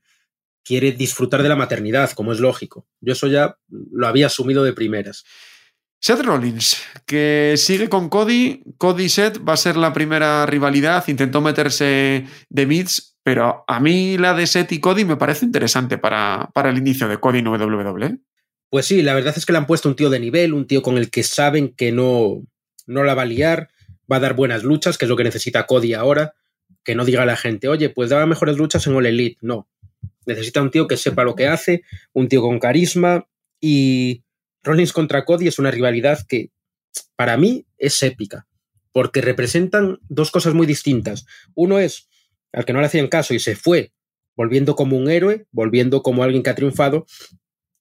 quiere 0.64 0.92
disfrutar 0.92 1.42
de 1.42 1.48
la 1.48 1.56
maternidad, 1.56 2.10
como 2.12 2.32
es 2.32 2.40
lógico. 2.40 2.86
Yo 3.00 3.14
eso 3.14 3.26
ya 3.26 3.56
lo 3.68 4.06
había 4.06 4.26
asumido 4.26 4.64
de 4.64 4.74
primeras. 4.74 5.24
Seth 6.00 6.22
Rollins, 6.22 6.82
que 7.06 7.54
sigue 7.56 7.88
con 7.88 8.08
Cody. 8.08 8.62
Cody 8.76 9.08
Seth 9.08 9.38
va 9.46 9.54
a 9.54 9.56
ser 9.56 9.76
la 9.76 9.92
primera 9.92 10.46
rivalidad. 10.46 11.08
Intentó 11.08 11.40
meterse 11.40 12.26
de 12.48 12.66
Mids, 12.66 13.18
pero 13.22 13.64
a 13.66 13.80
mí 13.80 14.16
la 14.18 14.34
de 14.34 14.46
Seth 14.46 14.72
y 14.72 14.80
Cody 14.80 15.04
me 15.04 15.16
parece 15.16 15.44
interesante 15.44 15.98
para, 15.98 16.50
para 16.52 16.70
el 16.70 16.78
inicio 16.78 17.08
de 17.08 17.18
Cody 17.18 17.38
en 17.38 17.48
WWE. 17.48 18.18
Pues 18.70 18.86
sí, 18.86 19.02
la 19.02 19.14
verdad 19.14 19.34
es 19.36 19.46
que 19.46 19.52
le 19.52 19.58
han 19.58 19.66
puesto 19.66 19.88
un 19.88 19.96
tío 19.96 20.10
de 20.10 20.20
nivel, 20.20 20.52
un 20.52 20.66
tío 20.66 20.82
con 20.82 20.98
el 20.98 21.10
que 21.10 21.22
saben 21.22 21.74
que 21.74 21.90
no, 21.90 22.42
no 22.86 23.04
la 23.04 23.14
va 23.14 23.22
a 23.22 23.26
liar, 23.26 23.68
va 24.10 24.16
a 24.16 24.20
dar 24.20 24.34
buenas 24.34 24.62
luchas, 24.62 24.98
que 24.98 25.04
es 25.04 25.08
lo 25.08 25.16
que 25.16 25.24
necesita 25.24 25.66
Cody 25.66 25.94
ahora. 25.94 26.34
Que 26.84 26.94
no 26.94 27.04
diga 27.04 27.22
a 27.22 27.26
la 27.26 27.36
gente, 27.36 27.68
oye, 27.68 27.90
pues 27.90 28.10
daba 28.10 28.26
mejores 28.26 28.56
luchas 28.56 28.86
en 28.86 28.94
All 28.94 29.06
Elite. 29.06 29.38
No. 29.42 29.68
Necesita 30.26 30.62
un 30.62 30.70
tío 30.70 30.86
que 30.86 30.96
sepa 30.96 31.24
lo 31.24 31.34
que 31.34 31.46
hace, 31.46 31.82
un 32.12 32.28
tío 32.28 32.40
con 32.40 32.58
carisma. 32.58 33.28
Y 33.60 34.24
Rollins 34.62 34.92
contra 34.92 35.24
Cody 35.24 35.48
es 35.48 35.58
una 35.58 35.70
rivalidad 35.70 36.26
que 36.26 36.50
para 37.16 37.36
mí 37.36 37.66
es 37.76 38.02
épica, 38.02 38.46
porque 38.92 39.20
representan 39.20 39.98
dos 40.08 40.30
cosas 40.30 40.54
muy 40.54 40.66
distintas. 40.66 41.26
Uno 41.54 41.78
es 41.78 42.08
al 42.52 42.64
que 42.64 42.72
no 42.72 42.80
le 42.80 42.86
hacían 42.86 43.08
caso 43.08 43.34
y 43.34 43.40
se 43.40 43.56
fue, 43.56 43.92
volviendo 44.36 44.76
como 44.76 44.96
un 44.96 45.10
héroe, 45.10 45.46
volviendo 45.50 46.02
como 46.02 46.22
alguien 46.22 46.42
que 46.42 46.50
ha 46.50 46.54
triunfado, 46.54 47.06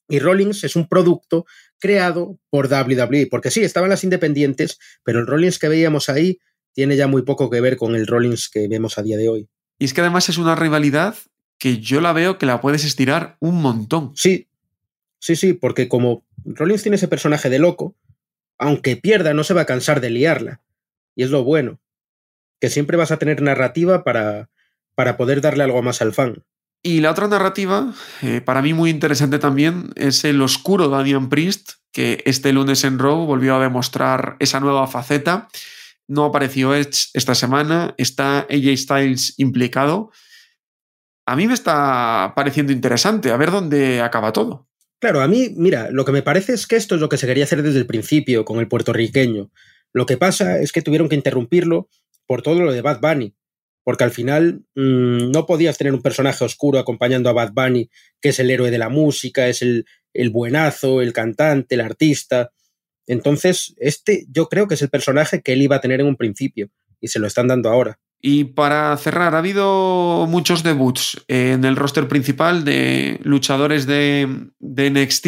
y 0.08 0.20
Rollins 0.20 0.64
es 0.64 0.76
un 0.76 0.88
producto 0.88 1.46
creado 1.80 2.40
por 2.50 2.68
WWE, 2.68 3.28
porque 3.30 3.52
sí, 3.52 3.64
estaban 3.64 3.90
las 3.90 4.04
independientes, 4.04 4.80
pero 5.04 5.20
el 5.20 5.28
Rollins 5.28 5.60
que 5.60 5.70
veíamos 5.70 6.10
ahí 6.10 6.40
tiene 6.74 6.96
ya 6.96 7.08
muy 7.08 7.24
poco 7.24 7.50
que 7.50 7.62
ver 7.62 7.78
con 7.78 7.96
el 7.96 8.08
Rollins 8.08 8.50
que 8.50 8.68
vemos 8.68 8.98
a 8.98 9.04
día 9.04 9.18
de 9.18 9.30
hoy. 9.30 9.50
Y 9.80 9.86
es 9.86 9.94
que 9.94 10.02
además 10.02 10.30
es 10.30 10.38
una 10.38 10.56
rivalidad 10.56 11.16
que 11.58 11.80
yo 11.80 12.02
la 12.02 12.14
veo 12.14 12.38
que 12.38 12.46
la 12.46 12.62
puedes 12.62 12.86
estirar 12.86 13.38
un 13.40 13.62
montón. 13.62 14.12
Sí, 14.16 14.48
sí, 15.20 15.36
sí, 15.36 15.54
porque 15.54 15.88
como 15.88 16.24
Rollins 16.46 16.84
tiene 16.84 16.96
ese 16.96 17.08
personaje 17.08 17.50
de 17.50 17.60
loco, 17.60 17.96
aunque 18.58 18.96
pierda 18.96 19.34
no 19.34 19.44
se 19.44 19.54
va 19.54 19.62
a 19.62 19.66
cansar 19.66 20.02
de 20.02 20.10
liarla. 20.10 20.62
Y 21.16 21.24
es 21.24 21.32
lo 21.32 21.44
bueno, 21.44 21.80
que 22.60 22.70
siempre 22.70 22.98
vas 22.98 23.12
a 23.12 23.18
tener 23.18 23.42
narrativa 23.42 24.04
para, 24.04 24.50
para 24.96 25.18
poder 25.18 25.42
darle 25.42 25.64
algo 25.64 25.82
más 25.82 26.02
al 26.02 26.14
fan. 26.14 26.44
Y 26.84 27.02
la 27.02 27.12
otra 27.12 27.28
narrativa, 27.28 27.94
eh, 28.22 28.42
para 28.42 28.62
mí 28.62 28.74
muy 28.74 28.90
interesante 28.90 29.40
también, 29.40 29.92
es 29.96 30.24
el 30.24 30.42
oscuro 30.42 30.90
Damian 30.90 31.30
Priest, 31.30 31.72
que 31.92 32.22
este 32.26 32.54
lunes 32.54 32.84
en 32.84 33.00
Raw 33.00 33.26
volvió 33.26 33.56
a 33.56 33.60
demostrar 33.60 34.38
esa 34.40 34.60
nueva 34.60 34.88
faceta. 34.88 35.48
No 36.08 36.26
apareció 36.26 36.76
Edge 36.76 37.10
esta 37.14 37.36
semana, 37.36 37.94
está 37.98 38.48
AJ 38.50 38.78
Styles 38.78 39.34
implicado. 39.38 40.12
A 41.26 41.36
mí 41.36 41.48
me 41.48 41.54
está 41.54 42.34
pareciendo 42.36 42.72
interesante, 42.72 43.32
a 43.32 43.38
ver 43.38 43.52
dónde 43.52 44.02
acaba 44.02 44.32
todo. 44.32 44.68
Claro, 45.00 45.22
a 45.22 45.28
mí, 45.28 45.54
mira, 45.58 45.90
lo 45.92 46.06
que 46.06 46.12
me 46.12 46.24
parece 46.24 46.54
es 46.54 46.66
que 46.66 46.76
esto 46.76 46.96
es 46.96 47.02
lo 47.02 47.10
que 47.10 47.18
se 47.18 47.28
quería 47.28 47.44
hacer 47.44 47.62
desde 47.64 47.80
el 47.80 47.86
principio 47.86 48.46
con 48.46 48.60
el 48.60 48.68
puertorriqueño. 48.68 49.52
Lo 49.94 50.06
que 50.06 50.18
pasa 50.18 50.60
es 50.60 50.72
que 50.72 50.82
tuvieron 50.82 51.10
que 51.10 51.16
interrumpirlo 51.16 51.90
por 52.26 52.42
todo 52.42 52.62
lo 52.62 52.72
de 52.72 52.82
Bad 52.82 53.02
Bunny 53.02 53.36
porque 53.88 54.04
al 54.04 54.12
final 54.12 54.66
mmm, 54.76 55.32
no 55.32 55.46
podías 55.46 55.78
tener 55.78 55.94
un 55.94 56.02
personaje 56.02 56.44
oscuro 56.44 56.78
acompañando 56.78 57.30
a 57.30 57.32
Bad 57.32 57.54
Bunny, 57.54 57.90
que 58.20 58.30
es 58.30 58.40
el 58.40 58.52
héroe 58.52 58.70
de 58.70 58.78
la 58.78 58.90
música, 58.90 59.48
es 59.48 59.62
el, 59.62 59.86
el 60.14 60.30
buenazo, 60.30 61.02
el 61.02 61.14
cantante, 61.14 61.76
el 61.76 61.80
artista. 61.80 62.52
Entonces, 63.06 63.74
este 63.78 64.26
yo 64.30 64.50
creo 64.50 64.68
que 64.68 64.74
es 64.74 64.82
el 64.82 64.90
personaje 64.90 65.42
que 65.42 65.54
él 65.54 65.62
iba 65.62 65.78
a 65.78 65.80
tener 65.80 66.02
en 66.02 66.08
un 66.08 66.18
principio 66.18 66.70
y 67.00 67.08
se 67.08 67.20
lo 67.20 67.28
están 67.28 67.48
dando 67.48 67.70
ahora. 67.70 67.98
Y 68.20 68.44
para 68.44 68.98
cerrar, 68.98 69.36
ha 69.36 69.38
habido 69.38 70.28
muchos 70.28 70.64
debuts 70.64 71.24
en 71.30 71.64
el 71.64 71.78
roster 71.78 72.10
principal 72.10 72.66
de 72.66 73.22
luchadores 73.24 73.86
de, 73.86 74.50
de 74.60 74.90
NXT. 74.90 75.28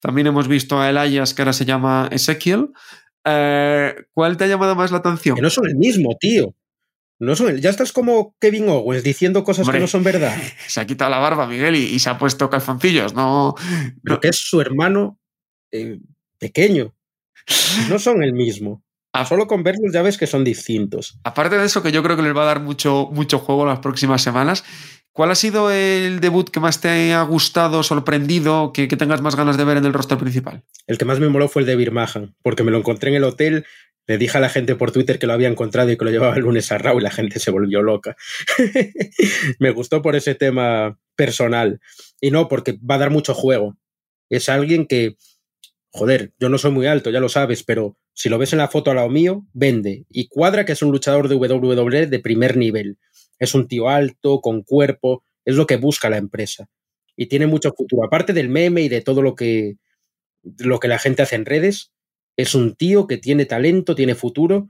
También 0.00 0.26
hemos 0.26 0.48
visto 0.48 0.80
a 0.80 0.90
Elias, 0.90 1.32
que 1.32 1.42
ahora 1.42 1.52
se 1.52 1.64
llama 1.64 2.08
Ezekiel. 2.10 2.70
Eh, 3.24 3.94
¿Cuál 4.10 4.36
te 4.36 4.42
ha 4.42 4.48
llamado 4.48 4.74
más 4.74 4.90
la 4.90 4.98
atención? 4.98 5.36
Que 5.36 5.42
no 5.42 5.50
son 5.50 5.68
el 5.68 5.76
mismo, 5.76 6.16
tío. 6.18 6.56
No 7.20 7.36
son, 7.36 7.58
ya 7.58 7.68
estás 7.68 7.92
como 7.92 8.34
Kevin 8.40 8.70
Owens 8.70 9.04
diciendo 9.04 9.44
cosas 9.44 9.66
Hombre, 9.66 9.78
que 9.78 9.82
no 9.82 9.86
son 9.86 10.02
verdad. 10.02 10.34
Se 10.66 10.80
ha 10.80 10.86
quitado 10.86 11.10
la 11.10 11.18
barba, 11.18 11.46
Miguel, 11.46 11.76
y, 11.76 11.84
y 11.84 11.98
se 11.98 12.08
ha 12.08 12.16
puesto 12.18 12.48
calzoncillos. 12.48 13.12
No, 13.14 13.54
Pero 14.02 14.16
no. 14.16 14.20
que 14.20 14.28
es 14.28 14.36
su 14.36 14.60
hermano 14.60 15.18
eh, 15.70 16.00
pequeño. 16.38 16.94
No 17.88 17.98
son 17.98 18.22
el 18.22 18.32
mismo. 18.32 18.82
Ah. 19.12 19.26
Solo 19.26 19.48
con 19.48 19.64
verlos 19.64 19.92
ya 19.92 20.02
ves 20.02 20.16
que 20.16 20.28
son 20.28 20.44
distintos. 20.44 21.18
Aparte 21.24 21.58
de 21.58 21.66
eso, 21.66 21.82
que 21.82 21.90
yo 21.90 22.00
creo 22.00 22.16
que 22.16 22.22
les 22.22 22.36
va 22.36 22.42
a 22.42 22.46
dar 22.46 22.60
mucho, 22.60 23.08
mucho 23.10 23.40
juego 23.40 23.66
las 23.66 23.80
próximas 23.80 24.22
semanas. 24.22 24.62
¿Cuál 25.10 25.32
ha 25.32 25.34
sido 25.34 25.68
el 25.72 26.20
debut 26.20 26.48
que 26.48 26.60
más 26.60 26.80
te 26.80 27.12
ha 27.12 27.22
gustado, 27.22 27.82
sorprendido, 27.82 28.72
que, 28.72 28.86
que 28.86 28.96
tengas 28.96 29.20
más 29.20 29.34
ganas 29.34 29.56
de 29.56 29.64
ver 29.64 29.78
en 29.78 29.84
el 29.84 29.92
roster 29.92 30.16
principal? 30.16 30.62
El 30.86 30.96
que 30.96 31.04
más 31.06 31.18
me 31.18 31.28
moló 31.28 31.48
fue 31.48 31.62
el 31.62 31.66
de 31.66 31.74
Birmahan, 31.74 32.36
porque 32.42 32.62
me 32.62 32.70
lo 32.70 32.78
encontré 32.78 33.10
en 33.10 33.16
el 33.16 33.24
hotel 33.24 33.66
Le 34.06 34.18
dije 34.18 34.38
a 34.38 34.40
la 34.40 34.48
gente 34.48 34.74
por 34.74 34.90
Twitter 34.90 35.18
que 35.18 35.26
lo 35.26 35.32
había 35.32 35.48
encontrado 35.48 35.90
y 35.90 35.96
que 35.96 36.04
lo 36.04 36.10
llevaba 36.10 36.34
el 36.34 36.42
lunes 36.42 36.72
a 36.72 36.78
Raw 36.78 36.98
y 36.98 37.02
la 37.02 37.10
gente 37.10 37.38
se 37.38 37.50
volvió 37.50 37.82
loca. 37.82 38.16
Me 39.58 39.70
gustó 39.70 40.02
por 40.02 40.16
ese 40.16 40.34
tema 40.34 40.98
personal. 41.14 41.80
Y 42.20 42.30
no, 42.30 42.48
porque 42.48 42.78
va 42.78 42.96
a 42.96 42.98
dar 42.98 43.10
mucho 43.10 43.34
juego. 43.34 43.76
Es 44.28 44.48
alguien 44.48 44.86
que, 44.86 45.16
joder, 45.90 46.32
yo 46.38 46.48
no 46.48 46.58
soy 46.58 46.72
muy 46.72 46.86
alto, 46.86 47.10
ya 47.10 47.20
lo 47.20 47.28
sabes, 47.28 47.62
pero 47.62 47.96
si 48.14 48.28
lo 48.28 48.38
ves 48.38 48.52
en 48.52 48.58
la 48.58 48.68
foto 48.68 48.90
a 48.90 48.94
lado 48.94 49.08
mío, 49.08 49.46
vende. 49.52 50.04
Y 50.10 50.28
cuadra 50.28 50.64
que 50.64 50.72
es 50.72 50.82
un 50.82 50.90
luchador 50.90 51.28
de 51.28 51.36
WWE 51.36 52.06
de 52.06 52.18
primer 52.18 52.56
nivel. 52.56 52.98
Es 53.38 53.54
un 53.54 53.68
tío 53.68 53.88
alto, 53.88 54.40
con 54.40 54.62
cuerpo, 54.62 55.22
es 55.44 55.56
lo 55.56 55.66
que 55.66 55.76
busca 55.76 56.10
la 56.10 56.18
empresa. 56.18 56.68
Y 57.16 57.26
tiene 57.26 57.46
mucho 57.46 57.72
futuro. 57.72 58.04
Aparte 58.04 58.32
del 58.32 58.48
meme 58.48 58.82
y 58.82 58.88
de 58.88 59.00
todo 59.00 59.22
lo 59.22 59.34
que, 59.34 59.76
lo 60.58 60.78
que 60.80 60.88
la 60.88 60.98
gente 60.98 61.22
hace 61.22 61.36
en 61.36 61.46
redes, 61.46 61.92
es 62.40 62.54
un 62.54 62.74
tío 62.74 63.06
que 63.06 63.18
tiene 63.18 63.46
talento, 63.46 63.94
tiene 63.94 64.14
futuro. 64.14 64.68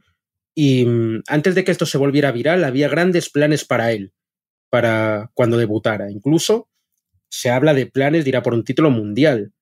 Y 0.55 0.85
mm, 0.85 1.23
antes 1.29 1.55
de 1.55 1.65
que 1.65 1.71
esto 1.71 1.87
se 1.87 1.99
volviera 1.99 2.33
viral, 2.33 2.65
había 2.65 2.89
grandes 2.89 3.31
planes 3.31 3.65
para 3.65 3.93
él, 3.93 4.13
para 4.71 5.31
cuando 5.35 5.57
debutara. 5.57 6.11
Incluso 6.11 6.69
se 7.29 7.51
habla 7.51 7.75
de 7.75 7.87
planes 7.87 8.25
de 8.25 8.31
ir 8.31 8.37
a 8.37 8.43
por 8.43 8.55
un 8.55 8.65
título 8.65 8.91
mundial. 8.91 9.53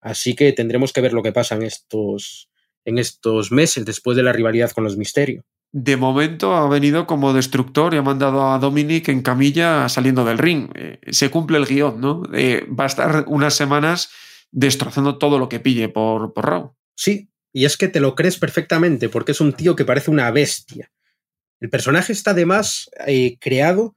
Así 0.00 0.34
que 0.34 0.52
tendremos 0.52 0.92
que 0.92 1.00
ver 1.00 1.12
lo 1.12 1.22
que 1.22 1.32
pasa 1.32 1.54
en 1.54 1.62
estos, 1.62 2.50
en 2.84 2.98
estos 2.98 3.52
meses 3.52 3.84
después 3.84 4.16
de 4.16 4.24
la 4.24 4.32
rivalidad 4.32 4.72
con 4.72 4.84
los 4.84 4.96
Misterios. 4.96 5.44
De 5.74 5.96
momento 5.96 6.54
ha 6.54 6.68
venido 6.68 7.06
como 7.06 7.32
destructor 7.32 7.94
y 7.94 7.96
ha 7.96 8.02
mandado 8.02 8.50
a 8.50 8.58
Dominic 8.58 9.08
en 9.08 9.22
camilla 9.22 9.88
saliendo 9.88 10.24
del 10.24 10.36
ring. 10.36 10.68
Eh, 10.74 10.98
se 11.10 11.30
cumple 11.30 11.56
el 11.56 11.64
guion, 11.64 11.98
¿no? 11.98 12.22
Eh, 12.34 12.66
va 12.68 12.84
a 12.84 12.88
estar 12.88 13.24
unas 13.28 13.54
semanas 13.54 14.10
destrozando 14.50 15.16
todo 15.16 15.38
lo 15.38 15.48
que 15.48 15.60
pille 15.60 15.88
por, 15.88 16.34
por 16.34 16.44
Raw. 16.44 16.74
Sí, 16.94 17.31
y 17.52 17.64
es 17.64 17.76
que 17.76 17.88
te 17.88 18.00
lo 18.00 18.14
crees 18.14 18.38
perfectamente 18.38 19.08
porque 19.08 19.32
es 19.32 19.40
un 19.40 19.52
tío 19.52 19.76
que 19.76 19.84
parece 19.84 20.10
una 20.10 20.30
bestia. 20.30 20.90
El 21.60 21.70
personaje 21.70 22.12
está 22.12 22.32
además 22.32 22.90
eh, 23.06 23.36
creado 23.38 23.94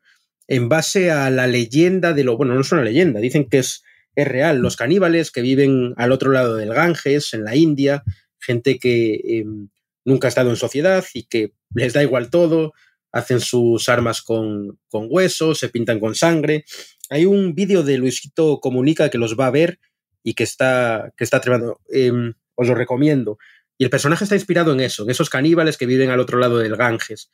en 0.48 0.70
base 0.70 1.10
a 1.10 1.30
la 1.30 1.48
leyenda 1.48 2.14
de 2.14 2.24
lo. 2.24 2.38
Bueno, 2.38 2.54
no 2.54 2.62
es 2.62 2.72
una 2.72 2.84
leyenda, 2.84 3.20
dicen 3.20 3.50
que 3.50 3.60
es, 3.60 3.84
es 4.16 4.28
real. 4.28 4.60
Los 4.60 4.76
caníbales 4.76 5.32
que 5.32 5.42
viven 5.42 5.94
al 5.98 6.12
otro 6.12 6.32
lado 6.32 6.56
del 6.58 6.74
Ganges, 6.74 7.34
en 7.34 7.44
la 7.44 7.56
India, 7.56 8.04
gente 8.40 8.78
que 8.78 9.16
eh, 9.16 9.46
nunca 10.04 10.28
ha 10.28 10.30
estado 10.30 10.50
en 10.50 10.58
sociedad 10.58 11.04
y 11.14 11.24
que 11.24 11.54
les 11.74 11.94
da 11.94 12.04
igual 12.04 12.30
todo, 12.30 12.74
hacen 13.12 13.40
sus 13.40 13.90
armas 13.90 14.22
con, 14.22 14.78
con 14.88 15.08
huesos, 15.10 15.58
se 15.58 15.70
pintan 15.70 16.00
con 16.00 16.14
sangre. 16.14 16.66
Hay 17.10 17.26
un 17.26 17.56
vídeo 17.56 17.82
de 17.82 17.98
Luisito 17.98 18.60
Comunica 18.60 19.10
que 19.10 19.18
los 19.18 19.40
va 19.40 19.48
a 19.48 19.52
ver 19.52 19.80
y 20.22 20.34
que 20.34 20.44
está, 20.44 21.14
que 21.18 21.24
está 21.24 21.42
tremendo. 21.42 21.82
Eh, 21.92 22.12
os 22.56 22.68
lo 22.68 22.76
recomiendo. 22.76 23.38
Y 23.78 23.84
el 23.84 23.90
personaje 23.90 24.24
está 24.24 24.36
inspirado 24.36 24.74
en 24.74 24.80
eso, 24.80 25.04
en 25.04 25.10
esos 25.10 25.30
caníbales 25.30 25.78
que 25.78 25.86
viven 25.86 26.10
al 26.10 26.20
otro 26.20 26.40
lado 26.40 26.58
del 26.58 26.76
Ganges. 26.76 27.30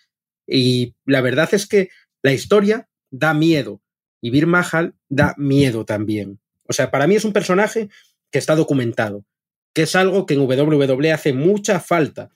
Y 0.48 0.96
la 1.06 1.22
verdad 1.22 1.50
es 1.54 1.68
que 1.68 1.90
la 2.24 2.34
historia 2.34 2.90
da 3.12 3.34
miedo 3.34 3.82
y 4.22 4.30
Bir 4.30 4.48
Mahal 4.48 4.96
da 5.10 5.34
miedo 5.38 5.86
también. 5.86 6.40
O 6.68 6.74
sea, 6.74 6.92
para 6.92 7.08
mí 7.08 7.16
es 7.16 7.26
un 7.26 7.34
personaje 7.34 7.90
que 8.32 8.40
está 8.40 8.56
documentado, 8.56 9.26
que 9.74 9.84
es 9.84 9.96
algo 9.96 10.26
que 10.26 10.36
en 10.36 10.42
WWE 10.42 11.12
hace 11.12 11.34
mucha 11.34 11.80
falta. 11.80 12.30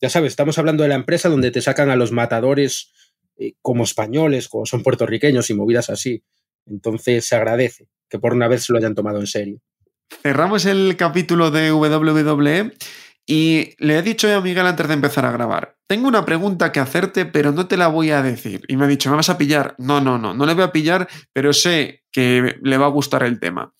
Ya 0.00 0.10
sabes, 0.10 0.32
estamos 0.32 0.58
hablando 0.58 0.82
de 0.82 0.88
la 0.88 0.94
empresa 0.96 1.28
donde 1.28 1.50
te 1.50 1.62
sacan 1.62 1.90
a 1.90 1.96
los 1.96 2.12
matadores 2.12 2.92
eh, 3.38 3.54
como 3.62 3.84
españoles, 3.84 4.48
como 4.48 4.66
son 4.66 4.82
puertorriqueños 4.82 5.50
y 5.50 5.54
movidas 5.54 5.88
así. 5.90 6.22
Entonces 6.66 7.24
se 7.24 7.36
agradece 7.36 7.88
que 8.08 8.18
por 8.18 8.34
una 8.34 8.48
vez 8.48 8.64
se 8.64 8.72
lo 8.72 8.78
hayan 8.78 8.94
tomado 8.94 9.20
en 9.20 9.26
serio. 9.26 9.60
Cerramos 10.22 10.64
el 10.66 10.96
capítulo 10.96 11.50
de 11.50 11.72
WWE 11.72 12.72
y 13.26 13.74
le 13.78 13.98
he 13.98 14.02
dicho 14.02 14.32
a 14.32 14.40
Miguel 14.40 14.66
antes 14.66 14.86
de 14.86 14.94
empezar 14.94 15.24
a 15.24 15.32
grabar, 15.32 15.76
tengo 15.88 16.08
una 16.08 16.24
pregunta 16.24 16.72
que 16.72 16.80
hacerte, 16.80 17.26
pero 17.26 17.52
no 17.52 17.66
te 17.66 17.76
la 17.76 17.88
voy 17.88 18.10
a 18.10 18.22
decir. 18.22 18.62
Y 18.68 18.76
me 18.76 18.84
ha 18.84 18.88
dicho, 18.88 19.10
¿me 19.10 19.16
vas 19.16 19.30
a 19.30 19.38
pillar? 19.38 19.74
No, 19.78 20.00
no, 20.00 20.18
no, 20.18 20.34
no 20.34 20.46
le 20.46 20.54
voy 20.54 20.64
a 20.64 20.72
pillar, 20.72 21.08
pero 21.32 21.52
sé 21.52 22.04
que 22.12 22.56
le 22.62 22.78
va 22.78 22.86
a 22.86 22.90
gustar 22.90 23.22
el 23.24 23.40
tema. 23.40 23.72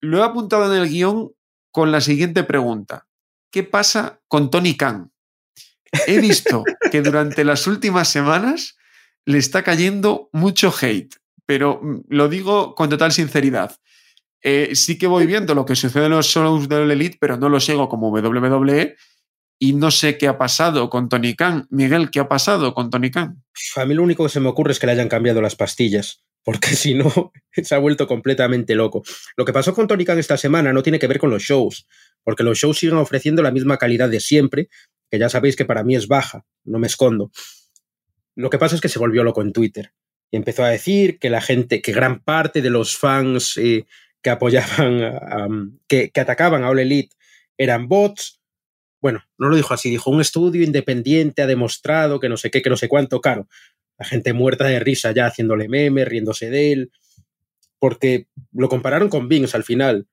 Lo 0.00 0.18
he 0.18 0.22
apuntado 0.22 0.72
en 0.72 0.82
el 0.82 0.88
guion 0.88 1.32
con 1.70 1.90
la 1.90 2.00
siguiente 2.00 2.44
pregunta. 2.44 3.06
¿Qué 3.50 3.62
pasa 3.62 4.20
con 4.28 4.50
Tony 4.50 4.76
Khan? 4.76 5.12
He 6.06 6.20
visto 6.20 6.64
que 6.90 7.02
durante 7.02 7.44
las 7.44 7.66
últimas 7.66 8.08
semanas 8.08 8.76
le 9.26 9.38
está 9.38 9.62
cayendo 9.62 10.28
mucho 10.32 10.74
hate, 10.80 11.14
pero 11.46 11.80
lo 12.08 12.28
digo 12.28 12.74
con 12.74 12.90
total 12.90 13.12
sinceridad. 13.12 13.76
Eh, 14.46 14.76
sí 14.76 14.98
que 14.98 15.06
voy 15.06 15.26
viendo 15.26 15.54
lo 15.54 15.64
que 15.64 15.74
sucede 15.74 16.04
en 16.04 16.10
los 16.10 16.26
shows 16.26 16.68
de 16.68 16.82
Elite, 16.82 17.16
pero 17.18 17.38
no 17.38 17.48
lo 17.48 17.60
sigo 17.60 17.88
como 17.88 18.10
WWE 18.10 18.94
y 19.58 19.72
no 19.72 19.90
sé 19.90 20.18
qué 20.18 20.28
ha 20.28 20.36
pasado 20.36 20.90
con 20.90 21.08
Tony 21.08 21.34
Khan. 21.34 21.66
Miguel, 21.70 22.10
¿qué 22.10 22.20
ha 22.20 22.28
pasado 22.28 22.74
con 22.74 22.90
Tony 22.90 23.10
Khan? 23.10 23.42
A 23.76 23.86
mí 23.86 23.94
lo 23.94 24.02
único 24.02 24.22
que 24.24 24.28
se 24.28 24.40
me 24.40 24.48
ocurre 24.48 24.72
es 24.72 24.78
que 24.78 24.84
le 24.84 24.92
hayan 24.92 25.08
cambiado 25.08 25.40
las 25.40 25.56
pastillas, 25.56 26.22
porque 26.44 26.68
si 26.76 26.92
no, 26.92 27.32
se 27.52 27.74
ha 27.74 27.78
vuelto 27.78 28.06
completamente 28.06 28.74
loco. 28.74 29.02
Lo 29.34 29.46
que 29.46 29.54
pasó 29.54 29.74
con 29.74 29.86
Tony 29.86 30.04
Khan 30.04 30.18
esta 30.18 30.36
semana 30.36 30.74
no 30.74 30.82
tiene 30.82 30.98
que 30.98 31.06
ver 31.06 31.18
con 31.18 31.30
los 31.30 31.42
shows, 31.42 31.86
porque 32.22 32.42
los 32.42 32.58
shows 32.58 32.78
siguen 32.78 32.98
ofreciendo 32.98 33.42
la 33.42 33.50
misma 33.50 33.78
calidad 33.78 34.10
de 34.10 34.20
siempre, 34.20 34.68
que 35.10 35.18
ya 35.18 35.30
sabéis 35.30 35.56
que 35.56 35.64
para 35.64 35.84
mí 35.84 35.96
es 35.96 36.06
baja, 36.06 36.44
no 36.64 36.78
me 36.78 36.86
escondo. 36.86 37.30
Lo 38.36 38.50
que 38.50 38.58
pasa 38.58 38.74
es 38.74 38.82
que 38.82 38.90
se 38.90 38.98
volvió 38.98 39.24
loco 39.24 39.40
en 39.40 39.54
Twitter 39.54 39.94
y 40.30 40.36
empezó 40.36 40.64
a 40.64 40.68
decir 40.68 41.18
que 41.18 41.30
la 41.30 41.40
gente, 41.40 41.80
que 41.80 41.92
gran 41.92 42.20
parte 42.20 42.60
de 42.60 42.68
los 42.68 42.98
fans 42.98 43.56
eh, 43.56 43.86
que 44.24 44.30
apoyaban, 44.30 45.78
que, 45.86 46.10
que, 46.10 46.20
atacaban 46.20 46.64
a 46.64 46.70
All 46.70 46.80
Elite 46.80 47.14
eran 47.58 47.86
bots. 47.86 48.40
Bueno, 49.00 49.22
no 49.38 49.50
lo 49.50 49.56
dijo 49.56 49.74
así, 49.74 49.90
dijo 49.90 50.10
un 50.10 50.22
estudio 50.22 50.64
independiente 50.64 51.42
ha 51.42 51.46
demostrado 51.46 52.18
que 52.18 52.30
no 52.30 52.38
sé 52.38 52.50
qué, 52.50 52.62
que 52.62 52.70
no 52.70 52.76
sé 52.78 52.88
cuánto, 52.88 53.20
claro. 53.20 53.46
La 53.98 54.06
gente 54.06 54.32
muerta 54.32 54.64
de 54.64 54.80
risa 54.80 55.12
ya 55.12 55.26
haciéndole 55.26 55.68
memes, 55.68 56.08
riéndose 56.08 56.48
de 56.48 56.72
él, 56.72 56.92
porque 57.78 58.26
lo 58.52 58.68
compararon 58.68 59.10
con 59.10 59.28
Vince 59.28 59.56
al 59.56 59.62
final. 59.62 60.08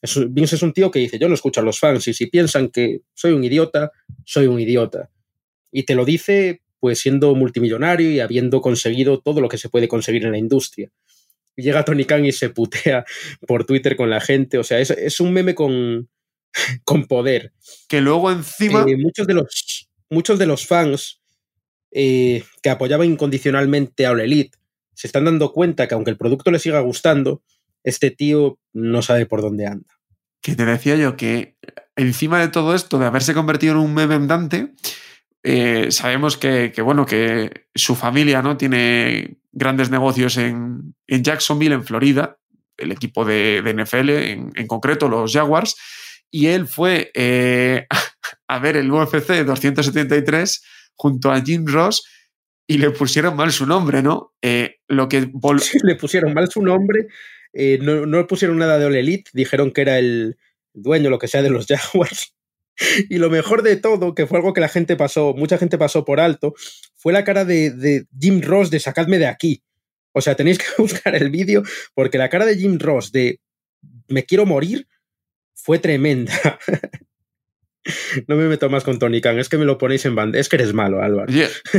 Es, 0.00 0.16
Vince 0.32 0.54
es 0.54 0.62
un 0.62 0.72
tío 0.72 0.92
que 0.92 1.00
dice, 1.00 1.18
yo 1.18 1.28
no 1.28 1.34
escucho 1.34 1.60
a 1.60 1.64
los 1.64 1.80
fans 1.80 2.06
y 2.06 2.14
si 2.14 2.26
piensan 2.26 2.68
que 2.68 3.00
soy 3.12 3.32
un 3.32 3.42
idiota, 3.42 3.90
soy 4.24 4.46
un 4.46 4.60
idiota. 4.60 5.10
Y 5.72 5.82
te 5.82 5.96
lo 5.96 6.04
dice 6.04 6.62
pues 6.78 7.00
siendo 7.00 7.34
multimillonario 7.34 8.08
y 8.08 8.20
habiendo 8.20 8.60
conseguido 8.60 9.18
todo 9.18 9.40
lo 9.40 9.48
que 9.48 9.58
se 9.58 9.68
puede 9.68 9.88
conseguir 9.88 10.24
en 10.24 10.30
la 10.30 10.38
industria 10.38 10.92
llega 11.62 11.84
Tony 11.84 12.04
Khan 12.04 12.24
y 12.24 12.32
se 12.32 12.50
putea 12.50 13.04
por 13.46 13.64
Twitter 13.64 13.96
con 13.96 14.10
la 14.10 14.20
gente. 14.20 14.58
O 14.58 14.64
sea, 14.64 14.78
es, 14.80 14.90
es 14.90 15.20
un 15.20 15.32
meme 15.32 15.54
con, 15.54 16.08
con 16.84 17.06
poder. 17.06 17.52
Que 17.88 18.00
luego 18.00 18.30
encima. 18.30 18.84
Eh, 18.88 18.96
muchos, 18.96 19.26
de 19.26 19.34
los, 19.34 19.88
muchos 20.10 20.38
de 20.38 20.46
los 20.46 20.66
fans 20.66 21.20
eh, 21.90 22.44
que 22.62 22.70
apoyaban 22.70 23.08
incondicionalmente 23.08 24.06
a 24.06 24.10
All 24.10 24.20
Elite 24.20 24.58
se 24.94 25.06
están 25.06 25.24
dando 25.24 25.52
cuenta 25.52 25.86
que 25.86 25.94
aunque 25.94 26.10
el 26.10 26.16
producto 26.16 26.50
les 26.50 26.62
siga 26.62 26.80
gustando, 26.80 27.40
este 27.84 28.10
tío 28.10 28.58
no 28.72 29.00
sabe 29.00 29.26
por 29.26 29.42
dónde 29.42 29.66
anda. 29.66 29.86
Que 30.40 30.56
te 30.56 30.64
decía 30.64 30.96
yo 30.96 31.16
que 31.16 31.56
encima 31.94 32.40
de 32.40 32.48
todo 32.48 32.74
esto, 32.74 32.98
de 32.98 33.06
haberse 33.06 33.32
convertido 33.32 33.74
en 33.74 33.78
un 33.78 33.94
meme 33.94 34.16
andante, 34.16 34.74
eh, 35.50 35.90
sabemos 35.92 36.36
que, 36.36 36.70
bueno, 36.82 37.06
que 37.06 37.68
su 37.74 37.94
familia 37.94 38.42
¿no? 38.42 38.58
tiene 38.58 39.38
grandes 39.50 39.88
negocios 39.88 40.36
en, 40.36 40.94
en 41.06 41.24
Jacksonville, 41.24 41.74
en 41.74 41.84
Florida, 41.84 42.36
el 42.76 42.92
equipo 42.92 43.24
de, 43.24 43.62
NFL, 43.64 44.10
en, 44.10 44.66
concreto 44.66 45.08
los 45.08 45.32
Jaguars, 45.32 45.74
y 46.30 46.48
él 46.48 46.66
fue 46.66 47.10
eh, 47.14 47.86
a 48.48 48.58
ver 48.58 48.76
el 48.76 48.92
UFC 48.92 49.42
273 49.42 50.64
junto 50.94 51.32
a 51.32 51.40
Jim 51.40 51.64
Ross 51.66 52.06
y 52.66 52.76
le 52.76 52.90
pusieron 52.90 53.34
mal 53.34 53.50
su 53.50 53.64
nombre, 53.64 54.02
¿no? 54.02 54.34
Eh, 54.42 54.80
lo 54.86 55.08
que 55.08 55.30
le 55.82 55.96
pusieron 55.96 56.34
mal 56.34 56.50
su 56.50 56.60
nombre, 56.60 57.06
no, 57.80 58.04
no 58.04 58.18
le 58.18 58.24
pusieron 58.24 58.58
nada 58.58 58.78
de 58.78 58.84
All 58.84 58.96
Elite, 58.96 59.30
dijeron 59.32 59.70
que 59.72 59.80
era 59.80 59.98
el 59.98 60.36
dueño, 60.74 61.08
lo 61.08 61.18
que 61.18 61.26
sea, 61.26 61.40
de 61.40 61.48
los 61.48 61.66
Jaguars. 61.68 62.34
Y 63.08 63.18
lo 63.18 63.30
mejor 63.30 63.62
de 63.62 63.76
todo, 63.76 64.14
que 64.14 64.26
fue 64.26 64.38
algo 64.38 64.52
que 64.52 64.60
la 64.60 64.68
gente 64.68 64.96
pasó, 64.96 65.34
mucha 65.34 65.58
gente 65.58 65.78
pasó 65.78 66.04
por 66.04 66.20
alto, 66.20 66.54
fue 66.96 67.12
la 67.12 67.24
cara 67.24 67.44
de, 67.44 67.70
de 67.70 68.06
Jim 68.18 68.40
Ross 68.42 68.70
de 68.70 68.80
sacadme 68.80 69.18
de 69.18 69.26
aquí. 69.26 69.62
O 70.12 70.20
sea, 70.20 70.34
tenéis 70.34 70.58
que 70.58 70.66
buscar 70.78 71.14
el 71.14 71.30
vídeo 71.30 71.62
porque 71.94 72.18
la 72.18 72.28
cara 72.28 72.46
de 72.46 72.56
Jim 72.56 72.78
Ross 72.78 73.12
de 73.12 73.40
me 74.08 74.24
quiero 74.24 74.46
morir 74.46 74.86
fue 75.54 75.78
tremenda. 75.78 76.32
no 78.26 78.36
me 78.36 78.48
meto 78.48 78.68
más 78.68 78.84
con 78.84 78.98
Tony 78.98 79.20
Khan, 79.20 79.38
es 79.38 79.48
que 79.48 79.58
me 79.58 79.64
lo 79.64 79.78
ponéis 79.78 80.04
en 80.06 80.14
banda. 80.14 80.38
Es 80.38 80.48
que 80.48 80.56
eres 80.56 80.74
malo, 80.74 81.02
Álvaro. 81.02 81.32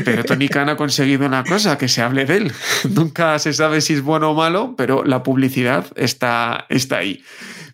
Pero 0.05 0.23
Tony 0.23 0.47
Khan 0.49 0.69
ha 0.69 0.75
conseguido 0.75 1.25
una 1.25 1.43
cosa, 1.43 1.77
que 1.77 1.87
se 1.87 2.01
hable 2.01 2.25
de 2.25 2.37
él. 2.37 2.51
Nunca 2.93 3.37
se 3.39 3.53
sabe 3.53 3.81
si 3.81 3.93
es 3.93 4.01
bueno 4.01 4.31
o 4.31 4.33
malo, 4.33 4.75
pero 4.77 5.03
la 5.03 5.23
publicidad 5.23 5.85
está, 5.95 6.65
está 6.69 6.97
ahí. 6.97 7.23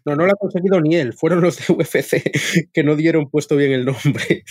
No, 0.06 0.16
no 0.16 0.26
lo 0.26 0.34
ha 0.34 0.38
conseguido 0.38 0.80
ni 0.82 0.96
él, 0.96 1.14
fueron 1.14 1.42
los 1.42 1.58
de 1.58 1.74
UFC 1.74 2.70
que 2.74 2.84
no 2.84 2.96
dieron 2.96 3.28
puesto 3.30 3.56
bien 3.56 3.72
el 3.72 3.86
nombre. 3.86 4.44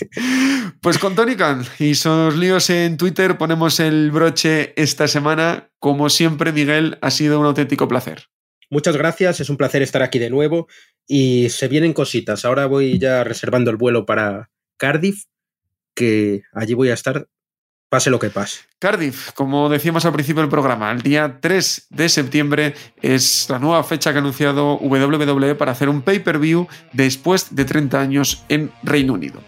Pues 0.81 0.99
con 0.99 1.15
Tony 1.15 1.37
Khan 1.37 1.65
y 1.79 1.95
sus 1.95 2.37
líos 2.37 2.71
en 2.71 2.97
Twitter 2.97 3.39
ponemos 3.39 3.79
el 3.79 4.11
broche 4.11 4.73
esta 4.77 5.07
semana. 5.07 5.71
Como 5.79 6.11
siempre, 6.11 6.51
Miguel, 6.53 6.99
ha 7.03 7.11
sido 7.11 7.39
un 7.39 7.47
auténtico 7.47 7.87
placer. 7.87 8.25
Muchas 8.75 8.97
gracias, 8.97 9.39
es 9.39 9.51
un 9.51 9.57
placer 9.57 9.83
estar 9.83 10.03
aquí 10.03 10.19
de 10.19 10.31
nuevo 10.31 10.67
y 11.07 11.49
se 11.51 11.69
vienen 11.69 11.93
cositas. 11.93 12.45
Ahora 12.45 12.67
voy 12.67 12.99
ya 12.99 13.23
reservando 13.23 13.71
el 13.71 13.77
vuelo 13.77 14.05
para 14.05 14.51
Cardiff 14.79 15.27
que 15.95 16.43
allí 16.53 16.75
voy 16.75 16.89
a 16.89 16.95
estar 16.95 17.29
pase 17.95 18.11
lo 18.11 18.19
que 18.19 18.29
pase. 18.29 18.63
Cardiff, 18.81 19.31
como 19.35 19.69
decíamos 19.69 20.05
al 20.05 20.13
principio 20.13 20.41
del 20.41 20.51
programa, 20.51 20.91
el 20.91 21.01
día 21.01 21.39
3 21.41 21.87
de 21.91 22.09
septiembre 22.09 22.75
es 23.01 23.47
la 23.49 23.61
nueva 23.61 23.85
fecha 23.85 24.11
que 24.11 24.19
ha 24.19 24.21
anunciado 24.21 24.79
WWE 24.79 25.55
para 25.55 25.71
hacer 25.71 25.89
un 25.89 26.03
pay-per-view 26.03 26.67
después 26.93 27.55
de 27.55 27.65
30 27.65 28.01
años 28.01 28.43
en 28.49 28.73
Reino 28.83 29.13
Unido. 29.13 29.41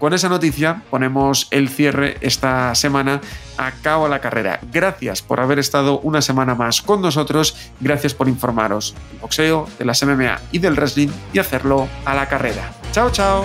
Con 0.00 0.14
esa 0.14 0.28
noticia 0.28 0.82
ponemos 0.90 1.46
el 1.52 1.68
cierre 1.68 2.16
esta 2.22 2.74
semana 2.74 3.20
a 3.56 3.70
cabo 3.70 4.08
la 4.08 4.20
carrera. 4.20 4.58
Gracias 4.72 5.22
por 5.22 5.38
haber 5.38 5.60
estado 5.60 6.00
una 6.00 6.22
semana 6.22 6.56
más 6.56 6.82
con 6.82 7.02
nosotros, 7.02 7.56
gracias 7.78 8.14
por 8.14 8.26
informaros 8.26 8.96
del 9.12 9.20
boxeo, 9.20 9.68
de 9.78 9.84
las 9.84 10.04
MMA 10.04 10.40
y 10.50 10.58
del 10.58 10.74
wrestling 10.74 11.10
y 11.32 11.38
hacerlo 11.38 11.88
a 12.04 12.16
la 12.16 12.28
carrera. 12.28 12.74
Chao, 12.90 13.12
chao. 13.12 13.44